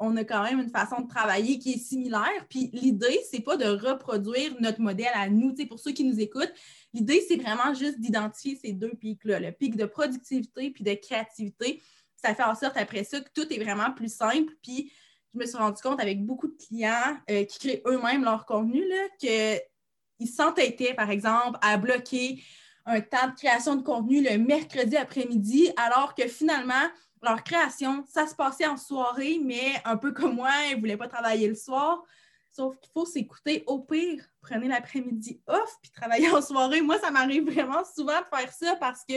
On 0.00 0.16
a 0.16 0.24
quand 0.24 0.42
même 0.42 0.58
une 0.58 0.70
façon 0.70 1.02
de 1.02 1.08
travailler 1.08 1.58
qui 1.58 1.74
est 1.74 1.78
similaire. 1.78 2.46
Puis 2.48 2.70
l'idée, 2.72 3.20
c'est 3.30 3.40
pas 3.40 3.56
de 3.56 3.66
reproduire 3.66 4.54
notre 4.60 4.80
modèle 4.80 5.12
à 5.14 5.28
nous. 5.28 5.54
pour 5.68 5.78
ceux 5.78 5.92
qui 5.92 6.04
nous 6.04 6.18
écoutent, 6.20 6.52
l'idée, 6.92 7.24
c'est 7.28 7.36
vraiment 7.36 7.74
juste 7.74 8.00
d'identifier 8.00 8.58
ces 8.62 8.72
deux 8.72 8.94
pics-là, 8.94 9.38
le 9.38 9.52
pic 9.52 9.76
de 9.76 9.84
productivité 9.84 10.70
puis 10.70 10.82
de 10.82 10.94
créativité. 10.94 11.80
Ça 12.16 12.34
fait 12.34 12.44
en 12.44 12.54
sorte 12.54 12.76
après 12.76 13.04
ça 13.04 13.20
que 13.20 13.30
tout 13.34 13.50
est 13.52 13.62
vraiment 13.62 13.92
plus 13.92 14.12
simple. 14.12 14.52
Puis 14.62 14.92
je 15.34 15.38
me 15.38 15.46
suis 15.46 15.56
rendu 15.56 15.80
compte 15.80 16.00
avec 16.00 16.24
beaucoup 16.24 16.48
de 16.48 16.56
clients 16.56 17.16
euh, 17.30 17.44
qui 17.44 17.58
créent 17.58 17.82
eux-mêmes 17.86 18.24
leur 18.24 18.44
contenu 18.46 18.84
qu'ils 19.18 20.28
s'entêtaient, 20.28 20.94
par 20.94 21.10
exemple, 21.10 21.58
à 21.62 21.76
bloquer 21.76 22.42
un 22.84 23.00
temps 23.00 23.28
de 23.28 23.34
création 23.34 23.76
de 23.76 23.82
contenu 23.82 24.22
le 24.22 24.38
mercredi 24.38 24.96
après-midi, 24.96 25.70
alors 25.76 26.14
que 26.14 26.26
finalement, 26.26 26.88
leur 27.22 27.44
création, 27.44 28.04
ça 28.08 28.26
se 28.26 28.34
passait 28.34 28.66
en 28.66 28.76
soirée, 28.76 29.40
mais 29.42 29.80
un 29.84 29.96
peu 29.96 30.12
comme 30.12 30.34
moi, 30.34 30.50
ils 30.68 30.76
ne 30.76 30.80
voulaient 30.80 30.96
pas 30.96 31.08
travailler 31.08 31.48
le 31.48 31.54
soir. 31.54 32.02
Sauf 32.50 32.76
qu'il 32.80 32.92
faut 32.92 33.06
s'écouter. 33.06 33.64
Au 33.66 33.78
pire, 33.78 34.22
prenez 34.42 34.68
l'après-midi 34.68 35.40
off 35.46 35.78
puis 35.80 35.90
travaillez 35.92 36.30
en 36.30 36.42
soirée. 36.42 36.82
Moi, 36.82 36.98
ça 36.98 37.10
m'arrive 37.10 37.50
vraiment 37.50 37.82
souvent 37.84 38.18
de 38.18 38.36
faire 38.36 38.52
ça 38.52 38.76
parce 38.76 39.04
que 39.08 39.14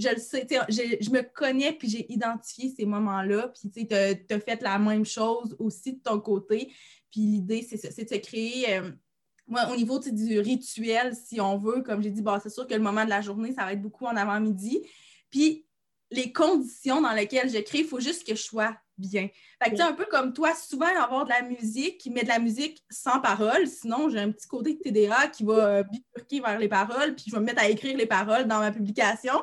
je 0.00 0.08
le 0.08 0.20
sais, 0.20 0.46
je, 0.68 1.10
me 1.10 1.22
connais 1.22 1.72
puis 1.72 1.88
j'ai 1.88 2.12
identifié 2.12 2.72
ces 2.76 2.86
moments-là. 2.86 3.48
Puis 3.48 3.86
tu 3.86 3.94
as, 3.94 4.40
fait 4.40 4.62
la 4.62 4.78
même 4.78 5.04
chose 5.04 5.56
aussi 5.58 5.94
de 5.94 6.00
ton 6.00 6.20
côté. 6.20 6.72
Puis 7.10 7.20
l'idée, 7.20 7.66
c'est 7.68 8.04
de 8.04 8.08
se 8.08 8.16
créer. 8.16 8.76
Euh, 8.76 8.90
moi, 9.46 9.68
au 9.72 9.76
niveau 9.76 9.98
du 9.98 10.38
rituel, 10.40 11.14
si 11.14 11.40
on 11.40 11.58
veut, 11.58 11.82
comme 11.82 12.02
j'ai 12.02 12.10
dit, 12.10 12.22
bon, 12.22 12.38
c'est 12.42 12.50
sûr 12.50 12.66
que 12.66 12.74
le 12.74 12.80
moment 12.80 13.04
de 13.04 13.10
la 13.10 13.20
journée, 13.20 13.52
ça 13.52 13.64
va 13.64 13.72
être 13.72 13.82
beaucoup 13.82 14.06
en 14.06 14.16
avant-midi. 14.16 14.80
Puis 15.30 15.66
les 16.10 16.32
conditions 16.32 17.00
dans 17.00 17.12
lesquelles 17.12 17.50
je 17.50 17.58
crée, 17.58 17.80
il 17.80 17.86
faut 17.86 18.00
juste 18.00 18.26
que 18.26 18.34
je 18.34 18.42
sois 18.42 18.76
bien. 18.96 19.28
Fait 19.62 19.70
que, 19.70 19.80
un 19.80 19.92
peu 19.92 20.06
comme 20.06 20.32
toi, 20.32 20.54
souvent 20.54 20.86
avoir 20.86 21.24
de 21.24 21.30
la 21.30 21.42
musique, 21.42 22.08
mais 22.12 22.22
de 22.22 22.28
la 22.28 22.38
musique 22.38 22.84
sans 22.90 23.20
paroles. 23.20 23.66
Sinon, 23.66 24.08
j'ai 24.08 24.18
un 24.18 24.30
petit 24.30 24.46
côté 24.46 24.74
de 24.74 24.78
TDA 24.78 25.28
qui 25.28 25.44
va 25.44 25.82
bifurquer 25.82 26.40
vers 26.40 26.58
les 26.58 26.68
paroles, 26.68 27.14
puis 27.14 27.24
je 27.28 27.32
vais 27.32 27.40
me 27.40 27.46
mettre 27.46 27.62
à 27.62 27.68
écrire 27.68 27.96
les 27.96 28.06
paroles 28.06 28.46
dans 28.46 28.58
ma 28.58 28.72
publication. 28.72 29.34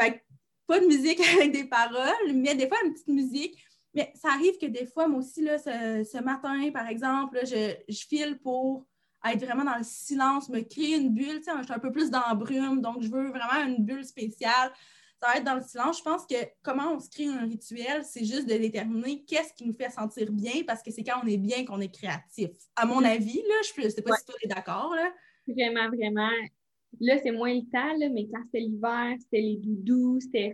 Fait 0.00 0.24
pas 0.66 0.80
de 0.80 0.86
musique 0.86 1.20
avec 1.36 1.52
des 1.52 1.64
paroles, 1.64 2.32
mais 2.32 2.54
des 2.54 2.68
fois 2.68 2.78
une 2.84 2.92
petite 2.92 3.08
musique. 3.08 3.62
Mais 3.92 4.12
ça 4.14 4.28
arrive 4.28 4.56
que 4.58 4.66
des 4.66 4.86
fois, 4.86 5.08
moi 5.08 5.18
aussi, 5.18 5.42
là, 5.42 5.58
ce, 5.58 6.22
matin, 6.22 6.70
par 6.72 6.86
exemple, 6.86 7.40
je, 7.42 7.74
je, 7.88 8.06
file 8.06 8.38
pour 8.40 8.86
être 9.26 9.44
vraiment 9.44 9.64
dans 9.64 9.76
le 9.76 9.82
silence, 9.82 10.48
me 10.48 10.60
créer 10.60 10.96
une 10.96 11.12
bulle. 11.12 11.40
je 11.44 11.64
suis 11.64 11.72
un 11.72 11.78
peu 11.80 11.90
plus 11.90 12.08
dans 12.08 12.22
la 12.26 12.34
brume, 12.34 12.80
donc 12.80 13.02
je 13.02 13.08
veux 13.08 13.30
vraiment 13.30 13.66
une 13.66 13.84
bulle 13.84 14.04
spéciale. 14.04 14.72
Ça 15.20 15.28
va 15.28 15.36
être 15.36 15.44
dans 15.44 15.56
le 15.56 15.62
silence. 15.62 15.98
Je 15.98 16.02
pense 16.04 16.24
que 16.24 16.36
comment 16.62 16.94
on 16.94 17.00
se 17.00 17.10
crée 17.10 17.26
un 17.26 17.46
rituel, 17.46 18.04
c'est 18.04 18.24
juste 18.24 18.46
de 18.46 18.56
déterminer 18.56 19.24
qu'est-ce 19.24 19.52
qui 19.54 19.66
nous 19.66 19.74
fait 19.74 19.90
sentir 19.90 20.30
bien, 20.30 20.62
parce 20.66 20.82
que 20.82 20.92
c'est 20.92 21.02
quand 21.02 21.20
on 21.22 21.26
est 21.26 21.36
bien 21.36 21.64
qu'on 21.64 21.80
est 21.80 21.92
créatif. 21.92 22.50
À 22.76 22.86
mon 22.86 23.00
mm. 23.00 23.06
avis, 23.06 23.42
là, 23.42 23.54
je 23.76 23.82
ne 23.82 23.88
sais 23.88 24.02
pas 24.02 24.16
si 24.16 24.24
toi 24.24 24.36
es 24.42 24.48
d'accord. 24.48 24.94
Vraiment, 25.48 25.88
vraiment. 25.88 26.30
Là, 26.98 27.18
c'est 27.22 27.30
moins 27.30 27.54
le 27.54 27.62
temps, 27.70 27.96
là, 27.98 28.08
mais 28.08 28.26
quand 28.32 28.42
c'était 28.46 28.60
l'hiver, 28.60 29.14
c'était 29.20 29.40
les 29.40 29.56
doudous, 29.56 30.20
c'était 30.20 30.52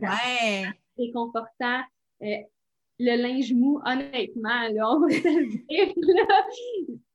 réconfortant. 0.99 1.81
Euh, 2.22 2.37
le 2.99 3.22
linge 3.22 3.53
mou, 3.53 3.81
honnêtement, 3.85 4.68
là, 4.72 4.90
on 4.90 5.01
va 5.01 5.09
se 5.11 5.29
le 5.29 5.49
dire, 5.49 5.94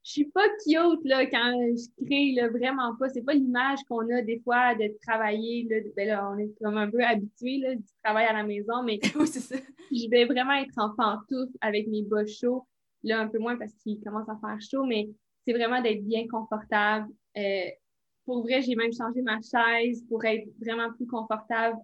je 0.04 0.12
suis 0.12 0.26
pas 0.26 0.48
cute 0.64 1.06
là, 1.06 1.26
quand 1.28 1.54
je 1.54 2.06
crée, 2.06 2.34
là, 2.34 2.50
vraiment 2.50 2.96
pas. 2.98 3.10
C'est 3.10 3.22
pas 3.22 3.34
l'image 3.34 3.80
qu'on 3.88 4.10
a 4.10 4.22
des 4.22 4.40
fois 4.40 4.74
de 4.76 4.92
travailler. 5.06 5.68
Là, 5.70 5.78
ben 5.96 6.08
là, 6.08 6.32
on 6.32 6.38
est 6.40 6.52
comme 6.62 6.78
un 6.78 6.90
peu 6.90 7.04
habitué 7.04 7.76
du 7.76 7.84
travail 8.04 8.26
à 8.26 8.34
la 8.34 8.44
maison, 8.44 8.84
mais 8.84 9.00
je 9.04 10.10
vais 10.10 10.26
vraiment 10.26 10.54
être 10.54 10.74
en 10.78 10.96
pantoufle 10.96 11.56
avec 11.62 11.88
mes 11.88 12.04
bas 12.04 12.26
chauds. 12.26 12.66
Là, 13.04 13.20
un 13.20 13.28
peu 13.28 13.40
moins 13.40 13.58
parce 13.58 13.74
qu'il 13.76 14.00
commence 14.02 14.30
à 14.30 14.38
faire 14.40 14.60
chaud, 14.62 14.86
mais 14.86 15.10
c'est 15.46 15.54
vraiment 15.54 15.82
d'être 15.82 16.04
bien 16.04 16.28
confortable. 16.28 17.08
Euh, 17.38 17.70
pour 18.32 18.44
vrai, 18.44 18.62
j'ai 18.62 18.76
même 18.76 18.94
changé 18.94 19.22
ma 19.22 19.40
chaise 19.42 20.06
pour 20.08 20.24
être 20.24 20.48
vraiment 20.58 20.90
plus 20.94 21.06
confortable 21.06 21.78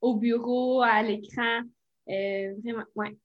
au 0.00 0.14
bureau, 0.14 0.80
à 0.80 1.02
l'écran. 1.02 1.60
Euh, 2.08 2.54
vraiment, 2.64 2.84
ouais. 2.94 3.18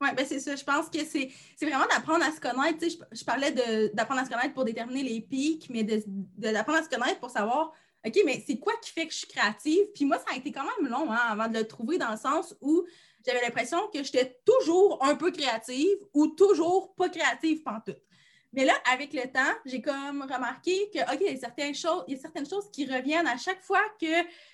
Oui, 0.00 0.08
ben 0.16 0.26
c'est 0.26 0.40
ça. 0.40 0.56
Je 0.56 0.64
pense 0.64 0.90
que 0.90 0.98
c'est 1.04 1.30
vraiment 1.62 1.86
d'apprendre 1.86 2.24
à 2.24 2.32
se 2.32 2.40
connaître. 2.40 2.84
Je, 3.12 3.24
parlais 3.24 3.52
d'apprendre 3.94 4.22
à 4.22 4.24
se 4.24 4.30
connaître 4.30 4.52
pour 4.52 4.64
déterminer 4.64 5.04
les 5.04 5.20
pics, 5.20 5.70
mais 5.70 5.84
d'apprendre 5.84 6.80
à 6.80 6.82
se 6.82 6.88
connaître 6.88 7.20
pour 7.20 7.30
savoir, 7.30 7.72
OK, 8.04 8.18
mais 8.24 8.42
c'est 8.44 8.58
quoi 8.58 8.72
qui 8.82 8.90
fait 8.90 9.06
que 9.06 9.12
je 9.12 9.18
suis 9.18 9.28
créative? 9.28 9.86
Puis 9.94 10.04
moi, 10.04 10.18
ça 10.18 10.34
a 10.34 10.36
été 10.36 10.50
quand 10.50 10.64
même 10.64 10.90
long 10.90 11.12
hein, 11.12 11.20
avant 11.28 11.46
de 11.46 11.56
le 11.56 11.68
trouver 11.68 11.98
dans 11.98 12.10
le 12.10 12.16
sens 12.16 12.56
où 12.60 12.84
j'avais 13.24 13.42
l'impression 13.42 13.78
que 13.94 14.02
j'étais 14.02 14.40
toujours 14.44 14.98
un 15.04 15.14
peu 15.14 15.30
créative 15.30 15.98
ou 16.14 16.26
toujours 16.26 16.96
pas 16.96 17.10
créative 17.10 17.62
tout. 17.86 17.92
Mais 18.52 18.64
là, 18.64 18.72
avec 18.90 19.12
le 19.12 19.30
temps, 19.30 19.54
j'ai 19.66 19.82
comme 19.82 20.22
remarqué 20.22 20.90
que, 20.92 21.00
OK, 21.00 21.20
il 21.20 21.32
y, 21.32 21.36
a 21.36 21.38
certaines 21.38 21.74
choses, 21.74 22.04
il 22.08 22.14
y 22.14 22.16
a 22.16 22.20
certaines 22.20 22.48
choses 22.48 22.70
qui 22.72 22.86
reviennent 22.86 23.26
à 23.26 23.36
chaque 23.36 23.60
fois 23.60 23.82
que 24.00 24.06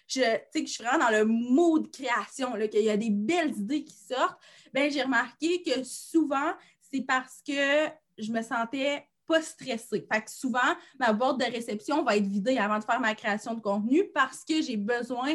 je, 0.09 0.37
que 0.53 0.67
je 0.67 0.73
suis 0.73 0.83
vraiment 0.83 1.05
dans 1.05 1.11
le 1.11 1.25
mode 1.25 1.91
création, 1.93 2.53
qu'il 2.69 2.83
y 2.83 2.91
a 2.91 2.97
des 2.97 3.11
belles 3.11 3.57
idées 3.57 3.85
qui 3.85 3.95
sortent. 3.95 4.39
Bien, 4.73 4.89
j'ai 4.89 5.03
remarqué 5.03 5.63
que 5.63 5.85
souvent, 5.85 6.53
c'est 6.81 7.03
parce 7.03 7.41
que 7.47 7.89
je 8.19 8.33
me 8.33 8.43
sentais 8.43 9.07
pas 9.27 9.43
stressée. 9.43 10.07
Fait 10.13 10.23
que 10.23 10.31
souvent, 10.31 10.59
ma 10.99 11.13
boîte 11.13 11.39
de 11.39 11.45
réception 11.45 12.03
va 12.03 12.17
être 12.17 12.27
vidée 12.27 12.59
avant 12.59 12.79
de 12.79 12.85
faire 12.85 13.01
ma 13.01 13.15
création 13.15 13.55
de 13.55 13.61
contenu 13.61 14.05
parce 14.13 14.45
que 14.45 14.61
j'ai 14.61 14.77
besoin 14.77 15.35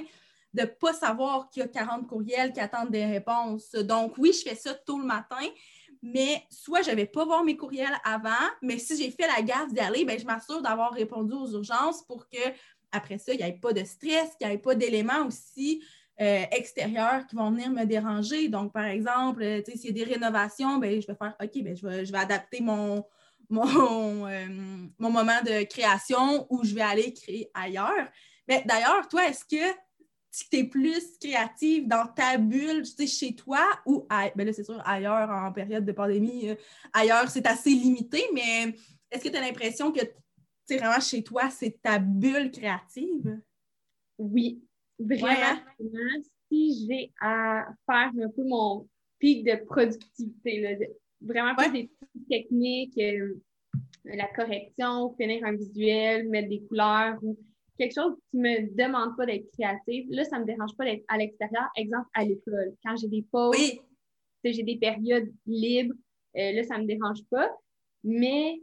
de 0.54 0.62
ne 0.62 0.66
pas 0.66 0.94
savoir 0.94 1.50
qu'il 1.50 1.62
y 1.62 1.66
a 1.66 1.68
40 1.68 2.08
courriels 2.08 2.54
qui 2.54 2.60
attendent 2.60 2.92
des 2.92 3.06
réponses. 3.06 3.72
Donc, 3.72 4.18
oui, 4.18 4.34
je 4.34 4.48
fais 4.48 4.56
ça 4.56 4.74
tôt 4.74 4.98
le 4.98 5.06
matin, 5.06 5.46
mais 6.02 6.44
soit 6.50 6.82
je 6.82 6.92
ne 6.92 6.96
vais 6.96 7.06
pas 7.06 7.26
voir 7.26 7.44
mes 7.44 7.58
courriels 7.58 7.98
avant, 8.04 8.30
mais 8.62 8.78
si 8.78 8.98
j'ai 8.98 9.12
fait 9.12 9.28
la 9.28 9.42
gaffe 9.42 9.74
d'y 9.74 9.80
aller, 9.80 10.06
ben, 10.06 10.18
je 10.20 10.26
m'assure 10.26 10.62
d'avoir 10.62 10.94
répondu 10.94 11.34
aux 11.34 11.52
urgences 11.52 12.04
pour 12.04 12.28
que 12.30 12.40
après 12.92 13.18
ça, 13.18 13.34
il 13.34 13.38
n'y 13.38 13.44
ait 13.44 13.54
pas 13.54 13.74
de 13.74 13.84
stress, 13.84 14.36
qu'il 14.38 14.48
n'y 14.48 14.54
ait 14.54 14.58
pas 14.58 14.76
d'éléments 14.76 15.26
aussi 15.28 15.84
euh, 16.22 16.44
extérieurs 16.52 17.26
qui 17.28 17.36
vont 17.36 17.52
venir 17.52 17.70
me 17.70 17.86
déranger. 17.86 18.50
Donc, 18.50 18.74
par 18.74 18.86
exemple, 18.86 19.44
s'il 19.66 19.86
y 19.86 20.02
a 20.02 20.06
des 20.06 20.12
rénovations, 20.14 20.78
ben, 20.78 21.02
je 21.02 21.08
vais 21.08 21.16
faire 21.16 21.36
OK, 21.42 21.64
ben, 21.64 21.76
je, 21.76 21.88
vais, 21.88 22.06
je 22.06 22.12
vais 22.12 22.18
adapter 22.18 22.62
mon, 22.62 23.06
mon, 23.50 24.28
euh, 24.28 24.48
mon 24.98 25.10
moment 25.12 25.42
de 25.46 25.64
création 25.64 26.48
ou 26.50 26.64
je 26.64 26.74
vais 26.74 26.82
aller 26.82 27.14
créer 27.14 27.50
ailleurs. 27.54 28.08
Mais 28.48 28.64
d'ailleurs, 28.66 29.08
toi, 29.08 29.28
est-ce 29.28 29.46
que 29.46 29.74
tu 30.32 30.58
es 30.58 30.64
plus 30.64 31.18
créative 31.20 31.88
dans 31.88 32.08
ta 32.08 32.38
bulle, 32.38 32.84
tu 32.84 32.92
sais, 32.92 33.08
chez 33.08 33.36
toi 33.36 33.66
ou 33.86 34.06
ben 34.10 34.46
là, 34.46 34.54
c'est 34.54 34.64
sûr, 34.64 34.82
ailleurs 34.86 35.30
en 35.30 35.52
période 35.52 35.86
de 35.86 35.92
pandémie, 35.92 36.50
euh, 36.50 36.56
ailleurs, 36.94 37.30
c'est 37.30 37.48
assez 37.48 37.72
limité, 37.72 38.24
mais 38.34 38.76
est-ce 39.12 39.24
que 39.24 39.30
tu 39.30 39.38
as 39.38 39.42
l'impression 39.42 39.92
que 39.92 40.02
c'est 40.66 40.78
vraiment 40.78 41.00
chez 41.00 41.24
toi, 41.24 41.50
c'est 41.50 41.82
ta 41.82 41.98
bulle 41.98 42.52
créative? 42.52 43.40
Oui, 44.18 44.62
vraiment. 45.00 45.60
Si 46.52 46.88
j'ai 46.88 47.12
à 47.22 47.68
faire 47.86 48.12
un 48.22 48.30
peu 48.30 48.44
mon 48.44 48.88
pic 49.20 49.44
de 49.44 49.56
productivité, 49.66 50.80
vraiment 51.22 51.56
pas 51.56 51.70
des 51.70 51.92
techniques, 52.30 52.98
euh, 52.98 53.40
la 54.04 54.28
correction, 54.28 55.14
finir 55.16 55.46
un 55.46 55.54
visuel, 55.54 56.28
mettre 56.30 56.50
des 56.50 56.62
couleurs 56.64 57.20
ou 57.22 57.38
quelque 57.80 57.96
chose 57.96 58.16
qui 58.30 58.38
ne 58.38 58.44
me 58.44 58.76
demande 58.76 59.16
pas 59.16 59.26
d'être 59.26 59.50
créative, 59.54 60.06
là, 60.10 60.24
ça 60.26 60.36
ne 60.38 60.42
me 60.42 60.48
dérange 60.48 60.76
pas 60.76 60.86
d'être 60.86 61.04
à 61.08 61.18
l'extérieur. 61.18 61.70
Exemple, 61.76 62.08
à 62.14 62.26
l'école. 62.26 62.76
Quand 62.86 62.96
j'ai 62.98 63.08
des 63.08 63.26
pauses, 63.32 63.80
j'ai 64.44 64.64
des 64.64 64.78
périodes 64.78 65.32
libres, 65.48 65.96
euh, 66.38 66.52
là, 66.52 66.64
ça 66.64 66.78
ne 66.78 66.84
me 66.84 66.88
dérange 66.88 67.24
pas. 67.32 67.50
Mais 68.04 68.62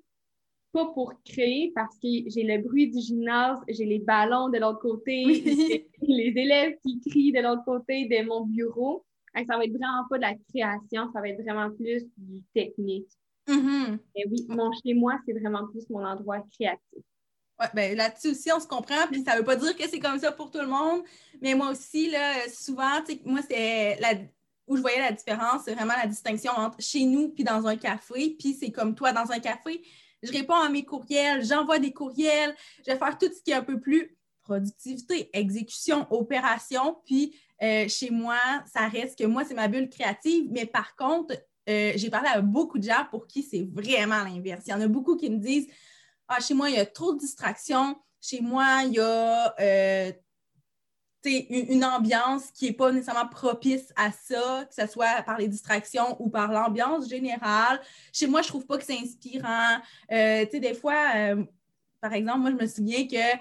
pas 0.72 0.86
pour 0.92 1.14
créer 1.24 1.72
parce 1.74 1.96
que 1.96 2.08
j'ai 2.26 2.42
le 2.42 2.62
bruit 2.62 2.90
du 2.90 3.00
gymnase, 3.00 3.58
j'ai 3.68 3.86
les 3.86 3.98
ballons 3.98 4.50
de 4.50 4.58
l'autre 4.58 4.80
côté, 4.80 5.24
les 6.02 6.32
élèves 6.36 6.76
qui 6.82 7.00
crient 7.00 7.32
de 7.32 7.40
l'autre 7.40 7.64
côté 7.64 8.06
de 8.06 8.26
mon 8.26 8.44
bureau. 8.44 9.04
Ça 9.34 9.56
va 9.56 9.64
être 9.64 9.72
vraiment 9.72 10.06
pas 10.08 10.16
de 10.16 10.22
la 10.22 10.34
création, 10.48 11.10
ça 11.12 11.20
va 11.20 11.28
être 11.28 11.42
vraiment 11.42 11.70
plus 11.70 12.04
du 12.16 12.42
technique. 12.54 13.08
Mm-hmm. 13.46 13.98
Et 14.14 14.24
oui, 14.30 14.46
mon 14.48 14.70
chez 14.72 14.94
moi, 14.94 15.18
c'est 15.26 15.34
vraiment 15.34 15.66
plus 15.68 15.88
mon 15.90 16.04
endroit 16.04 16.40
créatif. 16.52 17.04
Ouais, 17.58 17.66
ben 17.72 17.96
là-dessus 17.96 18.28
aussi, 18.28 18.52
on 18.52 18.60
se 18.60 18.66
comprend. 18.66 19.06
Puis 19.10 19.22
ça 19.24 19.32
ne 19.32 19.38
veut 19.38 19.44
pas 19.44 19.56
dire 19.56 19.74
que 19.76 19.88
c'est 19.88 19.98
comme 19.98 20.18
ça 20.18 20.32
pour 20.32 20.50
tout 20.50 20.60
le 20.60 20.66
monde. 20.66 21.02
Mais 21.40 21.54
moi 21.54 21.70
aussi, 21.70 22.10
là, 22.10 22.34
souvent, 22.52 23.02
moi, 23.24 23.40
c'est 23.48 23.98
la, 24.00 24.14
où 24.66 24.76
je 24.76 24.82
voyais 24.82 25.00
la 25.00 25.12
différence, 25.12 25.62
c'est 25.64 25.74
vraiment 25.74 25.94
la 25.96 26.06
distinction 26.06 26.52
entre 26.52 26.80
chez 26.82 27.04
nous 27.04 27.28
puis 27.28 27.44
dans 27.44 27.66
un 27.66 27.76
café. 27.76 28.36
Puis 28.38 28.56
c'est 28.58 28.70
comme 28.70 28.94
toi 28.94 29.12
dans 29.12 29.30
un 29.30 29.38
café. 29.38 29.82
Je 30.22 30.32
réponds 30.32 30.54
à 30.54 30.68
mes 30.68 30.84
courriels, 30.84 31.44
j'envoie 31.44 31.78
des 31.78 31.92
courriels, 31.92 32.54
je 32.84 32.90
vais 32.90 32.98
faire 32.98 33.16
tout 33.18 33.28
ce 33.32 33.42
qui 33.42 33.52
est 33.52 33.54
un 33.54 33.62
peu 33.62 33.80
plus 33.80 34.16
productivité, 34.42 35.30
exécution, 35.32 36.06
opération. 36.10 36.96
Puis 37.04 37.34
euh, 37.62 37.88
chez 37.88 38.10
moi, 38.10 38.38
ça 38.72 38.88
reste 38.88 39.18
que 39.18 39.24
moi, 39.24 39.44
c'est 39.44 39.54
ma 39.54 39.68
bulle 39.68 39.88
créative. 39.88 40.48
Mais 40.50 40.66
par 40.66 40.96
contre, 40.96 41.34
euh, 41.68 41.92
j'ai 41.96 42.10
parlé 42.10 42.28
à 42.28 42.40
beaucoup 42.40 42.78
de 42.78 42.84
gens 42.84 43.06
pour 43.10 43.26
qui 43.26 43.42
c'est 43.42 43.66
vraiment 43.72 44.22
l'inverse. 44.22 44.64
Il 44.66 44.70
y 44.70 44.74
en 44.74 44.80
a 44.80 44.88
beaucoup 44.88 45.16
qui 45.16 45.30
me 45.30 45.38
disent 45.38 45.68
ah, 46.28 46.40
chez 46.40 46.54
moi, 46.54 46.70
il 46.70 46.76
y 46.76 46.78
a 46.78 46.86
trop 46.86 47.14
de 47.14 47.18
distractions. 47.18 47.96
Chez 48.20 48.40
moi, 48.40 48.82
il 48.84 48.94
y 48.94 49.00
a 49.00 49.54
euh, 49.60 50.12
une, 51.24 51.84
ambiance 51.84 52.50
qui 52.50 52.66
n'est 52.66 52.72
pas 52.72 52.90
nécessairement 52.90 53.28
propice 53.28 53.92
à 53.96 54.10
ça, 54.12 54.64
que 54.68 54.74
ce 54.74 54.86
soit 54.86 55.22
par 55.22 55.38
les 55.38 55.48
distractions 55.48 56.16
ou 56.20 56.28
par 56.28 56.50
l'ambiance 56.52 57.08
générale. 57.08 57.80
Chez 58.12 58.26
moi, 58.26 58.42
je 58.42 58.48
ne 58.48 58.50
trouve 58.50 58.66
pas 58.66 58.78
que 58.78 58.84
c'est 58.84 58.98
inspirant. 58.98 59.78
Euh, 60.10 60.44
des 60.52 60.74
fois, 60.74 61.12
euh, 61.14 61.44
par 62.00 62.12
exemple, 62.12 62.40
moi, 62.40 62.50
je 62.50 62.56
me 62.56 62.66
souviens 62.66 63.06
que 63.06 63.38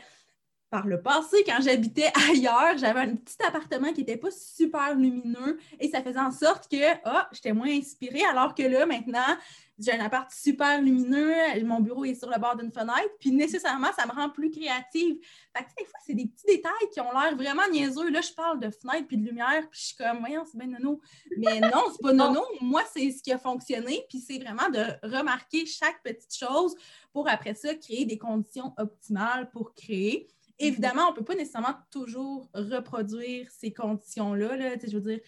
par 0.70 0.88
le 0.88 1.02
passé, 1.02 1.44
quand 1.46 1.60
j'habitais 1.62 2.12
ailleurs, 2.30 2.78
j'avais 2.78 3.02
un 3.02 3.16
petit 3.16 3.38
appartement 3.48 3.94
qui 3.94 4.02
n'était 4.02 4.18
pas 4.18 4.32
super 4.32 4.96
lumineux 4.96 5.60
et 5.80 5.90
ça 5.90 6.02
faisait 6.02 6.20
en 6.20 6.32
sorte 6.32 6.70
que 6.70 6.98
ah, 7.06 7.30
j'étais 7.32 7.54
moins 7.54 7.70
inspirée, 7.70 8.24
alors 8.30 8.54
que 8.54 8.64
là, 8.64 8.86
maintenant, 8.86 9.38
j'ai 9.78 9.92
un 9.92 10.06
appart 10.06 10.32
super 10.32 10.82
lumineux, 10.82 11.36
mon 11.64 11.82
bureau 11.82 12.06
est 12.06 12.16
sur 12.16 12.30
le 12.30 12.40
bord 12.40 12.56
d'une 12.56 12.72
fenêtre, 12.72 13.10
puis 13.20 13.32
nécessairement, 13.32 13.92
ça 13.98 14.06
me 14.06 14.12
rend 14.12 14.30
plus 14.30 14.50
créative. 14.50 15.18
Fait 15.56 15.64
que, 15.64 15.70
des 15.78 15.86
fois, 15.86 16.00
c'est 16.06 16.14
des 16.14 16.28
petits 16.28 16.46
détails 16.48 16.90
qui 16.94 17.02
ont 17.02 17.12
l'air 17.12 17.36
vraiment 17.36 17.68
niaiseux. 17.72 18.10
Là, 18.10 18.22
je 18.22 18.32
parle 18.32 18.60
de 18.60 18.70
fenêtre 18.70 19.08
puis 19.08 19.18
de 19.18 19.26
lumière, 19.26 19.68
puis 19.70 19.80
je 19.80 19.86
suis 19.88 19.96
comme, 19.96 20.20
voyons, 20.20 20.44
c'est 20.46 20.58
bien 20.58 20.68
nono. 20.68 21.02
Mais 21.38 21.60
non, 21.60 21.84
c'est 21.92 22.02
pas 22.02 22.14
nono. 22.14 22.42
Moi, 22.62 22.84
c'est 22.94 23.12
ce 23.12 23.22
qui 23.22 23.34
a 23.34 23.38
fonctionné, 23.38 24.06
puis 24.10 24.20
c'est 24.20 24.40
vraiment 24.40 24.70
de 24.70 24.84
remarquer 25.04 25.66
chaque 25.66 26.02
petite 26.04 26.36
chose 26.36 26.76
pour 27.12 27.28
après 27.30 27.54
ça 27.54 27.74
créer 27.76 28.06
des 28.06 28.18
conditions 28.18 28.74
optimales 28.78 29.50
pour 29.52 29.74
créer. 29.74 30.28
Évidemment, 30.58 31.08
on 31.08 31.12
ne 31.12 31.16
peut 31.18 31.26
pas 31.26 31.36
nécessairement 31.36 31.76
toujours 31.92 32.50
reproduire 32.54 33.50
ces 33.52 33.74
conditions-là. 33.74 34.56
Là. 34.56 34.76
Je 34.82 34.98
veux 34.98 35.02
dire, 35.02 35.20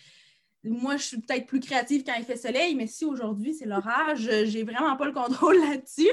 moi, 0.64 0.98
je 0.98 1.04
suis 1.04 1.22
peut-être 1.22 1.46
plus 1.46 1.60
créative 1.60 2.04
quand 2.04 2.16
il 2.18 2.26
fait 2.26 2.38
soleil, 2.38 2.76
mais 2.76 2.88
si 2.88 3.06
aujourd'hui 3.06 3.54
c'est 3.54 3.66
l'orage, 3.66 4.30
j'ai 4.46 4.64
vraiment 4.64 4.96
pas 4.96 5.06
le 5.06 5.12
contrôle 5.12 5.58
là-dessus. 5.70 6.10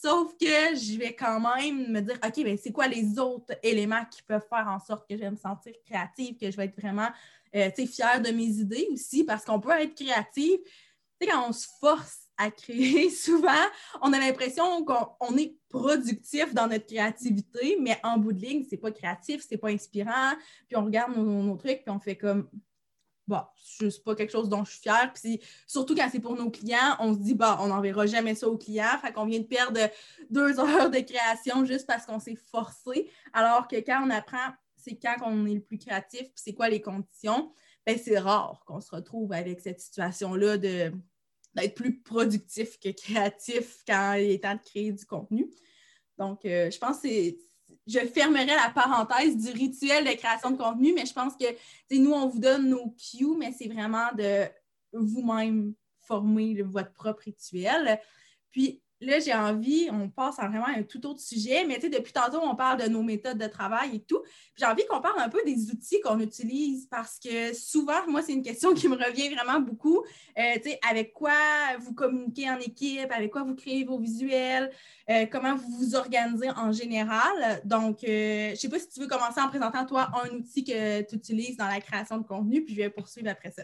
Sauf 0.00 0.32
que 0.38 0.76
je 0.76 0.98
vais 0.98 1.14
quand 1.14 1.40
même 1.40 1.90
me 1.90 2.00
dire, 2.00 2.18
OK, 2.24 2.44
ben 2.44 2.58
c'est 2.62 2.72
quoi 2.72 2.88
les 2.88 3.18
autres 3.18 3.54
éléments 3.62 4.04
qui 4.10 4.22
peuvent 4.22 4.46
faire 4.48 4.68
en 4.68 4.78
sorte 4.78 5.08
que 5.08 5.16
je 5.16 5.20
vais 5.20 5.30
me 5.30 5.36
sentir 5.36 5.72
créative, 5.84 6.36
que 6.36 6.50
je 6.50 6.56
vais 6.56 6.66
être 6.66 6.80
vraiment 6.80 7.08
euh, 7.54 7.70
fière 7.86 8.20
de 8.20 8.30
mes 8.30 8.44
idées 8.44 8.86
aussi, 8.92 9.24
parce 9.24 9.44
qu'on 9.44 9.60
peut 9.60 9.70
être 9.70 9.94
créative. 9.94 10.58
Tu 10.62 11.26
sais, 11.26 11.32
quand 11.32 11.48
on 11.48 11.52
se 11.52 11.66
force 11.80 12.28
à 12.36 12.50
créer, 12.50 13.08
souvent, 13.10 13.64
on 14.02 14.12
a 14.12 14.18
l'impression 14.18 14.84
qu'on 14.84 15.36
est 15.38 15.56
productif 15.70 16.52
dans 16.52 16.68
notre 16.68 16.86
créativité, 16.86 17.78
mais 17.80 17.98
en 18.02 18.18
bout 18.18 18.34
de 18.34 18.44
ligne, 18.44 18.66
c'est 18.68 18.76
pas 18.76 18.90
créatif, 18.90 19.44
c'est 19.48 19.56
pas 19.56 19.70
inspirant. 19.70 20.34
Puis 20.68 20.76
on 20.76 20.84
regarde 20.84 21.16
nos, 21.16 21.42
nos 21.42 21.56
trucs, 21.56 21.82
puis 21.82 21.90
on 21.90 21.98
fait 21.98 22.16
comme 22.16 22.48
bon, 23.26 23.40
c'est 23.62 24.02
pas 24.04 24.14
quelque 24.14 24.32
chose 24.32 24.48
dont 24.48 24.64
je 24.64 24.72
suis 24.72 24.80
fière. 24.80 25.12
Puis 25.12 25.40
surtout 25.66 25.94
quand 25.94 26.08
c'est 26.10 26.20
pour 26.20 26.36
nos 26.36 26.50
clients, 26.50 26.96
on 27.00 27.14
se 27.14 27.18
dit, 27.18 27.34
bah, 27.34 27.58
on 27.60 27.68
n'enverra 27.68 28.06
jamais 28.06 28.34
ça 28.34 28.48
aux 28.48 28.58
clients. 28.58 28.98
Fait 29.00 29.12
qu'on 29.12 29.26
vient 29.26 29.40
de 29.40 29.44
perdre 29.44 29.80
deux 30.30 30.58
heures 30.60 30.90
de 30.90 31.00
création 31.00 31.64
juste 31.64 31.86
parce 31.86 32.06
qu'on 32.06 32.20
s'est 32.20 32.38
forcé. 32.50 33.10
Alors 33.32 33.68
que 33.68 33.76
quand 33.76 34.04
on 34.06 34.10
apprend, 34.10 34.52
c'est 34.76 34.96
quand 34.96 35.16
on 35.24 35.46
est 35.46 35.54
le 35.54 35.60
plus 35.60 35.78
créatif, 35.78 36.22
puis 36.22 36.32
c'est 36.36 36.54
quoi 36.54 36.68
les 36.68 36.80
conditions, 36.80 37.52
ben, 37.84 37.98
c'est 37.98 38.18
rare 38.18 38.62
qu'on 38.66 38.80
se 38.80 38.94
retrouve 38.94 39.32
avec 39.32 39.60
cette 39.60 39.80
situation-là 39.80 40.58
de 40.58 40.92
d'être 41.54 41.74
plus 41.74 42.02
productif 42.02 42.78
que 42.78 42.90
créatif 42.90 43.82
quand 43.86 44.12
il 44.14 44.30
est 44.30 44.42
temps 44.42 44.54
de 44.54 44.60
créer 44.60 44.92
du 44.92 45.06
contenu. 45.06 45.50
Donc, 46.18 46.44
euh, 46.44 46.70
je 46.70 46.78
pense 46.78 46.96
que 46.96 47.08
c'est 47.08 47.38
je 47.86 48.00
fermerai 48.00 48.46
la 48.46 48.70
parenthèse 48.74 49.36
du 49.36 49.50
rituel 49.50 50.04
de 50.04 50.12
création 50.12 50.50
de 50.50 50.56
contenu, 50.56 50.92
mais 50.94 51.06
je 51.06 51.12
pense 51.12 51.34
que 51.36 51.44
nous, 51.94 52.12
on 52.12 52.28
vous 52.28 52.40
donne 52.40 52.68
nos 52.68 52.90
cues, 52.90 53.36
mais 53.38 53.52
c'est 53.52 53.68
vraiment 53.68 54.08
de 54.16 54.44
vous-même 54.92 55.74
former 56.00 56.62
votre 56.62 56.92
propre 56.92 57.22
rituel. 57.24 58.00
Puis 58.50 58.82
là, 59.00 59.20
j'ai 59.20 59.34
envie, 59.34 59.88
on 59.92 60.08
passe 60.08 60.38
à 60.38 60.48
vraiment 60.48 60.66
un 60.66 60.82
tout 60.82 61.04
autre 61.06 61.20
sujet, 61.20 61.64
mais 61.66 61.74
tu 61.76 61.82
sais, 61.82 61.88
depuis 61.90 62.12
tantôt, 62.12 62.40
on 62.42 62.54
parle 62.54 62.80
de 62.80 62.88
nos 62.88 63.02
méthodes 63.02 63.38
de 63.38 63.46
travail 63.46 63.96
et 63.96 64.00
tout. 64.00 64.22
J'ai 64.54 64.64
envie 64.64 64.86
qu'on 64.86 65.00
parle 65.00 65.20
un 65.20 65.28
peu 65.28 65.42
des 65.44 65.70
outils 65.70 66.00
qu'on 66.00 66.18
utilise 66.20 66.86
parce 66.86 67.18
que 67.18 67.54
souvent, 67.54 68.06
moi, 68.08 68.22
c'est 68.22 68.32
une 68.32 68.42
question 68.42 68.74
qui 68.74 68.88
me 68.88 68.96
revient 68.96 69.28
vraiment 69.34 69.60
beaucoup. 69.60 70.04
Euh, 70.38 70.54
tu 70.56 70.70
sais, 70.70 70.78
avec 70.88 71.12
quoi 71.12 71.32
vous 71.80 71.94
communiquez 71.94 72.48
en 72.48 72.58
équipe, 72.58 73.10
avec 73.10 73.30
quoi 73.30 73.42
vous 73.42 73.54
créez 73.54 73.84
vos 73.84 73.98
visuels, 73.98 74.70
euh, 75.10 75.26
comment 75.30 75.54
vous 75.56 75.70
vous 75.78 75.94
organisez 75.94 76.50
en 76.50 76.72
général? 76.72 77.60
Donc, 77.64 78.02
euh, 78.04 78.48
je 78.48 78.50
ne 78.52 78.56
sais 78.56 78.68
pas 78.68 78.78
si 78.78 78.88
tu 78.88 79.00
veux 79.00 79.08
commencer 79.08 79.40
en 79.40 79.48
présentant, 79.48 79.84
toi, 79.84 80.10
un 80.24 80.34
outil 80.36 80.64
que 80.64 81.02
tu 81.02 81.16
utilises 81.16 81.56
dans 81.56 81.68
la 81.68 81.80
création 81.80 82.18
de 82.18 82.26
contenu, 82.26 82.64
puis 82.64 82.74
je 82.74 82.82
vais 82.82 82.90
poursuivre 82.90 83.28
après 83.28 83.50
ça. 83.50 83.62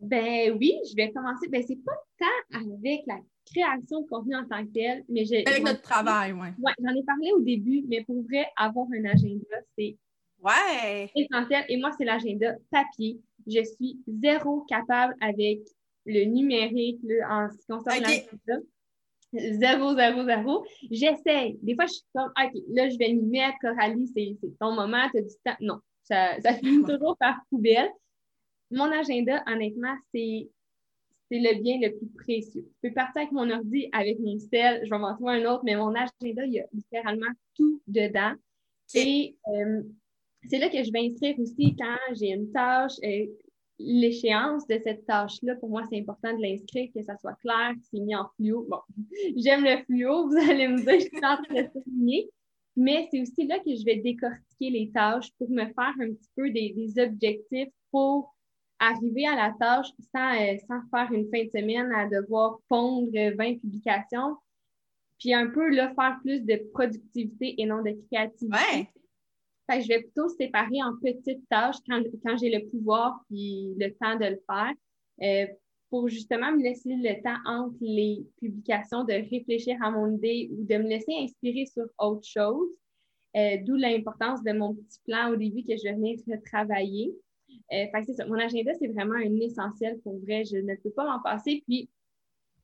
Ben 0.00 0.54
oui, 0.58 0.74
je 0.90 0.96
vais 0.96 1.10
commencer. 1.12 1.48
Ben, 1.48 1.64
c'est 1.66 1.82
pas 1.82 1.96
tant 2.18 2.60
avec 2.60 3.02
la 3.06 3.16
création 3.46 4.02
de 4.02 4.08
contenu 4.08 4.36
en 4.36 4.44
tant 4.44 4.64
que 4.64 4.72
tel, 4.72 5.04
mais 5.08 5.24
j'ai. 5.24 5.46
Avec 5.46 5.64
notre 5.64 5.82
travail, 5.82 6.32
oui. 6.32 6.48
Oui, 6.58 6.72
j'en 6.78 6.94
ai 6.94 7.02
parlé 7.04 7.32
au 7.32 7.40
début, 7.40 7.84
mais 7.88 8.04
pour 8.04 8.22
vrai, 8.24 8.46
avoir 8.56 8.86
un 8.92 9.04
agenda, 9.04 9.56
c'est 9.78 9.96
ouais. 10.42 11.10
essentiel. 11.14 11.64
Et 11.68 11.76
moi, 11.76 11.90
c'est 11.96 12.04
l'agenda 12.04 12.54
papier. 12.70 13.20
Je 13.46 13.62
suis 13.62 13.98
zéro 14.06 14.62
capable 14.68 15.14
avec 15.20 15.60
le 16.04 16.24
numérique 16.24 17.00
en 17.28 17.48
ce 17.50 17.56
qui 17.58 17.66
concerne 17.66 18.02
l'agenda. 18.02 18.66
Zéro, 19.32 19.94
zéro, 19.94 20.24
zéro. 20.24 20.66
J'essaie. 20.90 21.56
Des 21.62 21.74
fois, 21.74 21.86
je 21.86 21.94
suis 21.94 22.04
comme, 22.14 22.30
OK, 22.30 22.62
là, 22.68 22.88
je 22.88 22.96
vais 22.96 23.12
m'y 23.12 23.26
mettre, 23.26 23.58
Coralie, 23.60 24.10
c'est 24.14 24.36
ton 24.58 24.72
moment, 24.72 25.08
tu 25.10 25.18
as 25.18 25.22
du 25.22 25.34
temps. 25.44 25.56
Non, 25.60 25.80
ça, 26.04 26.40
ça 26.40 26.54
finit 26.54 26.84
toujours 26.84 27.16
par 27.18 27.36
poubelle. 27.50 27.90
Mon 28.70 28.90
agenda, 28.90 29.42
honnêtement, 29.46 29.94
c'est 30.12 30.48
c'est 31.30 31.38
le 31.38 31.60
bien 31.60 31.78
le 31.80 31.96
plus 31.96 32.08
précieux. 32.08 32.66
Je 32.82 32.88
peux 32.88 32.94
partir 32.94 33.22
avec 33.22 33.32
mon 33.32 33.50
ordi, 33.50 33.88
avec 33.92 34.18
mon 34.20 34.38
sel, 34.38 34.82
je 34.84 34.90
vais 34.90 34.98
m'en 34.98 35.14
trouver 35.14 35.42
un 35.42 35.52
autre, 35.52 35.62
mais 35.64 35.76
mon 35.76 35.94
agenda, 35.94 36.44
il 36.46 36.52
y 36.52 36.60
a 36.60 36.66
littéralement 36.72 37.32
tout 37.56 37.82
dedans. 37.86 38.32
Et 38.94 39.36
euh, 39.48 39.82
c'est 40.48 40.58
là 40.58 40.68
que 40.68 40.82
je 40.82 40.92
vais 40.92 41.06
inscrire 41.06 41.38
aussi 41.38 41.74
quand 41.76 42.14
j'ai 42.14 42.30
une 42.30 42.50
tâche. 42.52 42.92
Euh, 43.04 43.26
l'échéance 43.78 44.66
de 44.66 44.78
cette 44.82 45.04
tâche-là, 45.06 45.56
pour 45.56 45.68
moi, 45.68 45.82
c'est 45.90 45.98
important 45.98 46.34
de 46.34 46.42
l'inscrire, 46.42 46.88
que 46.94 47.02
ça 47.02 47.16
soit 47.18 47.36
clair, 47.40 47.72
que 47.74 47.84
c'est 47.90 48.00
mis 48.00 48.16
en 48.16 48.28
fluo. 48.36 48.66
Bon, 48.68 48.78
j'aime 49.36 49.64
le 49.64 49.82
fluo, 49.84 50.28
vous 50.28 50.36
allez 50.36 50.68
me 50.68 50.78
dire, 50.78 51.00
je 51.00 51.06
suis 51.06 51.26
en 51.26 51.42
train 51.42 51.62
de 51.62 51.68
souligner. 51.72 52.30
Mais 52.76 53.08
c'est 53.10 53.20
aussi 53.20 53.46
là 53.46 53.58
que 53.58 53.74
je 53.74 53.84
vais 53.84 53.96
décortiquer 53.96 54.70
les 54.70 54.90
tâches 54.90 55.30
pour 55.38 55.48
me 55.50 55.64
faire 55.64 55.94
un 56.00 56.12
petit 56.12 56.30
peu 56.36 56.50
des, 56.50 56.92
objectifs 56.98 57.72
pour 57.90 58.35
arriver 58.78 59.26
à 59.26 59.36
la 59.36 59.54
tâche 59.58 59.88
sans, 60.14 60.34
euh, 60.34 60.56
sans 60.68 60.80
faire 60.90 61.12
une 61.12 61.28
fin 61.30 61.44
de 61.44 61.50
semaine 61.50 61.92
à 61.92 62.06
devoir 62.08 62.58
pondre 62.68 63.10
20 63.12 63.58
publications. 63.60 64.36
Puis 65.18 65.32
un 65.32 65.48
peu 65.48 65.74
là, 65.74 65.94
faire 65.94 66.18
plus 66.22 66.40
de 66.40 66.56
productivité 66.72 67.60
et 67.60 67.66
non 67.66 67.82
de 67.82 67.96
créativité. 68.10 68.56
Ouais. 68.56 68.88
Fait 69.68 69.78
que 69.78 69.84
je 69.84 69.88
vais 69.88 70.02
plutôt 70.02 70.28
séparer 70.28 70.82
en 70.82 70.94
petites 71.02 71.48
tâches 71.48 71.76
quand, 71.88 72.02
quand 72.24 72.36
j'ai 72.36 72.50
le 72.50 72.68
pouvoir 72.68 73.20
et 73.32 73.74
le 73.76 73.90
temps 73.94 74.16
de 74.16 74.26
le 74.26 74.40
faire 74.48 74.74
euh, 75.22 75.52
pour 75.90 76.08
justement 76.08 76.52
me 76.52 76.62
laisser 76.62 76.94
le 76.94 77.22
temps 77.22 77.38
entre 77.46 77.76
les 77.80 78.24
publications 78.38 79.04
de 79.04 79.12
réfléchir 79.12 79.76
à 79.82 79.90
mon 79.90 80.14
idée 80.14 80.50
ou 80.52 80.64
de 80.64 80.76
me 80.76 80.88
laisser 80.88 81.14
inspirer 81.20 81.66
sur 81.66 81.86
autre 81.98 82.26
chose. 82.26 82.68
Euh, 83.36 83.58
d'où 83.62 83.74
l'importance 83.76 84.42
de 84.42 84.52
mon 84.52 84.74
petit 84.74 85.00
plan 85.04 85.30
au 85.30 85.36
début 85.36 85.62
que 85.62 85.76
je 85.76 85.82
vais 85.82 85.92
venir 85.92 86.18
retravailler. 86.26 87.14
Euh, 87.72 87.86
fait 87.90 88.00
que 88.00 88.04
c'est 88.06 88.14
ça. 88.14 88.26
Mon 88.26 88.38
agenda, 88.38 88.72
c'est 88.78 88.88
vraiment 88.88 89.14
un 89.14 89.40
essentiel 89.40 89.98
pour 90.00 90.18
vrai. 90.20 90.44
Je 90.44 90.56
ne 90.56 90.74
peux 90.76 90.90
pas 90.90 91.04
m'en 91.04 91.20
passer. 91.20 91.62
Puis, 91.66 91.88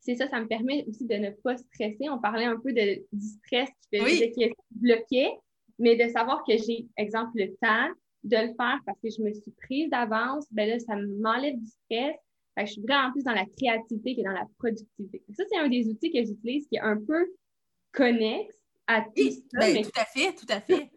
c'est 0.01 0.17
ça, 0.17 0.29
ça 0.29 0.41
me 0.41 0.47
permet 0.47 0.85
aussi 0.89 1.07
de 1.07 1.15
ne 1.15 1.31
pas 1.31 1.57
stresser. 1.57 2.09
On 2.09 2.19
parlait 2.19 2.45
un 2.45 2.59
peu 2.59 2.73
de, 2.73 3.05
du 3.13 3.27
stress 3.27 3.69
qui, 3.91 3.99
faisait, 3.99 4.31
qui 4.33 4.51
bloquait 4.71 5.33
mais 5.79 5.97
de 5.97 6.09
savoir 6.11 6.45
que 6.45 6.57
j'ai, 6.57 6.87
exemple, 6.97 7.33
le 7.35 7.55
temps 7.57 7.93
de 8.25 8.37
le 8.37 8.55
faire 8.55 8.79
parce 8.87 8.99
que 9.01 9.11
je 9.11 9.21
me 9.21 9.33
suis 9.33 9.51
prise 9.63 9.91
d'avance, 9.91 10.47
ben 10.53 10.69
là, 10.69 10.79
ça 10.79 10.95
m'enlève 10.97 11.59
du 11.59 11.67
stress. 11.67 12.15
Fait 12.55 12.63
que 12.63 12.67
je 12.67 12.73
suis 12.73 12.83
vraiment 12.83 13.11
plus 13.11 13.25
dans 13.25 13.33
la 13.33 13.47
créativité 13.47 14.15
que 14.15 14.23
dans 14.23 14.33
la 14.33 14.47
productivité. 14.59 15.23
Ça, 15.35 15.43
c'est 15.51 15.59
un 15.59 15.69
des 15.69 15.89
outils 15.89 16.13
que 16.13 16.23
j'utilise 16.25 16.69
qui 16.69 16.77
est 16.77 16.81
un 16.81 16.97
peu 16.97 17.27
connexe 17.93 18.55
à 18.87 19.01
tout 19.01 19.31
ça. 19.31 19.59
Ben, 19.59 19.75
mais... 19.75 19.83
Tout 19.83 19.91
à 19.97 20.05
fait, 20.05 20.35
tout 20.35 20.47
à 20.49 20.61
fait. 20.61 20.91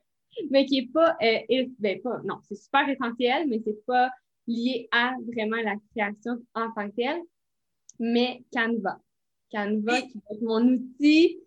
Mais 0.49 0.65
qui 0.65 0.81
n'est 0.81 0.87
pas, 0.87 1.15
euh, 1.21 1.65
ben, 1.79 2.01
pas, 2.01 2.21
non, 2.23 2.39
c'est 2.47 2.55
super 2.55 2.87
essentiel, 2.89 3.47
mais 3.47 3.61
c'est 3.65 3.85
pas 3.85 4.09
lié 4.47 4.87
à 4.91 5.13
vraiment 5.33 5.57
la 5.57 5.75
création 5.91 6.37
en 6.53 6.71
tant 6.71 6.89
que 6.89 6.95
telle. 6.95 7.21
Mais 7.99 8.43
Canva. 8.53 8.99
Canva, 9.51 10.01
qui 10.01 10.17
est 10.17 10.41
mon 10.41 10.67
outil 10.67 11.39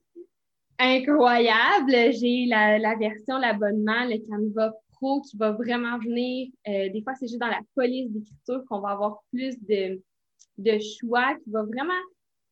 incroyable. 0.78 2.12
J'ai 2.12 2.46
la, 2.46 2.96
version, 2.96 3.38
l'abonnement, 3.38 4.04
le 4.04 4.18
Canva 4.26 4.74
Pro 4.92 5.20
qui 5.22 5.36
va 5.36 5.52
vraiment 5.52 5.98
venir. 5.98 6.48
Euh, 6.66 6.88
des 6.90 7.02
fois, 7.02 7.14
c'est 7.14 7.26
juste 7.26 7.40
dans 7.40 7.48
la 7.48 7.60
police 7.74 8.10
d'écriture 8.10 8.64
qu'on 8.68 8.80
va 8.80 8.90
avoir 8.90 9.22
plus 9.30 9.56
de, 9.62 10.00
de 10.58 10.78
choix, 10.78 11.34
qui 11.42 11.50
va 11.50 11.62
vraiment. 11.62 11.92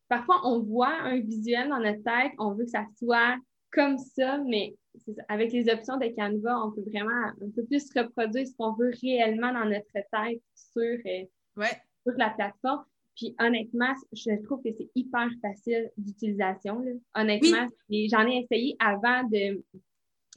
Parfois, 0.09 0.41
on 0.45 0.59
voit 0.61 0.95
un 1.01 1.19
visuel 1.19 1.69
dans 1.69 1.79
notre 1.79 2.03
tête, 2.03 2.31
on 2.39 2.53
veut 2.53 2.63
que 2.63 2.69
ça 2.69 2.85
soit 2.97 3.35
comme 3.71 3.97
ça, 3.97 4.37
mais 4.37 4.75
avec 5.27 5.51
les 5.51 5.69
options 5.69 5.97
de 5.97 6.07
Canva, 6.15 6.65
on 6.65 6.71
peut 6.71 6.83
vraiment 6.89 7.27
un 7.41 7.49
peu 7.55 7.63
plus 7.65 7.89
reproduire 7.95 8.47
ce 8.47 8.53
qu'on 8.55 8.73
veut 8.73 8.91
réellement 9.01 9.53
dans 9.53 9.65
notre 9.65 9.91
tête 9.93 10.41
sur, 10.55 10.81
euh, 10.81 11.25
ouais. 11.57 11.81
sur 12.03 12.17
la 12.17 12.29
plateforme. 12.31 12.83
Puis 13.15 13.35
honnêtement, 13.39 13.93
je 14.13 14.41
trouve 14.43 14.61
que 14.61 14.69
c'est 14.77 14.89
hyper 14.95 15.27
facile 15.41 15.91
d'utilisation. 15.97 16.83
Honnêtement, 17.15 17.67
j'en 17.89 18.27
ai 18.27 18.43
essayé 18.43 18.75
avant 18.79 19.23
de, 19.23 19.63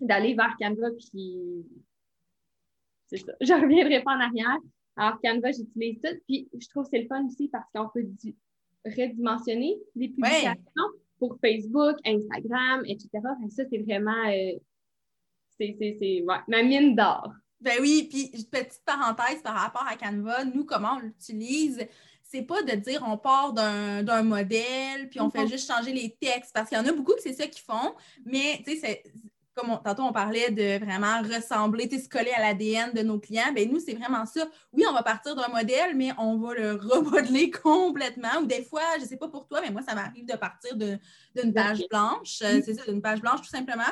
d'aller 0.00 0.34
vers 0.34 0.56
Canva, 0.58 0.88
puis 0.98 1.66
c'est 3.06 3.18
ça. 3.18 3.32
Je 3.40 3.52
ne 3.52 3.60
reviendrai 3.60 4.02
pas 4.02 4.12
en 4.12 4.20
arrière. 4.20 4.58
Alors, 4.96 5.20
Canva, 5.22 5.50
j'utilise 5.52 6.00
tout. 6.02 6.16
Puis 6.26 6.48
je 6.58 6.68
trouve 6.68 6.84
que 6.84 6.90
c'est 6.92 7.02
le 7.02 7.08
fun 7.08 7.24
aussi 7.26 7.48
parce 7.48 7.68
qu'on 7.74 7.88
peut 7.88 8.06
redimensionner 8.84 9.78
les 9.94 10.08
publications 10.08 10.54
pour 11.20 11.38
Facebook, 11.40 11.96
Instagram, 12.04 12.82
etc. 12.86 13.08
ça, 13.50 13.62
c'est 13.70 13.78
vraiment 13.78 14.26
euh, 14.26 14.58
c'est, 15.56 15.76
c'est, 15.78 16.24
ma 16.26 16.62
mine 16.62 16.96
d'or. 16.96 17.32
Ben 17.60 17.74
oui, 17.80 18.08
puis 18.10 18.30
petite 18.50 18.82
parenthèse 18.84 19.42
par 19.42 19.54
rapport 19.54 19.86
à 19.86 19.96
Canva, 19.96 20.44
nous, 20.46 20.64
comment 20.64 20.94
on 20.96 21.00
l'utilise? 21.00 21.86
c'est 22.30 22.42
pas 22.42 22.62
de 22.62 22.72
dire 22.76 23.02
on 23.06 23.18
part 23.18 23.52
d'un 23.52 24.22
modèle, 24.22 25.08
puis 25.10 25.20
on 25.20 25.30
fait 25.30 25.48
juste 25.48 25.66
changer 25.70 25.92
les 25.92 26.16
textes, 26.20 26.52
parce 26.54 26.68
qu'il 26.68 26.78
y 26.78 26.80
en 26.80 26.86
a 26.86 26.92
beaucoup 26.92 27.14
que 27.14 27.22
c'est 27.22 27.32
ça 27.32 27.46
qu'ils 27.46 27.64
font, 27.64 27.94
mais 28.24 28.62
tu 28.64 28.76
sais, 28.76 29.02
comme 29.54 29.78
tantôt 29.84 30.02
on 30.02 30.12
parlait 30.12 30.50
de 30.50 30.84
vraiment 30.84 31.22
ressembler, 31.22 31.88
se 31.90 32.08
coller 32.08 32.30
à 32.30 32.40
l'ADN 32.40 32.92
de 32.92 33.02
nos 33.02 33.18
clients, 33.18 33.52
ben 33.54 33.70
nous, 33.70 33.80
c'est 33.80 33.94
vraiment 33.94 34.24
ça. 34.26 34.46
Oui, 34.72 34.84
on 34.88 34.92
va 34.92 35.02
partir 35.02 35.34
d'un 35.34 35.48
modèle, 35.48 35.96
mais 35.96 36.12
on 36.18 36.38
va 36.38 36.54
le 36.54 36.72
remodeler 36.80 37.50
complètement. 37.50 38.40
Ou 38.42 38.46
des 38.46 38.62
fois, 38.62 38.82
je 38.96 39.02
ne 39.02 39.06
sais 39.06 39.16
pas 39.16 39.28
pour 39.28 39.46
toi, 39.46 39.60
mais 39.60 39.70
moi, 39.70 39.82
ça 39.82 39.94
m'arrive 39.94 40.26
de 40.26 40.36
partir 40.36 40.76
d'une 40.76 41.52
page 41.52 41.82
blanche. 41.90 42.36
C'est 42.38 42.74
ça, 42.74 42.84
d'une 42.86 43.02
page 43.02 43.20
blanche, 43.20 43.42
tout 43.42 43.48
simplement. 43.48 43.82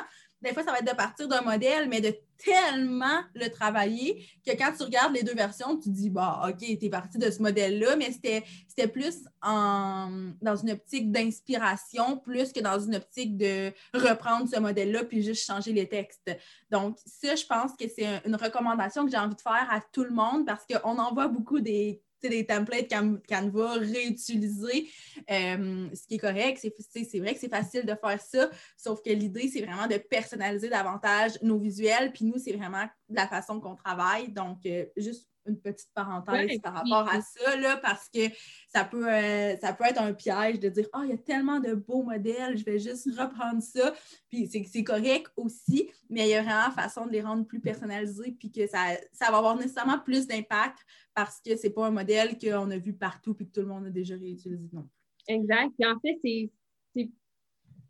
Des 0.41 0.53
fois, 0.53 0.63
ça 0.63 0.71
va 0.71 0.79
être 0.79 0.89
de 0.89 0.95
partir 0.95 1.27
d'un 1.27 1.41
modèle, 1.41 1.89
mais 1.89 1.99
de 1.99 2.15
tellement 2.43 3.21
le 3.35 3.49
travailler 3.49 4.25
que 4.45 4.51
quand 4.51 4.71
tu 4.75 4.83
regardes 4.83 5.13
les 5.13 5.23
deux 5.23 5.33
versions, 5.33 5.77
tu 5.77 5.89
dis, 5.89 6.09
bah, 6.09 6.41
OK, 6.47 6.57
tu 6.57 6.85
es 6.85 6.89
parti 6.89 7.17
de 7.17 7.29
ce 7.29 7.41
modèle-là, 7.41 7.95
mais 7.95 8.11
c'était 8.11 8.87
plus 8.87 9.25
en, 9.41 10.31
dans 10.41 10.55
une 10.55 10.71
optique 10.71 11.11
d'inspiration 11.11 12.17
plus 12.17 12.51
que 12.53 12.61
dans 12.61 12.79
une 12.79 12.95
optique 12.95 13.37
de 13.37 13.71
reprendre 13.93 14.49
ce 14.49 14.59
modèle-là 14.59 15.03
puis 15.03 15.21
juste 15.21 15.45
changer 15.45 15.73
les 15.73 15.87
textes. 15.87 16.31
Donc, 16.71 16.97
ça, 17.05 17.35
je 17.35 17.45
pense 17.45 17.73
que 17.75 17.85
c'est 17.87 18.21
une 18.25 18.35
recommandation 18.35 19.05
que 19.05 19.11
j'ai 19.11 19.17
envie 19.17 19.35
de 19.35 19.41
faire 19.41 19.67
à 19.69 19.81
tout 19.91 20.03
le 20.03 20.11
monde 20.11 20.45
parce 20.45 20.65
qu'on 20.65 20.97
en 20.97 21.13
voit 21.13 21.27
beaucoup 21.27 21.59
des 21.59 22.01
des 22.27 22.45
templates 22.45 22.89
Canva 23.27 23.73
réutiliser, 23.73 24.89
euh, 25.29 25.87
ce 25.93 26.07
qui 26.07 26.15
est 26.15 26.19
correct. 26.19 26.59
C'est 26.59 27.19
vrai 27.19 27.33
que 27.33 27.39
c'est 27.39 27.49
facile 27.49 27.85
de 27.85 27.95
faire 27.95 28.19
ça, 28.21 28.49
sauf 28.77 29.01
que 29.01 29.09
l'idée, 29.09 29.49
c'est 29.51 29.61
vraiment 29.61 29.87
de 29.87 29.97
personnaliser 29.97 30.69
davantage 30.69 31.41
nos 31.41 31.59
visuels. 31.59 32.11
Puis 32.11 32.25
nous, 32.25 32.37
c'est 32.37 32.53
vraiment 32.53 32.85
la 33.09 33.27
façon 33.27 33.59
qu'on 33.59 33.75
travaille. 33.75 34.29
Donc, 34.29 34.65
euh, 34.65 34.85
juste 34.97 35.29
une 35.49 35.59
petite 35.59 35.89
parenthèse 35.93 36.59
par 36.61 36.73
rapport 36.73 37.07
à 37.09 37.21
ça, 37.21 37.55
là, 37.57 37.77
parce 37.77 38.09
que 38.09 38.21
ça 38.67 38.85
peut, 38.85 39.07
euh, 39.07 39.57
ça 39.57 39.73
peut 39.73 39.85
être 39.85 40.01
un 40.01 40.13
piège 40.13 40.59
de 40.59 40.69
dire 40.69 40.87
Ah, 40.93 40.99
oh, 40.99 41.03
il 41.05 41.11
y 41.11 41.13
a 41.13 41.17
tellement 41.17 41.59
de 41.59 41.73
beaux 41.73 42.03
modèles, 42.03 42.57
je 42.57 42.63
vais 42.63 42.79
juste 42.79 43.09
reprendre 43.17 43.61
ça. 43.61 43.93
Puis 44.29 44.47
c'est 44.47 44.83
correct 44.83 45.31
aussi, 45.35 45.89
mais 46.09 46.27
il 46.27 46.29
y 46.29 46.35
a 46.35 46.43
vraiment 46.43 46.71
façon 46.71 47.05
de 47.05 47.11
les 47.11 47.21
rendre 47.21 47.45
plus 47.45 47.59
personnalisés, 47.59 48.35
puis 48.39 48.51
que 48.51 48.67
ça, 48.67 48.95
ça 49.11 49.31
va 49.31 49.37
avoir 49.37 49.55
nécessairement 49.55 49.99
plus 49.99 50.27
d'impact 50.27 50.77
parce 51.13 51.41
que 51.41 51.55
c'est 51.55 51.71
pas 51.71 51.87
un 51.87 51.91
modèle 51.91 52.37
qu'on 52.37 52.71
a 52.71 52.77
vu 52.77 52.93
partout 52.93 53.33
puis 53.33 53.47
que 53.47 53.51
tout 53.51 53.61
le 53.61 53.67
monde 53.67 53.87
a 53.87 53.89
déjà 53.89 54.15
réutilisé 54.15 54.69
non 54.71 54.87
Exact. 55.27 55.71
Puis 55.77 55.87
en 55.87 55.99
fait, 55.99 56.17
c'est 56.23 56.49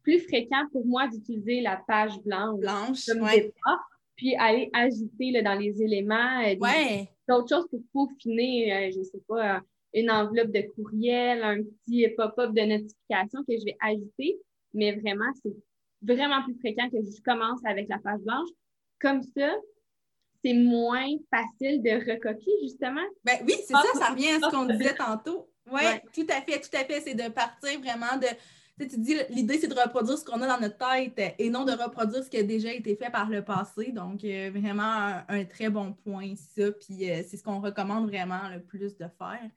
plus 0.02 0.20
fréquent 0.22 0.66
pour 0.72 0.86
moi 0.86 1.08
d'utiliser 1.08 1.62
la 1.62 1.78
page 1.88 2.20
blanche, 2.24 2.60
blanche 2.60 3.06
comme 3.06 3.28
puis 4.16 4.36
aller 4.36 4.70
agiter 4.74 5.42
dans 5.42 5.58
les 5.58 5.82
éléments. 5.82 6.42
Euh, 6.42 6.56
ouais 6.58 7.10
d'autres 7.30 7.50
choses 7.50 7.68
pour 7.70 7.82
peaufiner, 7.94 8.74
euh, 8.74 8.92
je 8.92 9.00
ne 9.00 9.04
sais 9.04 9.22
pas, 9.28 9.56
euh, 9.56 9.60
une 9.94 10.12
enveloppe 10.12 10.52
de 10.52 10.62
courriel, 10.76 11.44
un 11.44 11.64
petit 11.64 12.08
pop-up 12.10 12.54
de 12.54 12.62
notification 12.62 13.44
que 13.48 13.58
je 13.58 13.66
vais 13.66 13.78
ajouter. 13.80 14.40
Mais 14.74 14.96
vraiment, 14.96 15.32
c'est 15.42 15.54
vraiment 16.02 16.44
plus 16.44 16.56
fréquent 16.60 16.90
que 16.90 16.98
je 16.98 17.22
commence 17.24 17.60
avec 17.66 17.88
la 17.90 17.98
page 18.00 18.22
blanche. 18.22 18.50
Comme 19.00 19.22
ça, 19.24 19.56
c'est 20.44 20.54
moins 20.54 21.08
facile 21.30 21.82
de 21.82 22.12
recopier, 22.12 22.54
justement. 22.62 23.06
Ben 23.24 23.38
oui, 23.46 23.54
c'est 23.66 23.74
ça, 23.74 23.84
ça 23.94 24.10
revient 24.12 24.30
à 24.30 24.40
ce 24.40 24.50
qu'on 24.52 24.66
disait 24.66 24.96
tantôt. 24.96 25.50
Oui, 25.72 25.82
ouais. 25.82 26.02
tout 26.14 26.28
à 26.30 26.42
fait, 26.42 26.60
tout 26.60 26.76
à 26.76 26.86
fait. 26.86 27.02
C'est 27.02 27.16
de 27.16 27.30
partir 27.30 27.80
vraiment 27.80 28.18
de 28.20 28.28
tu 28.88 28.98
dis, 28.98 29.16
l'idée, 29.30 29.58
c'est 29.58 29.68
de 29.68 29.74
reproduire 29.74 30.18
ce 30.18 30.24
qu'on 30.24 30.42
a 30.42 30.48
dans 30.48 30.60
notre 30.60 30.78
tête 30.78 31.36
et 31.38 31.50
non 31.50 31.66
de 31.66 31.72
reproduire 31.72 32.24
ce 32.24 32.30
qui 32.30 32.38
a 32.38 32.44
déjà 32.44 32.74
été 32.74 32.96
fait 32.96 33.10
par 33.10 33.30
le 33.30 33.44
passé. 33.44 33.92
Donc, 33.92 34.24
euh, 34.24 34.52
vraiment 34.54 35.22
un, 35.28 35.46
très 35.46 35.70
bon 35.70 35.94
point, 35.94 36.34
ça. 36.36 36.72
Puis, 36.72 37.10
euh, 37.10 37.22
c'est 37.28 37.38
ce 37.38 37.44
qu'on 37.44 37.60
recommande 37.60 38.08
vraiment 38.08 38.48
le 38.50 38.62
plus 38.62 38.98
de 38.98 39.06
faire. 39.18 39.50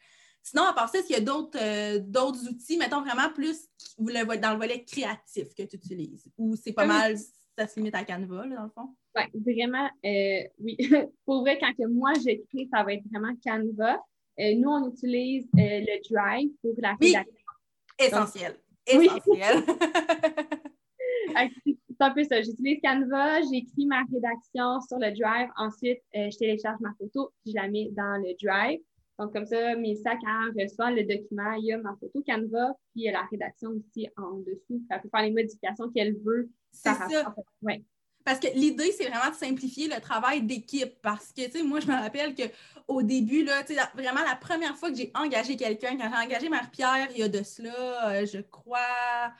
Sinon, 0.42 0.64
à 0.64 0.72
part 0.72 0.88
ça, 0.88 0.98
est-ce 0.98 1.06
qu'il 1.06 1.16
y 1.16 1.20
a 1.20 1.22
d'autres 1.22 1.58
euh, 1.60 2.48
outils, 2.48 2.76
mettons 2.76 3.00
vraiment 3.02 3.30
plus 3.32 3.68
dans 3.98 4.52
le 4.52 4.56
volet 4.56 4.82
créatif 4.82 5.54
que 5.54 5.62
tu 5.62 5.76
utilises? 5.76 6.28
Ou 6.36 6.56
c'est 6.56 6.72
pas 6.72 6.86
mal, 6.86 7.16
ça 7.56 7.68
se 7.68 7.76
limite 7.76 7.94
à 7.94 8.04
Canva, 8.04 8.46
dans 8.48 8.64
le 8.64 8.70
fond? 8.70 8.96
Oui, 9.14 9.22
vraiment, 9.34 9.88
oui. 10.58 10.76
Pour 11.24 11.42
vrai, 11.42 11.58
quand 11.60 11.72
que 11.74 11.86
moi 11.86 12.12
j'écris, 12.14 12.68
ça 12.72 12.82
va 12.82 12.94
être 12.94 13.04
vraiment 13.12 13.34
Canva. 13.44 13.98
nous, 14.38 14.68
on 14.68 14.90
utilise 14.90 15.48
le 15.54 16.10
Drive 16.10 16.50
pour 16.60 16.74
la 16.78 16.96
rédaction. 17.00 17.36
Essentiel 18.00 18.56
essentiel. 18.86 19.62
c'est 21.66 22.04
un 22.04 22.10
peu 22.10 22.24
ça. 22.24 22.42
J'utilise 22.42 22.80
Canva, 22.82 23.40
j'écris 23.42 23.86
ma 23.86 24.02
rédaction 24.12 24.80
sur 24.80 24.98
le 24.98 25.12
Drive. 25.12 25.48
Ensuite, 25.56 26.00
euh, 26.16 26.30
je 26.30 26.38
télécharge 26.38 26.80
ma 26.80 26.92
photo, 26.98 27.32
puis 27.42 27.52
je 27.52 27.60
la 27.60 27.68
mets 27.68 27.88
dans 27.92 28.20
le 28.22 28.34
Drive. 28.42 28.80
Donc, 29.18 29.32
comme 29.32 29.46
ça, 29.46 29.76
mes 29.76 29.94
sacs, 29.94 30.18
elle 30.24 30.64
reçoit 30.64 30.90
le 30.90 31.04
document, 31.04 31.52
il 31.52 31.66
y 31.66 31.72
a 31.72 31.78
ma 31.78 31.94
photo 32.00 32.22
Canva, 32.26 32.74
puis 32.92 33.02
il 33.02 33.04
y 33.04 33.08
a 33.08 33.12
la 33.12 33.24
rédaction 33.30 33.70
aussi 33.70 34.08
en 34.16 34.38
dessous. 34.38 34.82
Elle 34.90 35.00
peut 35.00 35.08
faire 35.10 35.22
les 35.22 35.30
modifications 35.30 35.90
qu'elle 35.90 36.16
veut. 36.24 36.50
C'est 36.72 36.94
ça. 36.94 37.34
Ouais. 37.60 37.82
Parce 38.24 38.38
que 38.38 38.48
l'idée, 38.54 38.92
c'est 38.92 39.08
vraiment 39.08 39.30
de 39.30 39.36
simplifier 39.36 39.88
le 39.88 40.00
travail 40.00 40.42
d'équipe. 40.42 40.94
Parce 41.02 41.32
que, 41.32 41.44
tu 41.46 41.58
sais, 41.58 41.62
moi, 41.62 41.80
je 41.80 41.86
me 41.86 41.94
rappelle 41.94 42.34
qu'au 42.34 43.02
début, 43.02 43.44
là, 43.44 43.62
tu 43.64 43.74
sais, 43.74 43.80
vraiment 43.94 44.22
la 44.22 44.36
première 44.36 44.76
fois 44.76 44.90
que 44.90 44.96
j'ai 44.96 45.10
engagé 45.14 45.56
quelqu'un, 45.56 45.96
quand 45.96 46.08
j'ai 46.10 46.26
engagé 46.26 46.48
Marie-Pierre, 46.48 47.08
il 47.12 47.18
y 47.18 47.22
a 47.22 47.28
de 47.28 47.42
cela, 47.42 48.10
euh, 48.10 48.26
je 48.26 48.38
crois, 48.38 49.32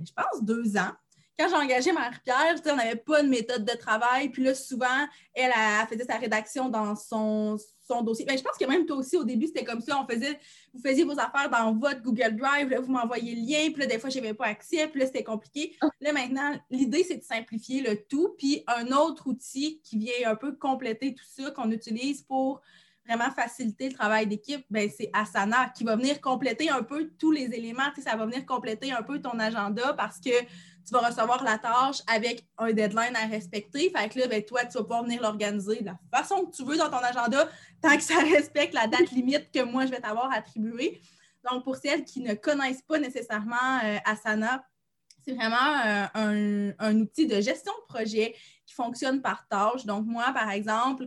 je 0.00 0.12
pense 0.12 0.42
deux 0.42 0.76
ans 0.76 0.92
quand 1.38 1.48
j'ai 1.48 1.54
engagé 1.54 1.92
Marie-Pierre, 1.92 2.56
on 2.66 2.76
n'avait 2.76 2.96
pas 2.96 3.22
de 3.22 3.28
méthode 3.28 3.64
de 3.64 3.76
travail. 3.76 4.28
Puis 4.30 4.42
là, 4.42 4.54
souvent, 4.54 5.06
elle, 5.32 5.52
a, 5.54 5.86
faisait 5.86 6.04
sa 6.04 6.16
rédaction 6.16 6.68
dans 6.68 6.96
son, 6.96 7.56
son 7.88 8.02
dossier. 8.02 8.24
Ben, 8.24 8.36
je 8.36 8.42
pense 8.42 8.56
que 8.56 8.64
même 8.66 8.86
toi 8.86 8.96
aussi, 8.96 9.16
au 9.16 9.24
début, 9.24 9.46
c'était 9.46 9.64
comme 9.64 9.80
ça. 9.80 10.00
On 10.00 10.06
faisait, 10.06 10.38
vous 10.72 10.80
faisiez 10.80 11.04
vos 11.04 11.18
affaires 11.18 11.50
dans 11.50 11.74
votre 11.74 12.02
Google 12.02 12.36
Drive, 12.36 12.68
là, 12.68 12.80
vous 12.80 12.92
m'envoyez 12.92 13.34
le 13.34 13.42
lien, 13.42 13.70
puis 13.72 13.82
là, 13.82 13.86
des 13.86 13.98
fois, 13.98 14.10
je 14.10 14.18
n'avais 14.18 14.34
pas 14.34 14.46
accès, 14.46 14.86
puis 14.88 15.00
là, 15.00 15.06
c'était 15.06 15.24
compliqué. 15.24 15.76
Ah. 15.80 15.88
Là, 16.00 16.12
maintenant, 16.12 16.52
l'idée, 16.70 17.04
c'est 17.04 17.16
de 17.16 17.24
simplifier 17.24 17.80
le 17.80 17.96
tout. 18.08 18.34
Puis 18.38 18.62
un 18.66 18.88
autre 18.92 19.26
outil 19.26 19.80
qui 19.82 19.98
vient 19.98 20.30
un 20.30 20.36
peu 20.36 20.52
compléter 20.52 21.14
tout 21.14 21.24
ça, 21.26 21.50
qu'on 21.50 21.70
utilise 21.70 22.22
pour 22.22 22.60
vraiment 23.08 23.30
faciliter 23.30 23.88
le 23.88 23.94
travail 23.94 24.26
d'équipe, 24.26 24.64
ben, 24.70 24.88
c'est 24.94 25.08
Asana 25.14 25.70
qui 25.74 25.82
va 25.82 25.96
venir 25.96 26.20
compléter 26.20 26.68
un 26.68 26.82
peu 26.82 27.10
tous 27.18 27.32
les 27.32 27.46
éléments. 27.54 27.90
ça 27.98 28.16
va 28.16 28.26
venir 28.26 28.44
compléter 28.44 28.92
un 28.92 29.02
peu 29.02 29.20
ton 29.20 29.38
agenda 29.38 29.94
parce 29.94 30.20
que 30.20 30.30
tu 30.88 30.94
vas 30.94 31.06
recevoir 31.06 31.44
la 31.44 31.58
tâche 31.58 31.98
avec 32.06 32.46
un 32.56 32.72
deadline 32.72 33.14
à 33.14 33.26
respecter. 33.26 33.90
Fait 33.94 34.08
que 34.08 34.18
là, 34.18 34.26
ben, 34.26 34.42
toi, 34.42 34.64
tu 34.64 34.78
vas 34.78 34.82
pouvoir 34.82 35.04
venir 35.04 35.20
l'organiser 35.20 35.80
de 35.80 35.86
la 35.86 35.98
façon 36.10 36.46
que 36.46 36.56
tu 36.56 36.64
veux 36.64 36.76
dans 36.76 36.88
ton 36.88 36.98
agenda, 36.98 37.48
tant 37.82 37.96
que 37.96 38.02
ça 38.02 38.18
respecte 38.34 38.74
la 38.74 38.86
date 38.86 39.10
limite 39.10 39.50
que 39.52 39.62
moi, 39.62 39.86
je 39.86 39.90
vais 39.90 40.00
t'avoir 40.00 40.32
attribuée. 40.32 41.00
Donc, 41.50 41.64
pour 41.64 41.76
celles 41.76 42.04
qui 42.04 42.20
ne 42.20 42.34
connaissent 42.34 42.82
pas 42.82 42.98
nécessairement 42.98 43.80
euh, 43.84 43.98
Asana, 44.04 44.64
c'est 45.24 45.34
vraiment 45.34 45.56
euh, 45.56 46.06
un, 46.14 46.72
un, 46.78 47.00
outil 47.00 47.26
de 47.26 47.40
gestion 47.40 47.72
de 47.82 47.94
projet 47.94 48.34
qui 48.64 48.74
fonctionne 48.74 49.20
par 49.20 49.46
tâche. 49.48 49.84
Donc, 49.84 50.06
moi, 50.06 50.32
par 50.32 50.50
exemple, 50.50 51.04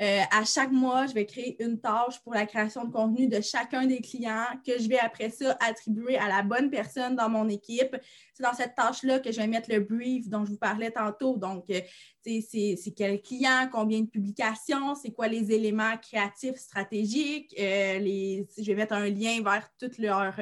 euh, 0.00 0.20
à 0.30 0.44
chaque 0.44 0.72
mois, 0.72 1.06
je 1.06 1.12
vais 1.12 1.26
créer 1.26 1.62
une 1.62 1.78
tâche 1.78 2.18
pour 2.24 2.32
la 2.32 2.46
création 2.46 2.84
de 2.84 2.90
contenu 2.90 3.28
de 3.28 3.40
chacun 3.40 3.86
des 3.86 4.00
clients 4.00 4.46
que 4.66 4.78
je 4.80 4.88
vais 4.88 4.98
après 4.98 5.28
ça 5.28 5.56
attribuer 5.60 6.16
à 6.16 6.28
la 6.28 6.42
bonne 6.42 6.70
personne 6.70 7.14
dans 7.14 7.28
mon 7.28 7.48
équipe. 7.48 7.96
C'est 8.32 8.42
dans 8.42 8.54
cette 8.54 8.74
tâche-là 8.74 9.20
que 9.20 9.30
je 9.30 9.36
vais 9.36 9.46
mettre 9.46 9.70
le 9.70 9.80
brief 9.80 10.28
dont 10.28 10.44
je 10.44 10.52
vous 10.52 10.58
parlais 10.58 10.90
tantôt. 10.90 11.36
Donc, 11.36 11.66
euh, 11.70 11.80
c'est 12.24 12.94
quel 12.96 13.20
client, 13.20 13.68
combien 13.70 14.00
de 14.00 14.06
publications, 14.06 14.94
c'est 14.94 15.10
quoi 15.10 15.28
les 15.28 15.52
éléments 15.52 15.96
créatifs 15.98 16.56
stratégiques. 16.56 17.54
Euh, 17.60 18.42
je 18.58 18.64
vais 18.64 18.74
mettre 18.74 18.94
un 18.94 19.08
lien 19.08 19.42
vers 19.42 19.68
tout 19.78 19.90
leur 19.98 20.34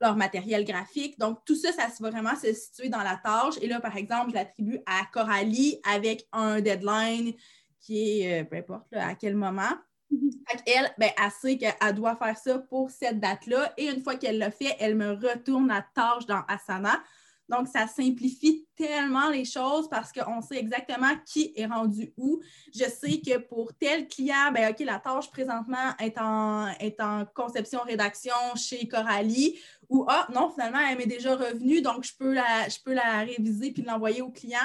leur 0.00 0.16
matériel 0.16 0.64
graphique. 0.64 1.18
Donc, 1.18 1.44
tout 1.44 1.54
ça, 1.54 1.72
ça 1.72 1.88
va 2.00 2.10
vraiment 2.10 2.34
se 2.34 2.52
situer 2.54 2.88
dans 2.88 3.02
la 3.02 3.20
tâche. 3.22 3.54
Et 3.60 3.68
là, 3.68 3.80
par 3.80 3.96
exemple, 3.96 4.30
je 4.30 4.34
l'attribue 4.34 4.80
à 4.86 5.02
Coralie 5.12 5.78
avec 5.84 6.26
un 6.32 6.60
deadline 6.60 7.34
qui 7.80 8.20
est, 8.20 8.42
euh, 8.42 8.44
peu 8.44 8.56
importe 8.56 8.92
à 8.92 9.14
quel 9.14 9.36
moment. 9.36 9.70
Mhm. 10.10 10.30
elle, 10.66 10.92
ben, 10.98 11.10
elle 11.16 11.30
sait 11.30 11.56
qu'elle 11.56 11.94
doit 11.94 12.16
faire 12.16 12.36
ça 12.36 12.58
pour 12.58 12.90
cette 12.90 13.20
date-là. 13.20 13.72
Et 13.76 13.86
une 13.86 14.02
fois 14.02 14.16
qu'elle 14.16 14.38
l'a 14.38 14.50
fait, 14.50 14.76
elle 14.80 14.96
me 14.96 15.12
retourne 15.12 15.68
la 15.68 15.86
tâche 15.94 16.26
dans 16.26 16.42
Asana. 16.48 17.00
Donc, 17.48 17.66
ça 17.66 17.88
simplifie 17.88 18.64
tellement 18.76 19.28
les 19.28 19.44
choses 19.44 19.88
parce 19.88 20.12
qu'on 20.12 20.40
sait 20.40 20.56
exactement 20.56 21.10
qui 21.26 21.52
est 21.56 21.66
rendu 21.66 22.12
où. 22.16 22.40
Je 22.72 22.84
sais 22.84 23.20
que 23.20 23.38
pour 23.38 23.74
tel 23.74 24.06
client, 24.06 24.52
ben, 24.54 24.70
OK, 24.70 24.78
la 24.80 25.00
tâche 25.00 25.28
présentement 25.30 25.96
est 25.98 26.16
en, 26.18 26.68
est 26.78 27.00
en 27.00 27.24
conception-rédaction 27.34 28.34
chez 28.54 28.86
Coralie 28.86 29.58
ou 29.88 30.04
ah, 30.08 30.28
non, 30.32 30.50
finalement, 30.50 30.78
elle 30.78 30.96
m'est 30.96 31.06
déjà 31.06 31.34
revenue, 31.34 31.82
donc 31.82 32.04
je 32.04 32.12
peux 32.16 32.32
la, 32.32 32.68
je 32.68 32.78
peux 32.84 32.94
la 32.94 33.20
réviser 33.20 33.72
puis 33.72 33.82
l'envoyer 33.82 34.22
au 34.22 34.30
client. 34.30 34.58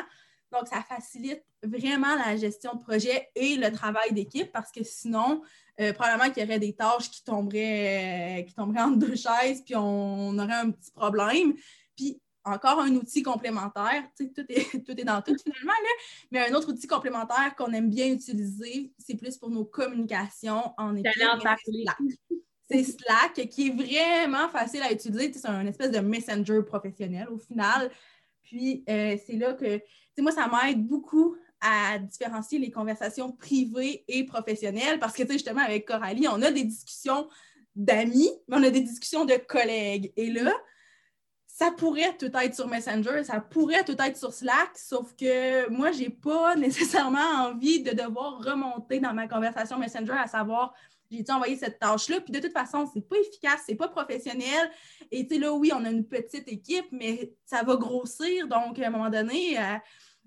Donc, 0.57 0.67
ça 0.67 0.81
facilite 0.81 1.43
vraiment 1.63 2.15
la 2.15 2.37
gestion 2.37 2.73
de 2.75 2.83
projet 2.83 3.29
et 3.35 3.55
le 3.55 3.71
travail 3.71 4.13
d'équipe 4.13 4.51
parce 4.51 4.71
que 4.71 4.83
sinon, 4.83 5.41
euh, 5.79 5.93
probablement 5.93 6.31
qu'il 6.31 6.43
y 6.43 6.45
aurait 6.45 6.59
des 6.59 6.73
tâches 6.73 7.09
qui 7.09 7.23
tomberaient, 7.23 8.39
euh, 8.39 8.43
qui 8.43 8.53
tomberaient 8.53 8.83
entre 8.83 8.97
deux 8.97 9.15
chaises, 9.15 9.61
puis 9.63 9.75
on, 9.75 10.37
aurait 10.37 10.53
un 10.53 10.71
petit 10.71 10.91
problème. 10.91 11.53
Puis 11.95 12.21
encore 12.45 12.79
un 12.79 12.93
outil 12.95 13.23
complémentaire, 13.23 14.03
tout 14.17 14.29
est, 14.49 14.85
tout 14.85 14.99
est 14.99 15.03
dans 15.03 15.21
tout 15.21 15.35
finalement, 15.43 15.73
là, 15.73 15.89
mais 16.31 16.49
un 16.49 16.53
autre 16.53 16.69
outil 16.69 16.87
complémentaire 16.87 17.55
qu'on 17.57 17.73
aime 17.73 17.89
bien 17.89 18.07
utiliser, 18.07 18.93
c'est 18.99 19.15
plus 19.15 19.37
pour 19.37 19.49
nos 19.49 19.65
communications 19.65 20.73
en 20.77 20.95
équipe. 20.95 21.11
C'est 22.67 22.83
Slack 22.83 23.47
qui 23.49 23.67
est 23.67 23.75
vraiment 23.75 24.49
facile 24.49 24.81
à 24.81 24.91
utiliser. 24.91 25.31
C'est 25.31 25.47
un 25.47 25.67
espèce 25.67 25.91
de 25.91 25.99
messenger 25.99 26.63
professionnel 26.63 27.27
au 27.29 27.37
final. 27.37 27.91
Puis 28.41 28.83
euh, 28.89 29.17
c'est 29.25 29.35
là 29.35 29.53
que, 29.53 29.81
moi, 30.21 30.31
ça 30.31 30.47
m'aide 30.47 30.85
beaucoup 30.85 31.35
à 31.61 31.97
différencier 31.99 32.59
les 32.59 32.71
conversations 32.71 33.31
privées 33.31 34.03
et 34.07 34.23
professionnelles 34.25 34.99
parce 34.99 35.13
que, 35.13 35.23
tu 35.23 35.29
sais, 35.29 35.33
justement, 35.33 35.61
avec 35.61 35.85
Coralie, 35.85 36.27
on 36.27 36.41
a 36.41 36.51
des 36.51 36.63
discussions 36.63 37.27
d'amis, 37.75 38.31
mais 38.47 38.57
on 38.57 38.63
a 38.63 38.69
des 38.69 38.81
discussions 38.81 39.25
de 39.25 39.35
collègues. 39.35 40.13
Et 40.15 40.29
là, 40.29 40.53
ça 41.47 41.71
pourrait 41.71 42.15
tout 42.17 42.31
être 42.35 42.53
sur 42.53 42.67
Messenger, 42.67 43.23
ça 43.23 43.39
pourrait 43.39 43.85
tout 43.85 43.95
être 43.99 44.17
sur 44.17 44.33
Slack, 44.33 44.71
sauf 44.75 45.15
que 45.15 45.69
moi, 45.69 45.91
je 45.91 46.01
n'ai 46.01 46.09
pas 46.09 46.55
nécessairement 46.57 47.47
envie 47.47 47.81
de 47.81 47.91
devoir 47.91 48.43
remonter 48.43 48.99
dans 48.99 49.13
ma 49.13 49.27
conversation 49.27 49.79
Messenger 49.79 50.13
à 50.13 50.27
savoir 50.27 50.73
j'ai-tu 51.11 51.31
envoyé 51.31 51.55
cette 51.55 51.79
tâche-là? 51.79 52.19
Puis 52.21 52.31
de 52.31 52.39
toute 52.39 52.51
façon, 52.51 52.89
c'est 52.91 53.07
pas 53.07 53.17
efficace, 53.17 53.61
c'est 53.65 53.75
pas 53.75 53.87
professionnel. 53.87 54.71
Et 55.11 55.27
tu 55.27 55.35
sais, 55.35 55.41
là, 55.41 55.53
oui, 55.53 55.71
on 55.73 55.85
a 55.85 55.89
une 55.89 56.05
petite 56.05 56.47
équipe, 56.47 56.87
mais 56.91 57.33
ça 57.45 57.63
va 57.63 57.75
grossir. 57.75 58.47
Donc, 58.47 58.79
à 58.79 58.87
un 58.87 58.89
moment 58.89 59.09
donné, 59.09 59.57
euh, 59.57 59.75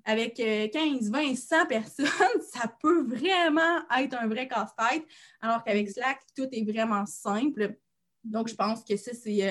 avec 0.09 0.37
15, 0.37 1.11
20, 1.11 1.37
100 1.37 1.67
personnes, 1.67 2.07
ça 2.53 2.67
peut 2.81 3.03
vraiment 3.03 3.83
être 3.99 4.17
un 4.19 4.27
vrai 4.27 4.49
casse-tête, 4.49 5.05
alors 5.43 5.63
qu'avec 5.63 5.91
Slack, 5.91 6.21
tout 6.35 6.49
est 6.51 6.65
vraiment 6.65 7.05
simple. 7.05 7.77
Donc, 8.25 8.49
je 8.49 8.55
pense 8.55 8.83
que 8.83 8.97
ça, 8.97 9.11
c'est 9.13 9.47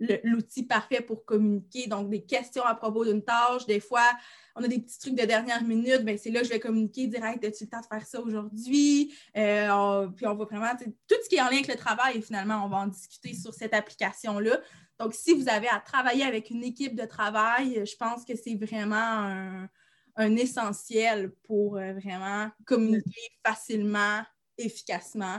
euh, 0.00 0.16
l'outil 0.22 0.62
parfait 0.62 1.00
pour 1.00 1.24
communiquer. 1.24 1.88
Donc, 1.88 2.08
des 2.08 2.24
questions 2.24 2.62
à 2.62 2.76
propos 2.76 3.04
d'une 3.04 3.24
tâche. 3.24 3.66
Des 3.66 3.80
fois, 3.80 4.08
on 4.54 4.62
a 4.62 4.68
des 4.68 4.78
petits 4.78 5.00
trucs 5.00 5.16
de 5.16 5.24
dernière 5.24 5.64
minute. 5.64 6.04
Bien, 6.04 6.16
c'est 6.16 6.30
là 6.30 6.40
que 6.40 6.46
je 6.46 6.52
vais 6.52 6.60
communiquer 6.60 7.08
direct. 7.08 7.44
As-tu 7.44 7.64
le 7.64 7.70
temps 7.70 7.80
de 7.80 7.86
faire 7.86 8.06
ça 8.06 8.20
aujourd'hui? 8.20 9.12
Euh, 9.36 10.06
puis, 10.14 10.24
on 10.24 10.36
va 10.36 10.44
vraiment, 10.44 10.70
tout 11.08 11.16
ce 11.20 11.28
qui 11.28 11.34
est 11.34 11.40
en 11.40 11.48
lien 11.48 11.56
avec 11.56 11.68
le 11.68 11.76
travail, 11.76 12.22
finalement, 12.22 12.64
on 12.64 12.68
va 12.68 12.76
en 12.76 12.86
discuter 12.86 13.34
sur 13.34 13.52
cette 13.52 13.74
application-là. 13.74 14.60
Donc, 15.00 15.14
si 15.14 15.34
vous 15.34 15.48
avez 15.48 15.66
à 15.66 15.80
travailler 15.80 16.22
avec 16.22 16.50
une 16.50 16.62
équipe 16.62 16.94
de 16.94 17.06
travail, 17.06 17.84
je 17.84 17.96
pense 17.96 18.24
que 18.24 18.36
c'est 18.36 18.54
vraiment 18.54 18.94
un, 18.96 19.68
un 20.16 20.36
essentiel 20.36 21.30
pour 21.44 21.76
euh, 21.76 21.92
vraiment 21.94 22.50
communiquer 22.64 23.20
facilement, 23.44 24.22
efficacement, 24.58 25.38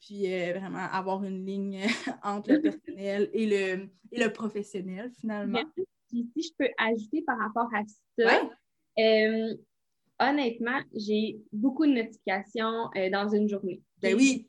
puis 0.00 0.32
euh, 0.32 0.58
vraiment 0.58 0.86
avoir 0.90 1.22
une 1.24 1.44
ligne 1.44 1.82
entre 2.22 2.52
le 2.52 2.62
personnel 2.62 3.30
et 3.32 3.46
le, 3.46 3.88
le 4.12 4.28
professionnel, 4.32 5.10
finalement. 5.20 5.62
si 6.10 6.30
je 6.36 6.50
peux 6.58 6.70
ajouter 6.78 7.22
par 7.22 7.38
rapport 7.38 7.68
à 7.74 7.82
ça, 8.18 8.50
euh, 8.98 9.54
honnêtement, 10.20 10.80
j'ai 10.94 11.38
beaucoup 11.52 11.86
de 11.86 11.92
notifications 11.92 12.88
dans 13.12 13.28
une 13.28 13.48
journée. 13.48 13.82
Ben 14.00 14.14
oui. 14.14 14.48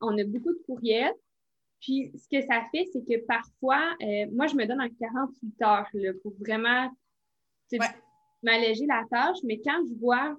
On 0.00 0.18
a 0.18 0.24
beaucoup 0.24 0.52
de 0.52 0.62
courriels. 0.66 1.12
Puis, 1.80 2.10
ce 2.14 2.26
que 2.34 2.44
ça 2.46 2.62
fait, 2.72 2.88
c'est 2.92 3.04
que 3.04 3.24
parfois, 3.26 3.94
moi, 4.32 4.46
je 4.46 4.54
me 4.54 4.66
donne 4.66 4.80
en 4.80 4.88
48 4.88 5.62
heures 5.62 5.86
pour 6.22 6.32
vraiment 6.40 6.90
m'alléger 8.44 8.86
la 8.86 9.02
tâche, 9.10 9.38
mais 9.44 9.60
quand 9.64 9.80
je 9.88 9.94
vois 9.98 10.36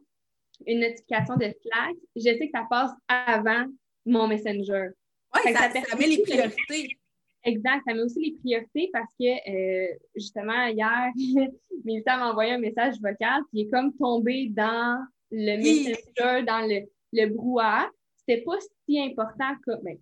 une 0.65 0.79
notification 0.79 1.35
de 1.35 1.51
Slack, 1.61 1.95
je 2.15 2.21
sais 2.21 2.47
que 2.47 2.51
ça 2.53 2.65
passe 2.69 2.91
avant 3.07 3.65
mon 4.05 4.27
Messenger. 4.27 4.89
Oui, 5.33 5.53
ça, 5.53 5.69
ça, 5.69 5.95
met 5.97 6.07
les 6.07 6.21
priorités. 6.21 6.97
Exact, 7.43 7.83
ça 7.85 7.93
met 7.93 8.01
aussi 8.01 8.19
les 8.19 8.37
priorités 8.39 8.89
parce 8.91 9.11
que 9.19 9.25
euh, 9.25 9.95
justement, 10.15 10.65
hier, 10.67 11.11
Milita 11.83 12.17
m'a 12.17 12.31
envoyé 12.31 12.53
un 12.53 12.59
message 12.59 12.95
vocal 13.01 13.41
qui 13.51 13.61
est 13.61 13.69
comme 13.69 13.93
tombé 13.97 14.47
dans 14.49 15.05
le 15.31 15.57
Messenger, 15.57 16.43
dans 16.45 16.65
le, 16.67 16.87
le 17.13 17.29
brouhaha. 17.29 17.89
C'était 18.17 18.41
pas 18.41 18.57
si 18.87 18.99
important 18.99 19.53
que. 19.65 19.71
Ben, 19.83 19.97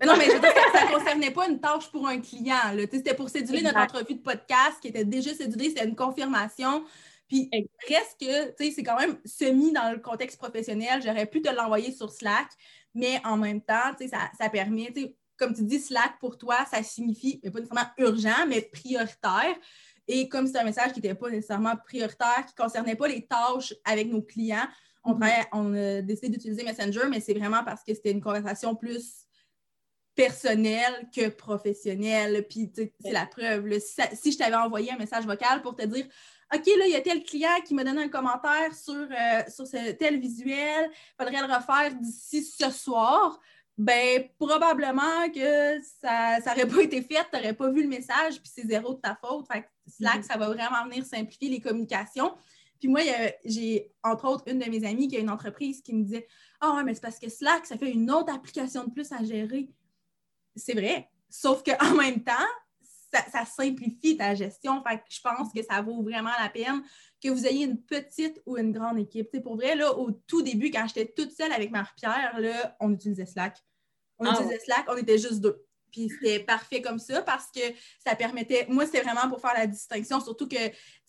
mais 0.00 0.06
non, 0.06 0.16
mais 0.16 0.26
je 0.26 0.32
veux 0.32 0.40
dire, 0.40 0.52
ça 0.72 0.86
ne 0.86 0.92
concernait 0.92 1.30
pas 1.30 1.48
une 1.48 1.60
tâche 1.60 1.90
pour 1.90 2.06
un 2.06 2.20
client. 2.20 2.56
C'était 2.90 3.14
pour 3.14 3.28
céduler 3.28 3.62
notre 3.62 3.78
entrevue 3.78 4.14
de 4.14 4.22
podcast 4.22 4.80
qui 4.80 4.88
était 4.88 5.04
déjà 5.04 5.32
cédulée, 5.34 5.68
c'était 5.68 5.84
une 5.84 5.94
confirmation. 5.94 6.84
Puis 7.28 7.48
presque, 7.86 8.24
c'est 8.58 8.82
quand 8.82 8.98
même 8.98 9.18
semi 9.24 9.72
dans 9.72 9.92
le 9.92 9.98
contexte 9.98 10.38
professionnel. 10.38 11.00
J'aurais 11.04 11.26
pu 11.26 11.40
te 11.40 11.50
l'envoyer 11.50 11.92
sur 11.92 12.10
Slack, 12.10 12.48
mais 12.94 13.20
en 13.24 13.36
même 13.36 13.60
temps, 13.60 13.92
ça, 13.98 14.30
ça 14.38 14.50
permet, 14.50 14.92
comme 15.36 15.54
tu 15.54 15.62
dis, 15.62 15.78
Slack 15.78 16.18
pour 16.18 16.38
toi, 16.38 16.66
ça 16.70 16.82
signifie, 16.82 17.38
pas 17.38 17.60
nécessairement 17.60 17.90
urgent, 17.98 18.46
mais 18.48 18.62
prioritaire. 18.62 19.54
Et 20.06 20.28
comme 20.28 20.46
c'est 20.46 20.58
un 20.58 20.64
message 20.64 20.92
qui 20.92 21.00
n'était 21.00 21.14
pas 21.14 21.30
nécessairement 21.30 21.76
prioritaire, 21.76 22.44
qui 22.46 22.54
ne 22.58 22.64
concernait 22.64 22.96
pas 22.96 23.08
les 23.08 23.26
tâches 23.26 23.74
avec 23.84 24.08
nos 24.08 24.22
clients, 24.22 24.66
on, 25.02 25.14
mm-hmm. 25.14 25.46
on 25.52 25.74
a 25.74 26.02
décidé 26.02 26.28
d'utiliser 26.28 26.62
Messenger, 26.62 27.08
mais 27.08 27.20
c'est 27.20 27.34
vraiment 27.34 27.64
parce 27.64 27.82
que 27.82 27.94
c'était 27.94 28.10
une 28.10 28.20
conversation 28.20 28.74
plus 28.74 29.23
personnel 30.14 31.08
que 31.14 31.28
professionnel. 31.28 32.46
Puis, 32.48 32.70
c'est 32.74 33.12
la 33.12 33.26
preuve. 33.26 33.78
Si, 33.80 34.32
je 34.32 34.38
t'avais 34.38 34.56
envoyé 34.56 34.92
un 34.92 34.96
message 34.96 35.26
vocal 35.26 35.62
pour 35.62 35.74
te 35.74 35.84
dire 35.84 36.06
OK, 36.54 36.66
là, 36.66 36.86
il 36.86 36.92
y 36.92 36.96
a 36.96 37.00
tel 37.00 37.22
client 37.24 37.60
qui 37.64 37.74
m'a 37.74 37.84
donné 37.84 38.02
un 38.02 38.08
commentaire 38.08 38.74
sur, 38.74 38.94
euh, 38.94 39.42
sur 39.48 39.66
ce, 39.66 39.92
tel 39.92 40.20
visuel, 40.20 40.90
il 40.92 41.24
faudrait 41.24 41.46
le 41.46 41.52
refaire 41.52 41.94
d'ici 41.94 42.44
ce 42.44 42.70
soir. 42.70 43.40
Ben, 43.76 44.28
probablement 44.38 45.28
que 45.34 45.80
ça 46.00 46.38
n'aurait 46.46 46.66
pas 46.68 46.82
été 46.82 47.02
fait, 47.02 47.26
tu 47.32 47.36
n'aurais 47.36 47.54
pas 47.54 47.70
vu 47.70 47.82
le 47.82 47.88
message, 47.88 48.40
puis 48.40 48.50
c'est 48.54 48.66
zéro 48.66 48.94
de 48.94 49.00
ta 49.00 49.16
faute. 49.16 49.46
Fait 49.50 49.68
Slack, 49.88 50.20
mm-hmm. 50.20 50.22
ça 50.22 50.36
va 50.36 50.46
vraiment 50.46 50.84
venir 50.84 51.04
simplifier 51.04 51.48
les 51.48 51.60
communications. 51.60 52.32
Puis 52.78 52.88
moi, 52.88 53.00
j'ai, 53.44 53.90
entre 54.02 54.28
autres, 54.28 54.44
une 54.46 54.58
de 54.58 54.70
mes 54.70 54.86
amies 54.86 55.08
qui 55.08 55.16
a 55.16 55.20
une 55.20 55.30
entreprise 55.30 55.80
qui 55.82 55.94
me 55.94 56.04
disait 56.04 56.28
Ah 56.60 56.74
ouais, 56.74 56.84
mais 56.84 56.94
c'est 56.94 57.00
parce 57.00 57.18
que 57.18 57.28
Slack, 57.28 57.66
ça 57.66 57.76
fait 57.76 57.90
une 57.90 58.10
autre 58.10 58.32
application 58.32 58.84
de 58.84 58.90
plus 58.90 59.10
à 59.10 59.24
gérer. 59.24 59.68
C'est 60.56 60.74
vrai. 60.74 61.08
Sauf 61.28 61.62
qu'en 61.62 61.94
même 61.94 62.22
temps, 62.22 62.32
ça, 63.32 63.44
simplifie 63.44 64.16
ta 64.16 64.34
gestion. 64.34 64.82
Fait 64.82 64.98
que 64.98 65.02
je 65.08 65.20
pense 65.20 65.52
que 65.52 65.62
ça 65.62 65.80
vaut 65.82 66.02
vraiment 66.02 66.30
la 66.40 66.48
peine 66.48 66.82
que 67.22 67.28
vous 67.28 67.46
ayez 67.46 67.64
une 67.64 67.80
petite 67.80 68.42
ou 68.46 68.56
une 68.56 68.72
grande 68.72 68.98
équipe. 68.98 69.40
pour 69.42 69.56
vrai, 69.56 69.74
là, 69.74 69.96
au 69.96 70.10
tout 70.10 70.42
début, 70.42 70.70
quand 70.70 70.86
j'étais 70.86 71.12
toute 71.12 71.32
seule 71.32 71.52
avec 71.52 71.70
Marie-Pierre, 71.70 72.74
on 72.80 72.92
utilisait 72.92 73.26
Slack. 73.26 73.58
On 74.18 74.26
ah 74.26 74.32
utilisait 74.32 74.60
Slack, 74.60 74.84
on 74.88 74.96
était 74.96 75.18
juste 75.18 75.40
deux. 75.40 75.64
Puis 75.90 76.08
c'était 76.08 76.40
parfait 76.40 76.82
comme 76.82 76.98
ça 76.98 77.22
parce 77.22 77.52
que 77.54 77.60
ça 78.04 78.16
permettait. 78.16 78.66
Moi, 78.68 78.84
c'était 78.84 79.02
vraiment 79.02 79.28
pour 79.28 79.40
faire 79.40 79.54
la 79.56 79.68
distinction, 79.68 80.20
surtout 80.20 80.48
que 80.48 80.56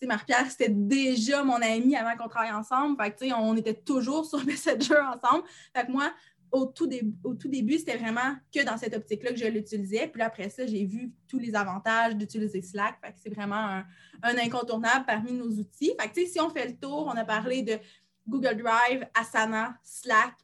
Marie-Pierre, 0.06 0.48
c'était 0.48 0.68
déjà 0.68 1.42
mon 1.42 1.60
amie 1.60 1.96
avant 1.96 2.16
qu'on 2.16 2.28
travaille 2.28 2.52
ensemble. 2.52 2.96
Fait 3.02 3.10
que, 3.10 3.34
on 3.34 3.56
était 3.56 3.74
toujours 3.74 4.24
sur 4.30 4.44
Messenger 4.44 5.00
ensemble. 5.00 5.44
Fait 5.74 5.86
que 5.86 5.90
moi, 5.90 6.12
au 6.56 6.66
tout, 6.66 6.88
au 7.24 7.34
début, 7.34 7.78
c'était 7.78 7.96
vraiment 7.96 8.34
que 8.54 8.64
dans 8.64 8.76
cette 8.76 8.94
optique-là 8.94 9.32
que 9.32 9.38
je 9.38 9.46
l'utilisais. 9.46 10.08
Puis 10.08 10.22
après 10.22 10.48
ça, 10.48 10.66
j'ai 10.66 10.84
vu 10.84 11.12
tous 11.28 11.38
les 11.38 11.54
avantages 11.54 12.16
d'utiliser 12.16 12.62
Slack. 12.62 12.96
c'est 13.22 13.30
vraiment 13.30 13.82
un, 14.22 14.38
incontournable 14.38 15.04
parmi 15.06 15.32
nos 15.32 15.50
outils. 15.50 15.92
Fait 16.00 16.08
que, 16.08 16.26
si 16.26 16.40
on 16.40 16.50
fait 16.50 16.68
le 16.68 16.76
tour, 16.76 17.10
on 17.12 17.16
a 17.16 17.24
parlé 17.24 17.62
de 17.62 17.78
Google 18.26 18.56
Drive, 18.56 19.06
Asana, 19.14 19.78
Slack, 19.84 20.34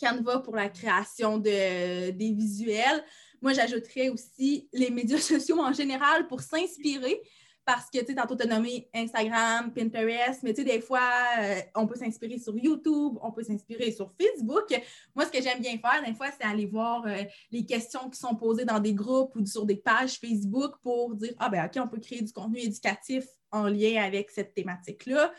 Canva 0.00 0.38
pour 0.40 0.56
la 0.56 0.68
création 0.68 1.38
de, 1.38 2.10
des 2.10 2.32
visuels. 2.32 3.04
Moi, 3.42 3.52
j'ajouterais 3.52 4.10
aussi 4.10 4.68
les 4.72 4.90
médias 4.90 5.18
sociaux 5.18 5.60
en 5.60 5.72
général 5.72 6.26
pour 6.28 6.40
s'inspirer 6.40 7.20
parce 7.72 7.88
que, 7.88 8.00
tu 8.00 8.06
sais, 8.06 8.14
tantôt, 8.16 8.34
tu 8.34 8.48
nommé 8.48 8.88
Instagram, 8.92 9.72
Pinterest, 9.72 10.42
mais 10.42 10.52
tu 10.52 10.62
sais, 10.62 10.68
des 10.68 10.80
fois, 10.80 11.08
euh, 11.38 11.54
on 11.76 11.86
peut 11.86 11.94
s'inspirer 11.94 12.36
sur 12.36 12.58
YouTube, 12.58 13.16
on 13.22 13.30
peut 13.30 13.44
s'inspirer 13.44 13.92
sur 13.92 14.10
Facebook. 14.20 14.76
Moi, 15.14 15.24
ce 15.26 15.30
que 15.30 15.40
j'aime 15.40 15.60
bien 15.60 15.78
faire, 15.78 16.02
des 16.04 16.12
fois, 16.12 16.26
c'est 16.36 16.44
aller 16.44 16.66
voir 16.66 17.06
euh, 17.06 17.22
les 17.52 17.64
questions 17.64 18.10
qui 18.10 18.18
sont 18.18 18.34
posées 18.34 18.64
dans 18.64 18.80
des 18.80 18.92
groupes 18.92 19.36
ou 19.36 19.46
sur 19.46 19.66
des 19.66 19.76
pages 19.76 20.18
Facebook 20.18 20.78
pour 20.82 21.14
dire, 21.14 21.32
ah 21.38 21.48
ben 21.48 21.64
OK, 21.64 21.80
on 21.80 21.86
peut 21.86 22.00
créer 22.00 22.22
du 22.22 22.32
contenu 22.32 22.58
éducatif 22.58 23.24
en 23.52 23.68
lien 23.68 24.02
avec 24.02 24.32
cette 24.32 24.52
thématique-là. 24.52 25.32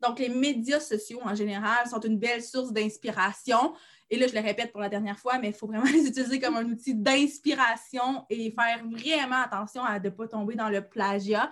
Donc, 0.00 0.20
les 0.20 0.28
médias 0.28 0.78
sociaux 0.78 1.18
en 1.24 1.34
général 1.34 1.88
sont 1.88 2.00
une 2.00 2.16
belle 2.16 2.44
source 2.44 2.72
d'inspiration. 2.72 3.74
Et 4.08 4.18
là, 4.18 4.28
je 4.28 4.34
le 4.34 4.40
répète 4.40 4.70
pour 4.70 4.80
la 4.80 4.88
dernière 4.88 5.18
fois, 5.18 5.40
mais 5.40 5.48
il 5.48 5.54
faut 5.54 5.66
vraiment 5.66 5.82
les 5.92 6.06
utiliser 6.06 6.38
comme 6.38 6.54
un 6.54 6.64
outil 6.64 6.94
d'inspiration 6.94 8.24
et 8.30 8.52
faire 8.52 8.84
vraiment 8.84 9.42
attention 9.42 9.82
à 9.82 9.98
ne 9.98 10.10
pas 10.10 10.28
tomber 10.28 10.54
dans 10.54 10.68
le 10.68 10.80
plagiat 10.80 11.50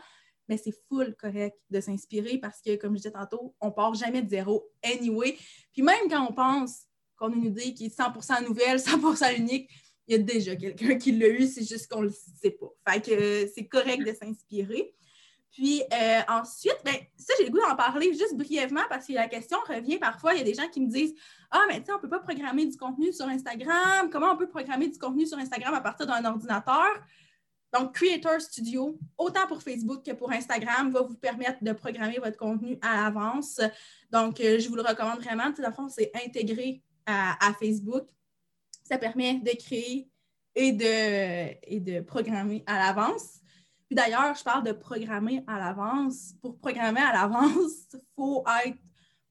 mais 0.50 0.56
c'est 0.56 0.74
full 0.88 1.14
correct 1.14 1.56
de 1.70 1.80
s'inspirer 1.80 2.36
parce 2.38 2.60
que, 2.60 2.74
comme 2.74 2.94
je 2.94 3.02
disais 3.02 3.12
tantôt, 3.12 3.54
on 3.60 3.70
part 3.70 3.94
jamais 3.94 4.20
de 4.20 4.28
zéro 4.28 4.68
anyway. 4.82 5.38
Puis 5.72 5.82
même 5.82 6.08
quand 6.10 6.26
on 6.28 6.34
pense 6.34 6.86
qu'on 7.16 7.32
a 7.32 7.36
une 7.36 7.44
idée 7.44 7.72
qui 7.72 7.86
est 7.86 7.96
100% 7.96 8.44
nouvelle, 8.44 8.78
100% 8.78 9.38
unique, 9.38 9.70
il 10.08 10.16
y 10.16 10.20
a 10.20 10.22
déjà 10.22 10.56
quelqu'un 10.56 10.98
qui 10.98 11.12
l'a 11.12 11.28
eu, 11.28 11.46
c'est 11.46 11.62
juste 11.62 11.86
qu'on 11.86 12.02
le 12.02 12.10
sait 12.10 12.50
pas. 12.50 12.66
Fait 12.92 13.00
que 13.00 13.12
euh, 13.12 13.48
c'est 13.54 13.68
correct 13.68 14.04
de 14.04 14.12
s'inspirer. 14.12 14.92
Puis 15.52 15.82
euh, 15.92 16.20
ensuite, 16.28 16.78
ben, 16.84 16.96
ça, 17.16 17.32
j'ai 17.38 17.44
le 17.44 17.52
goût 17.52 17.60
d'en 17.60 17.76
parler 17.76 18.12
juste 18.12 18.36
brièvement 18.36 18.82
parce 18.88 19.06
que 19.06 19.12
la 19.12 19.28
question 19.28 19.58
revient 19.68 19.98
parfois. 19.98 20.34
Il 20.34 20.38
y 20.38 20.40
a 20.40 20.44
des 20.44 20.54
gens 20.54 20.68
qui 20.68 20.80
me 20.80 20.88
disent 20.88 21.14
Ah, 21.52 21.62
mais 21.68 21.78
tu 21.78 21.86
sais, 21.86 21.92
on 21.92 21.96
ne 21.96 22.00
peut 22.00 22.08
pas 22.08 22.18
programmer 22.18 22.66
du 22.66 22.76
contenu 22.76 23.12
sur 23.12 23.26
Instagram. 23.26 24.10
Comment 24.10 24.32
on 24.32 24.36
peut 24.36 24.48
programmer 24.48 24.88
du 24.88 24.98
contenu 24.98 25.26
sur 25.26 25.38
Instagram 25.38 25.74
à 25.74 25.80
partir 25.80 26.08
d'un 26.08 26.24
ordinateur? 26.24 26.88
Donc, 27.72 27.94
Creator 27.94 28.40
Studio, 28.40 28.98
autant 29.16 29.46
pour 29.46 29.62
Facebook 29.62 30.04
que 30.04 30.12
pour 30.12 30.32
Instagram, 30.32 30.90
va 30.90 31.02
vous 31.02 31.16
permettre 31.16 31.62
de 31.62 31.72
programmer 31.72 32.18
votre 32.18 32.36
contenu 32.36 32.78
à 32.82 33.02
l'avance. 33.04 33.60
Donc, 34.10 34.40
euh, 34.40 34.58
je 34.58 34.68
vous 34.68 34.74
le 34.74 34.82
recommande 34.82 35.20
vraiment. 35.20 35.52
Tout 35.52 35.62
à 35.64 35.72
fond, 35.72 35.88
c'est 35.88 36.10
intégré 36.14 36.82
à, 37.06 37.52
Facebook. 37.60 38.06
Ça 38.84 38.98
permet 38.98 39.34
de 39.34 39.50
créer 39.56 40.08
et 40.54 40.72
de, 40.72 41.56
et 41.62 41.80
de 41.80 42.00
programmer 42.00 42.64
à 42.66 42.78
l'avance. 42.78 43.40
Puis 43.86 43.96
d'ailleurs, 43.96 44.34
je 44.36 44.44
parle 44.44 44.64
de 44.64 44.72
programmer 44.72 45.42
à 45.46 45.58
l'avance. 45.58 46.34
Pour 46.40 46.58
programmer 46.58 47.00
à 47.00 47.12
l'avance, 47.12 47.72
il 47.92 48.00
faut 48.16 48.44
être 48.64 48.78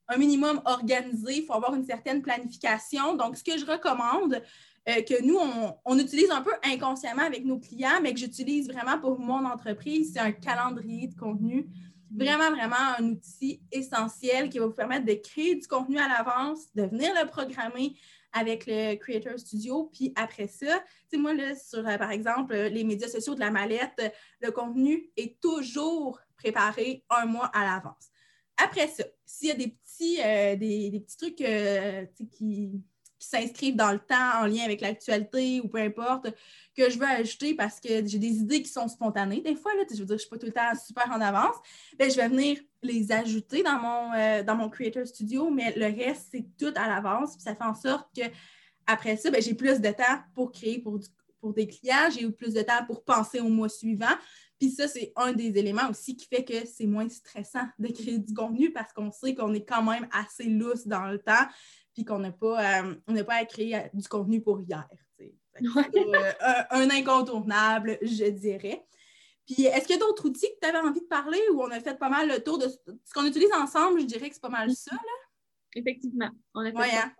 un 0.09 0.17
minimum 0.17 0.61
organisé, 0.65 1.37
il 1.37 1.45
faut 1.45 1.53
avoir 1.53 1.75
une 1.75 1.85
certaine 1.85 2.21
planification. 2.21 3.15
Donc, 3.15 3.37
ce 3.37 3.43
que 3.43 3.57
je 3.57 3.65
recommande, 3.65 4.41
euh, 4.89 5.01
que 5.03 5.21
nous, 5.23 5.37
on, 5.85 5.99
utilise 5.99 6.31
un 6.31 6.41
peu 6.41 6.51
inconsciemment 6.63 7.21
avec 7.21 7.45
nos 7.45 7.59
clients, 7.59 7.99
mais 8.01 8.13
que 8.13 8.19
j'utilise 8.19 8.67
vraiment 8.71 8.99
pour 8.99 9.19
mon 9.19 9.45
entreprise, 9.45 10.13
c'est 10.13 10.19
un 10.19 10.31
calendrier 10.31 11.07
de 11.07 11.15
contenu. 11.15 11.67
Vraiment, 12.11 12.49
vraiment 12.49 12.95
un 12.97 13.09
outil 13.11 13.61
essentiel 13.71 14.49
qui 14.49 14.57
va 14.57 14.65
vous 14.65 14.73
permettre 14.73 15.05
de 15.05 15.13
créer 15.13 15.55
du 15.55 15.67
contenu 15.67 15.99
à 15.99 16.07
l'avance, 16.07 16.73
de 16.73 16.83
venir 16.83 17.11
le 17.21 17.27
programmer 17.27 17.95
avec 18.31 18.65
le 18.65 18.95
Creator 18.95 19.37
Studio. 19.37 19.91
Puis 19.93 20.11
après 20.15 20.47
ça, 20.47 20.79
tu 20.79 20.85
sais, 21.11 21.17
moi, 21.17 21.33
là, 21.33 21.53
sur, 21.55 21.87
euh, 21.87 21.97
par 21.97 22.11
exemple, 22.11 22.55
les 22.55 22.83
médias 22.83 23.09
sociaux 23.09 23.35
de 23.35 23.39
la 23.41 23.51
mallette, 23.51 24.11
le 24.41 24.51
contenu 24.51 25.11
est 25.17 25.39
toujours 25.39 26.19
préparé 26.35 27.03
un 27.11 27.25
mois 27.25 27.51
à 27.53 27.65
l'avance. 27.65 28.09
Après 28.57 28.87
ça, 28.87 29.03
s'il 29.25 29.49
y 29.49 29.51
a 29.51 29.55
des 29.55 29.67
petits, 29.67 30.19
euh, 30.23 30.55
des, 30.55 30.99
petits 30.99 31.17
trucs 31.17 32.31
qui 32.31 32.81
qui 33.19 33.27
s'inscrivent 33.27 33.75
dans 33.75 33.91
le 33.91 33.99
temps 33.99 34.41
en 34.41 34.45
lien 34.45 34.63
avec 34.63 34.81
l'actualité 34.81 35.61
ou 35.61 35.67
peu 35.67 35.79
importe, 35.79 36.27
que 36.75 36.89
je 36.89 36.97
veux 36.97 37.05
ajouter 37.05 37.53
parce 37.53 37.79
que 37.79 38.05
j'ai 38.05 38.17
des 38.17 38.37
idées 38.37 38.61
qui 38.61 38.69
sont 38.69 38.87
spontanées. 38.87 39.41
Des 39.41 39.55
fois, 39.55 39.73
là, 39.75 39.83
je 39.89 39.97
veux 39.97 40.05
dire, 40.05 40.07
je 40.07 40.13
ne 40.13 40.17
suis 40.17 40.29
pas 40.29 40.37
tout 40.37 40.45
le 40.45 40.53
temps 40.53 40.71
super 40.85 41.11
en 41.11 41.19
avance. 41.19 41.55
Bien, 41.97 42.09
je 42.09 42.15
vais 42.15 42.29
venir 42.29 42.57
les 42.81 43.11
ajouter 43.11 43.61
dans 43.61 43.79
mon, 43.79 44.13
euh, 44.13 44.43
dans 44.43 44.55
mon 44.55 44.69
Creator 44.69 45.05
Studio, 45.05 45.49
mais 45.49 45.73
le 45.75 45.85
reste, 45.85 46.29
c'est 46.31 46.45
tout 46.57 46.73
à 46.75 46.87
l'avance. 46.87 47.35
ça 47.39 47.53
fait 47.55 47.63
en 47.63 47.75
sorte 47.75 48.07
que 48.15 48.23
après 48.87 49.17
ça, 49.17 49.29
ben, 49.29 49.41
j'ai 49.41 49.53
plus 49.53 49.81
de 49.81 49.89
temps 49.89 50.19
pour 50.33 50.51
créer 50.51 50.79
pour, 50.79 50.99
pour 51.41 51.53
des 51.53 51.67
clients, 51.67 52.09
j'ai 52.11 52.29
plus 52.31 52.53
de 52.53 52.61
temps 52.61 52.85
pour 52.87 53.03
penser 53.03 53.39
au 53.39 53.49
mois 53.49 53.69
suivant. 53.69 54.15
Puis 54.59 54.71
ça, 54.71 54.87
c'est 54.87 55.13
un 55.15 55.31
des 55.31 55.57
éléments 55.57 55.89
aussi 55.89 56.17
qui 56.17 56.27
fait 56.27 56.43
que 56.43 56.65
c'est 56.65 56.85
moins 56.85 57.07
stressant 57.07 57.65
de 57.77 57.87
créer 57.87 58.17
du 58.17 58.33
contenu 58.33 58.71
parce 58.71 58.91
qu'on 58.91 59.11
sait 59.11 59.33
qu'on 59.33 59.53
est 59.53 59.63
quand 59.63 59.83
même 59.83 60.07
assez 60.11 60.45
lousse 60.45 60.85
dans 60.85 61.05
le 61.05 61.17
temps 61.17 61.47
qu'on 62.05 62.19
n'a 62.19 62.31
pas, 62.31 62.83
euh, 62.83 63.23
pas 63.23 63.35
à 63.35 63.45
créer 63.45 63.75
euh, 63.75 63.81
du 63.93 64.07
contenu 64.07 64.41
pour 64.41 64.61
hier. 64.61 64.87
Euh, 65.21 66.31
un, 66.71 66.89
incontournable, 66.89 67.97
je 68.01 68.25
dirais. 68.29 68.85
Puis, 69.45 69.65
est-ce 69.65 69.87
qu'il 69.87 69.95
y 69.95 69.99
a 69.99 70.01
d'autres 70.01 70.25
outils 70.27 70.47
que 70.47 70.59
tu 70.61 70.67
avais 70.67 70.87
envie 70.87 71.01
de 71.01 71.07
parler 71.07 71.39
ou 71.53 71.61
on 71.61 71.71
a 71.71 71.79
fait 71.79 71.97
pas 71.97 72.09
mal 72.09 72.29
le 72.29 72.39
tour 72.39 72.57
de 72.57 72.67
ce 72.69 73.13
qu'on 73.13 73.25
utilise 73.25 73.51
ensemble? 73.53 73.99
Je 73.99 74.05
dirais 74.05 74.29
que 74.29 74.35
c'est 74.35 74.41
pas 74.41 74.49
mal 74.49 74.71
ça. 74.71 74.93
Là. 74.93 74.99
Effectivement, 75.75 76.29
on 76.55 76.61
a 76.61 76.71
fait 76.71 76.97
hein? 76.97 77.11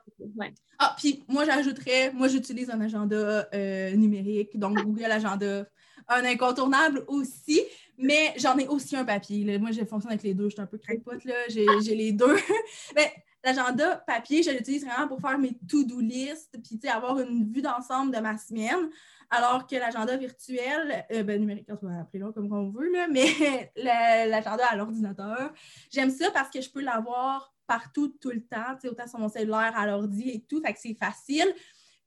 Ah, 0.80 0.96
puis 0.98 1.24
moi, 1.28 1.46
j'ajouterais, 1.46 2.12
moi, 2.14 2.28
j'utilise 2.28 2.70
un 2.70 2.82
agenda 2.82 3.48
numérique, 3.96 4.58
donc 4.58 4.82
Google 4.82 5.12
Agenda, 5.12 5.66
un 6.08 6.26
incontournable 6.26 7.04
aussi, 7.08 7.62
mais 7.98 8.34
j'en 8.38 8.58
ai 8.58 8.68
aussi 8.68 8.96
un 8.96 9.06
papier. 9.06 9.58
Moi, 9.60 9.72
je 9.72 9.84
fonctionne 9.86 10.12
avec 10.12 10.24
les 10.24 10.34
deux, 10.34 10.46
je 10.46 10.54
suis 10.54 10.62
un 10.62 10.66
peu 10.66 10.78
crackpot, 10.78 11.24
là, 11.26 11.36
j'ai 11.48 11.96
les 11.96 12.12
deux. 12.12 12.36
mais 12.96 13.12
l'agenda 13.44 13.98
papier, 13.98 14.44
je 14.44 14.52
l'utilise 14.52 14.86
vraiment 14.86 15.08
pour 15.08 15.22
faire 15.22 15.38
mes 15.38 15.58
to-do 15.70 16.00
list, 16.00 16.58
puis 16.64 16.90
avoir 16.90 17.20
une 17.20 17.52
vue 17.52 17.62
d'ensemble 17.62 18.14
de 18.14 18.20
ma 18.20 18.38
semaine. 18.38 18.90
Alors 19.32 19.68
que 19.68 19.76
l'agenda 19.76 20.18
virtuel, 20.18 21.06
euh, 21.12 21.22
ben, 21.24 21.40
numérique, 21.40 21.68
on 21.70 21.88
va 21.88 22.00
appeler 22.02 22.24
comme 22.34 22.52
on 22.52 22.72
veut, 22.72 22.92
là, 22.92 23.08
mais 23.08 23.72
l'agenda 23.76 24.66
à 24.66 24.76
l'ordinateur, 24.76 25.54
j'aime 25.92 26.10
ça 26.10 26.32
parce 26.32 26.50
que 26.50 26.62
je 26.62 26.70
peux 26.70 26.82
l'avoir 26.82 27.54
partout, 27.68 28.08
tout 28.20 28.32
le 28.32 28.44
temps, 28.44 28.76
autant 28.86 29.08
sur 29.08 29.20
mon 29.20 29.30
cellulaire, 29.30 29.74
à 29.78 29.86
l'ordi 29.86 30.30
et 30.32 30.42
tout, 30.42 30.60
fait 30.66 30.74
que 30.74 30.80
c'est 30.80 30.98
facile. 31.00 31.54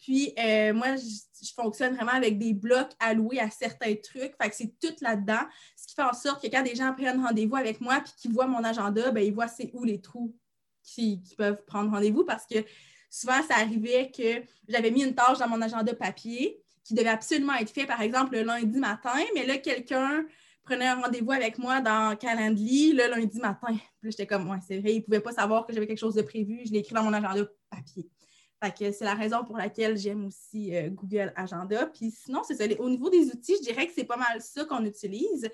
Puis 0.01 0.35
euh, 0.37 0.75
moi, 0.75 0.97
je, 0.97 1.53
fonctionne 1.55 1.95
vraiment 1.95 2.13
avec 2.13 2.39
des 2.39 2.55
blocs 2.55 2.91
alloués 2.99 3.39
à 3.39 3.51
certains 3.51 3.95
trucs. 3.95 4.35
Fait 4.41 4.51
que 4.51 4.57
c'est 4.57 4.75
tout 4.81 4.95
là-dedans. 5.01 5.43
Ce 5.77 5.87
qui 5.87 5.95
fait 5.95 6.03
en 6.03 6.13
sorte 6.13 6.43
que 6.43 6.49
quand 6.49 6.63
des 6.63 6.75
gens 6.75 6.93
prennent 6.93 7.25
rendez-vous 7.25 7.55
avec 7.55 7.81
moi 7.81 8.01
puis 8.01 8.13
qu'ils 8.17 8.33
voient 8.33 8.49
mon 8.49 8.65
agenda, 8.65 9.13
ben, 9.13 9.25
ils 9.25 9.33
voient 9.33 9.47
c'est 9.47 9.71
où 9.75 9.85
les 9.85 10.01
trous 10.01 10.37
qui, 10.83 11.23
peuvent 11.37 11.65
prendre 11.67 11.91
rendez-vous 11.91 12.25
parce 12.25 12.47
que 12.47 12.65
souvent, 13.11 13.43
ça 13.43 13.57
arrivait 13.57 14.11
que 14.11 14.43
j'avais 14.69 14.91
mis 14.91 15.05
une 15.05 15.15
tâche 15.15 15.39
dans 15.39 15.49
mon 15.49 15.61
agenda 15.61 15.95
papier 15.95 16.63
qui 16.85 16.95
devait 16.95 17.09
absolument 17.09 17.55
être 17.55 17.71
fait, 17.71 17.87
par 17.87 18.01
exemple, 18.01 18.35
le 18.35 18.43
lundi 18.43 18.79
matin, 18.79 19.19
mais 19.35 19.47
là, 19.47 19.59
quelqu'un 19.59 20.25
prenait 20.65 20.87
un 20.87 21.01
rendez-vous 21.01 21.33
avec 21.33 21.59
moi 21.59 21.81
dans 21.81 22.17
Calendly 22.17 22.93
le 22.93 23.09
lundi 23.09 23.39
matin. 23.39 23.77
Puis 24.01 24.11
j'étais 24.11 24.27
comme, 24.27 24.49
ouais, 24.49 24.59
c'est 24.67 24.79
vrai, 24.79 24.93
il 24.95 24.99
ne 24.99 25.03
pouvait 25.03 25.21
pas 25.21 25.33
savoir 25.33 25.67
que 25.67 25.73
j'avais 25.73 25.87
quelque 25.87 25.99
chose 25.99 26.15
de 26.15 26.23
prévu. 26.23 26.63
Je 26.67 26.73
l'ai 26.73 26.81
écrit 26.81 26.95
dans 26.95 27.03
mon 27.03 27.13
agenda 27.13 27.49
papier. 27.71 28.93
c'est 28.93 29.05
la 29.05 29.15
raison 29.15 29.45
pour 29.45 29.57
laquelle 29.57 29.97
j'aime 29.97 30.27
aussi 30.27 30.75
euh, 30.75 30.89
Google 30.91 31.33
Agenda. 31.37 31.87
Puis 31.87 32.11
sinon, 32.11 32.43
c'est 32.47 32.55
ça. 32.55 32.65
Au 32.79 32.89
niveau 32.89 33.11
des 33.11 33.27
outils, 33.27 33.57
je 33.59 33.63
dirais 33.63 33.87
que 33.87 33.93
c'est 33.95 34.05
pas 34.05 34.17
mal 34.17 34.41
ça 34.41 34.65
qu'on 34.65 34.85
utilise. 34.85 35.49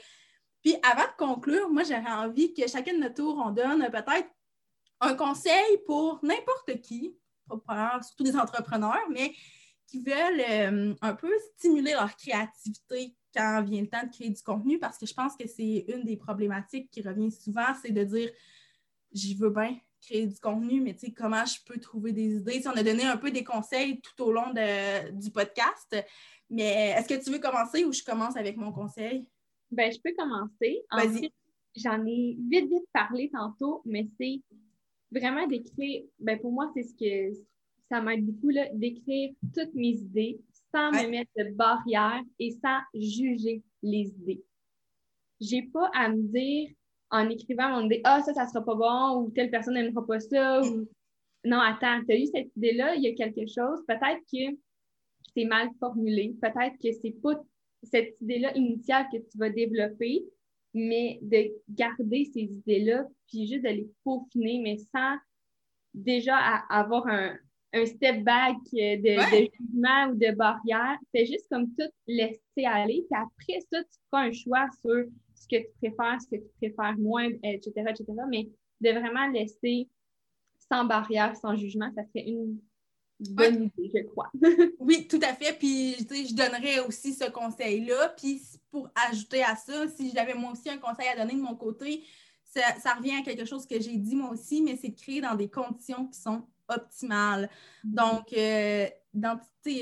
Puis 0.62 0.76
avant 0.83 1.05
de 1.05 1.16
conclure, 1.16 1.70
moi, 1.70 1.83
j'aurais 1.85 2.11
envie 2.11 2.53
que 2.53 2.66
chacun 2.68 2.95
de 2.95 2.99
notre 2.99 3.14
tour, 3.14 3.43
on 3.45 3.51
donne 3.51 3.89
peut-être 3.91 4.29
un 5.01 5.14
conseil 5.14 5.78
pour 5.86 6.20
n'importe 6.22 6.80
qui, 6.82 7.16
surtout 8.03 8.24
des 8.24 8.36
entrepreneurs, 8.36 9.09
mais 9.11 9.32
qui 9.86 10.03
veulent 10.03 10.40
euh, 10.51 10.94
un 11.01 11.14
peu 11.14 11.32
stimuler 11.57 11.92
leur 11.92 12.14
créativité 12.16 13.14
quand 13.34 13.62
vient 13.62 13.82
le 13.82 13.88
temps 13.88 14.05
de 14.05 14.11
créer 14.11 14.30
du 14.30 14.42
contenu, 14.42 14.78
parce 14.78 14.99
que 14.99 15.07
je 15.07 15.14
pense 15.14 15.36
que 15.36 15.46
c'est 15.46 15.86
une 15.88 16.05
des 16.05 16.16
problématiques 16.16 16.90
qui 16.90 17.03
revient 17.03 17.30
souvent, 17.30 17.74
c'est 17.82 17.92
de 17.92 18.05
dire, 18.05 18.30
j'y 19.12 19.34
veux 19.34 19.51
bien, 19.51 19.76
créer 20.01 20.26
du 20.26 20.38
contenu, 20.38 20.80
mais 20.80 20.94
tu 20.94 21.07
sais, 21.07 21.12
comment 21.12 21.44
je 21.44 21.59
peux 21.66 21.78
trouver 21.78 22.12
des 22.12 22.36
idées? 22.36 22.62
on 22.66 22.76
a 22.76 22.82
donné 22.82 23.05
un 23.05 23.16
peu 23.16 23.30
des 23.30 23.44
conseils 23.44 24.01
tout 24.01 24.24
au 24.24 24.32
long 24.32 24.53
du 25.12 25.30
podcast, 25.30 25.96
mais 26.51 26.94
est-ce 26.96 27.09
que 27.09 27.22
tu 27.22 27.30
veux 27.30 27.38
commencer 27.38 27.84
ou 27.84 27.92
je 27.92 28.03
commence 28.03 28.36
avec 28.36 28.57
mon 28.57 28.72
conseil? 28.72 29.26
Ben, 29.70 29.92
je 29.92 29.99
peux 30.03 30.14
commencer. 30.16 30.82
Vas-y. 30.90 31.30
J'en 31.76 32.05
ai 32.07 32.36
vite, 32.51 32.68
vite 32.68 32.88
parlé 32.92 33.30
tantôt, 33.30 33.82
mais 33.84 34.09
c'est 34.18 34.40
vraiment 35.11 35.47
d'écrire, 35.47 36.05
ben 36.19 36.39
pour 36.39 36.53
moi, 36.53 36.71
c'est 36.75 36.83
ce 36.83 36.95
que 36.95 37.39
ça 37.89 38.01
m'aide 38.01 38.27
beaucoup, 38.27 38.53
d'écrire 38.75 39.33
toutes 39.55 39.75
mes 39.75 39.95
idées 39.95 40.41
sans 40.73 40.91
me 40.91 41.09
mettre 41.09 41.31
de 41.37 41.55
barrière 41.55 42.23
et 42.39 42.51
sans 42.51 42.79
juger 42.95 43.63
les 43.83 44.09
idées. 44.21 44.43
J'ai 45.41 45.63
pas 45.63 45.91
à 45.95 46.11
me 46.11 46.23
dire, 46.23 46.71
en 47.11 47.29
écrivant 47.31 47.71
mon 47.71 47.87
idée, 47.87 48.03
ah, 48.05 48.23
ça, 48.23 48.35
ça 48.35 48.47
sera 48.47 48.65
pas 48.65 48.75
bon, 48.75 49.23
ou 49.23 49.31
telle 49.31 49.51
personne 49.51 49.75
n'aimera 49.75 50.07
pas 50.07 50.21
ça, 50.21 50.61
ou 50.61 50.87
non, 51.45 51.61
attends, 51.61 52.05
tu 52.05 52.13
as 52.13 52.19
eu 52.19 52.27
cette 52.27 52.55
idée-là, 52.57 52.97
il 52.97 53.03
y 53.03 53.09
a 53.09 53.15
quelque 53.15 53.47
chose, 53.47 53.83
peut-être 53.87 54.21
que 54.31 54.59
c'est 55.35 55.45
mal 55.45 55.71
formulé, 55.79 56.37
peut-être 56.43 56.77
que 56.83 56.93
c'est 57.01 57.17
pas 57.23 57.41
cette 57.83 58.21
idée-là 58.21 58.55
initiale 58.57 59.07
que 59.13 59.19
tu 59.19 59.39
vas 59.39 59.51
développer, 59.51 60.25
mais 60.75 61.19
de 61.23 61.51
garder 61.69 62.25
ces 62.33 62.43
idées-là, 62.43 63.05
puis 63.27 63.47
juste 63.47 63.64
de 63.64 63.71
les 63.71 63.89
peaufiner, 64.05 64.61
mais 64.62 64.79
sans 64.79 65.16
déjà 65.95 66.37
avoir 66.71 67.07
un, 67.07 67.37
step 67.85 68.25
back 68.25 68.57
de, 68.73 69.21
jugement 69.31 70.09
ou 70.11 70.14
de 70.14 70.35
barrière. 70.35 70.97
C'est 71.14 71.27
juste 71.27 71.47
comme 71.51 71.69
tout 71.75 71.91
laisser 72.07 72.64
aller, 72.64 73.05
puis 73.11 73.21
après 73.21 73.61
ça, 73.71 73.83
tu 73.83 73.99
feras 74.11 74.25
un 74.25 74.33
choix 74.33 74.66
sur 74.81 75.05
ce 75.35 75.47
que 75.49 75.62
tu 75.62 75.69
préfères, 75.81 76.21
ce 76.21 76.29
que 76.29 76.43
tu 76.43 76.51
préfères 76.61 76.99
moins, 76.99 77.29
etc., 77.43 77.73
etc. 77.77 78.05
Mais 78.31 78.49
de 78.81 78.91
vraiment 78.91 79.29
laisser 79.29 79.89
sans 80.71 80.85
barrière, 80.85 81.37
sans 81.37 81.57
jugement, 81.57 81.91
ça 81.95 82.05
serait 82.05 82.27
une 82.27 82.59
bonne 83.21 83.64
idée, 83.64 83.91
je 83.95 84.07
crois. 84.09 84.31
oui, 84.79 85.07
tout 85.09 85.21
à 85.23 85.35
fait. 85.35 85.53
Puis, 85.59 85.97
je 85.99 86.35
donnerais 86.35 86.81
aussi 86.81 87.14
ce 87.14 87.31
conseil-là. 87.31 88.14
Puis, 88.16 88.43
pour 88.71 88.89
ajouter 89.09 89.43
à 89.43 89.57
ça, 89.57 89.89
si 89.89 90.12
j'avais 90.14 90.35
moi 90.35 90.53
aussi 90.53 90.71
un 90.71 90.79
conseil 90.79 91.09
à 91.09 91.16
donner 91.16 91.35
de 91.35 91.43
mon 91.43 91.57
côté, 91.57 92.05
ça, 92.45 92.95
revient 92.95 93.16
à 93.16 93.23
quelque 93.23 93.45
chose 93.45 93.66
que 93.66 93.81
j'ai 93.81 93.97
dit 93.97 94.16
moi 94.16 94.31
aussi, 94.31 94.62
mais 94.62 94.77
c'est 94.77 94.89
de 94.89 95.01
créer 95.01 95.21
dans 95.21 95.35
des 95.35 95.49
conditions 95.49 96.07
qui 96.07 96.19
sont 96.19 96.45
optimales. 96.69 97.51
Mm-hmm. 97.85 97.95
Donc, 97.95 98.33
euh, 98.33 98.89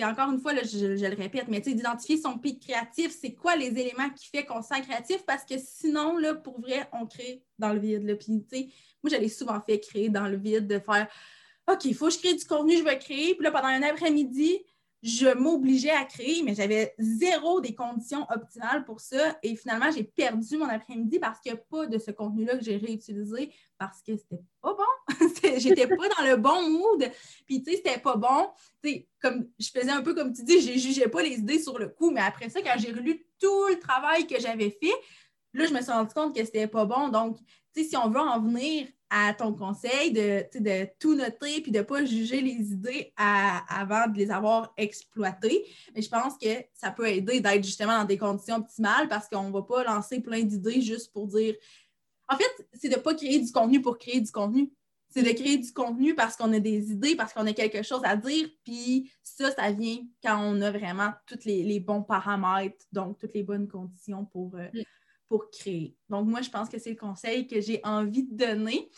encore 0.03 0.33
une 0.33 0.41
fois, 0.41 0.53
je, 0.55 0.87
le 0.87 1.17
répète, 1.17 1.49
mais 1.49 1.61
d'identifier 1.61 2.17
son 2.17 2.39
pic 2.39 2.61
créatif, 2.61 3.17
c'est 3.19 3.35
quoi 3.35 3.57
les 3.57 3.69
éléments 3.69 4.11
qui 4.11 4.29
font 4.29 4.43
qu'on 4.45 4.63
se 4.63 4.69
sent 4.69 4.83
créatif? 4.83 5.25
Parce 5.27 5.45
que 5.45 5.55
sinon, 5.59 6.17
là, 6.17 6.35
pour 6.35 6.61
vrai, 6.61 6.89
on 6.93 7.07
crée 7.07 7.45
dans 7.59 7.73
le 7.73 7.79
vide. 7.79 8.05
Là. 8.05 8.17
Puis, 8.17 8.33
moi, 9.03 9.11
j'allais 9.11 9.29
souvent 9.29 9.61
fait 9.61 9.79
créer 9.81 10.09
dans 10.09 10.29
le 10.29 10.37
vide, 10.37 10.67
de 10.67 10.79
faire 10.79 11.09
OK, 11.69 11.85
il 11.85 11.95
faut 11.95 12.07
que 12.07 12.13
je 12.13 12.19
crée 12.19 12.35
du 12.35 12.45
contenu, 12.45 12.77
je 12.77 12.85
vais 12.85 12.99
créer. 12.99 13.35
Puis 13.35 13.43
là, 13.43 13.51
pendant 13.51 13.69
un 13.69 13.83
après-midi, 13.83 14.63
je 15.03 15.29
m'obligeais 15.35 15.91
à 15.91 16.05
créer, 16.05 16.43
mais 16.43 16.55
j'avais 16.55 16.95
zéro 16.99 17.61
des 17.61 17.75
conditions 17.75 18.27
optimales 18.29 18.85
pour 18.85 19.01
ça. 19.01 19.39
Et 19.43 19.55
finalement, 19.55 19.91
j'ai 19.91 20.05
perdu 20.05 20.57
mon 20.57 20.69
après-midi 20.69 21.19
parce 21.19 21.41
qu'il 21.41 21.53
n'y 21.53 21.59
a 21.59 21.63
pas 21.63 21.87
de 21.87 21.99
ce 21.99 22.11
contenu-là 22.11 22.57
que 22.57 22.65
j'ai 22.65 22.77
réutilisé 22.77 23.53
parce 23.79 24.03
que 24.03 24.17
c'était 24.17 24.43
pas 24.61 24.75
bon. 24.75 25.15
J'étais 25.59 25.87
pas 25.87 26.09
dans 26.19 26.25
le 26.25 26.37
bon 26.37 26.71
mood. 26.71 27.11
Puis, 27.47 27.63
tu 27.63 27.71
sais, 27.71 27.77
c'était 27.77 28.01
pas 28.01 28.17
bon. 28.17 28.49
Tu 28.83 28.91
sais, 28.91 29.09
comme 29.21 29.49
je 29.59 29.69
faisais 29.69 29.91
un 29.91 30.03
peu 30.03 30.15
comme 30.15 30.33
tu 30.33 30.43
dis, 30.45 30.61
je 30.61 30.79
jugeais 30.79 31.09
pas 31.09 31.23
les 31.23 31.39
idées 31.39 31.61
sur 31.61 31.79
le 31.79 31.89
coup. 31.89 32.11
Mais 32.11 32.23
après 32.23 32.49
ça, 32.49 32.61
quand 32.63 32.75
j'ai 32.79 32.91
relu 32.93 33.27
tout 33.39 33.69
le 33.69 33.79
travail 33.79 34.27
que 34.27 34.41
j'avais 34.41 34.71
fait, 34.71 34.95
là, 35.53 35.67
je 35.67 35.75
me 35.75 35.81
suis 35.83 35.93
rendu 35.93 36.15
compte 36.15 36.35
que 36.35 36.45
c'était 36.45 36.67
pas 36.67 36.85
bon. 36.85 37.09
Donc, 37.09 37.39
tu 37.75 37.83
sais, 37.83 37.91
si 37.91 37.97
on 37.97 38.09
veut 38.09 38.21
en 38.21 38.41
venir 38.41 38.89
à 39.11 39.35
ton 39.35 39.55
conseil 39.55 40.13
de, 40.13 40.45
de 40.59 40.89
tout 40.99 41.15
noter 41.15 41.61
puis 41.61 41.71
de 41.71 41.79
ne 41.79 41.83
pas 41.83 42.05
juger 42.05 42.41
les 42.41 42.73
idées 42.73 43.13
avant 43.17 44.09
de 44.09 44.17
les 44.17 44.31
avoir 44.31 44.73
exploitées. 44.77 45.65
Mais 45.95 46.03
je 46.03 46.09
pense 46.09 46.37
que 46.39 46.49
ça 46.75 46.91
peut 46.91 47.09
aider 47.09 47.41
d'être 47.41 47.65
justement 47.65 47.99
dans 47.99 48.05
des 48.05 48.19
conditions 48.19 48.57
optimales 48.57 49.09
parce 49.09 49.29
qu'on 49.29 49.45
ne 49.45 49.53
va 49.53 49.63
pas 49.63 49.85
lancer 49.85 50.21
plein 50.21 50.43
d'idées 50.43 50.81
juste 50.81 51.13
pour 51.13 51.27
dire. 51.29 51.55
En 52.29 52.37
fait, 52.37 52.69
c'est 52.75 52.89
de 52.89 52.97
ne 52.97 53.01
pas 53.01 53.15
créer 53.15 53.39
du 53.39 53.53
contenu 53.53 53.81
pour 53.81 53.99
créer 53.99 54.21
du 54.21 54.33
contenu. 54.33 54.73
C'est 55.09 55.23
de 55.23 55.31
créer 55.31 55.57
du 55.57 55.73
contenu 55.73 56.15
parce 56.15 56.37
qu'on 56.37 56.53
a 56.53 56.59
des 56.59 56.91
idées, 56.91 57.15
parce 57.15 57.33
qu'on 57.33 57.47
a 57.47 57.53
quelque 57.53 57.83
chose 57.83 58.03
à 58.05 58.17
dire. 58.17 58.49
Puis 58.65 59.11
ça, 59.23 59.53
ça 59.53 59.71
vient 59.71 59.99
quand 60.23 60.39
on 60.43 60.61
a 60.61 60.71
vraiment 60.71 61.13
tous 61.27 61.45
les, 61.45 61.81
bons 61.81 62.03
paramètres, 62.03 62.85
donc 62.93 63.19
toutes 63.19 63.35
les 63.35 63.45
bonnes 63.45 63.69
conditions 63.69 64.25
pour. 64.25 64.57
Euh, 64.57 64.69
pour 65.29 65.51
créer. 65.51 65.95
Donc, 66.09 66.27
moi, 66.27 66.43
je 66.43 66.51
pense 66.51 66.69
que 66.69 66.79
c'est 66.79 66.91
le 66.91 66.97
conseil 66.97 67.47
que 67.47 67.61
j'ai 67.61 67.81
envie 67.85 68.25
de 68.25 68.35
donner. 68.35 68.89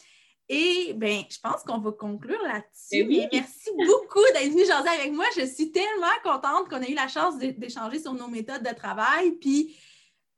Et 0.48 0.94
bien, 0.94 1.24
je 1.28 1.38
pense 1.42 1.62
qu'on 1.62 1.78
va 1.78 1.92
conclure 1.92 2.40
là-dessus. 2.42 3.06
Eh 3.10 3.28
merci 3.30 3.70
beaucoup 3.76 4.24
d'être 4.32 4.50
venu 4.50 4.64
jaser 4.64 4.88
avec 4.88 5.12
moi. 5.12 5.26
Je 5.36 5.44
suis 5.44 5.70
tellement 5.70 6.06
contente 6.22 6.68
qu'on 6.70 6.80
ait 6.80 6.90
eu 6.90 6.94
la 6.94 7.08
chance 7.08 7.38
d'échanger 7.38 8.00
sur 8.00 8.14
nos 8.14 8.28
méthodes 8.28 8.62
de 8.62 8.74
travail. 8.74 9.32
Puis, 9.32 9.76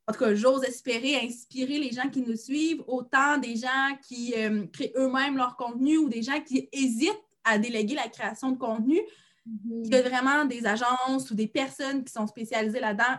en 0.08 0.12
tout 0.12 0.18
cas, 0.18 0.34
j'ose 0.34 0.64
espérer 0.64 1.14
inspirer 1.16 1.78
les 1.78 1.92
gens 1.92 2.08
qui 2.10 2.22
nous 2.22 2.36
suivent, 2.36 2.82
autant 2.88 3.38
des 3.38 3.54
gens 3.54 3.96
qui 4.02 4.34
euh, 4.36 4.66
créent 4.72 4.92
eux-mêmes 4.96 5.36
leur 5.36 5.56
contenu 5.56 5.98
ou 5.98 6.08
des 6.08 6.22
gens 6.22 6.40
qui 6.40 6.68
hésitent 6.72 7.22
à 7.44 7.58
déléguer 7.58 7.94
la 7.94 8.08
création 8.08 8.50
de 8.50 8.58
contenu, 8.58 9.00
mm-hmm. 9.46 9.90
que 9.90 10.08
vraiment 10.08 10.44
des 10.44 10.66
agences 10.66 11.30
ou 11.30 11.36
des 11.36 11.46
personnes 11.46 12.02
qui 12.02 12.12
sont 12.12 12.26
spécialisées 12.26 12.80
là-dedans 12.80 13.16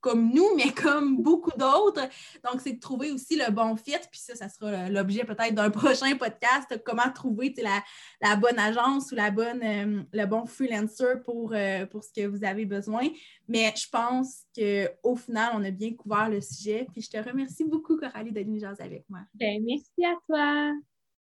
comme 0.00 0.32
nous, 0.32 0.48
mais 0.56 0.72
comme 0.72 1.22
beaucoup 1.22 1.56
d'autres. 1.56 2.08
Donc, 2.44 2.60
c'est 2.60 2.72
de 2.72 2.80
trouver 2.80 3.10
aussi 3.10 3.36
le 3.36 3.50
bon 3.50 3.76
fit. 3.76 3.98
Puis 4.10 4.20
ça, 4.20 4.34
ça 4.34 4.48
sera 4.48 4.88
l'objet 4.88 5.24
peut-être 5.24 5.54
d'un 5.54 5.70
prochain 5.70 6.16
podcast, 6.16 6.80
comment 6.84 7.10
trouver 7.14 7.54
la, 8.20 8.36
bonne 8.36 8.58
agence 8.58 9.12
ou 9.12 9.14
la 9.14 9.30
bonne, 9.30 9.62
euh, 9.62 10.02
le 10.12 10.26
bon 10.26 10.46
freelancer 10.46 11.22
pour, 11.24 11.52
euh, 11.54 11.86
pour 11.86 12.04
ce 12.04 12.12
que 12.12 12.26
vous 12.26 12.44
avez 12.44 12.64
besoin. 12.64 13.08
Mais 13.48 13.72
je 13.76 13.88
pense 13.88 14.44
qu'au 14.54 15.16
final, 15.16 15.52
on 15.54 15.64
a 15.64 15.70
bien 15.70 15.94
couvert 15.94 16.28
le 16.28 16.40
sujet. 16.40 16.86
Puis 16.92 17.02
je 17.02 17.10
te 17.10 17.16
remercie 17.16 17.64
beaucoup, 17.64 17.96
Coralie, 17.96 18.32
d'être 18.32 18.46
venue 18.46 18.64
avec 18.64 19.04
moi. 19.08 19.20
Ben, 19.34 19.62
merci 19.64 20.04
à 20.04 20.14
toi. 20.26 20.72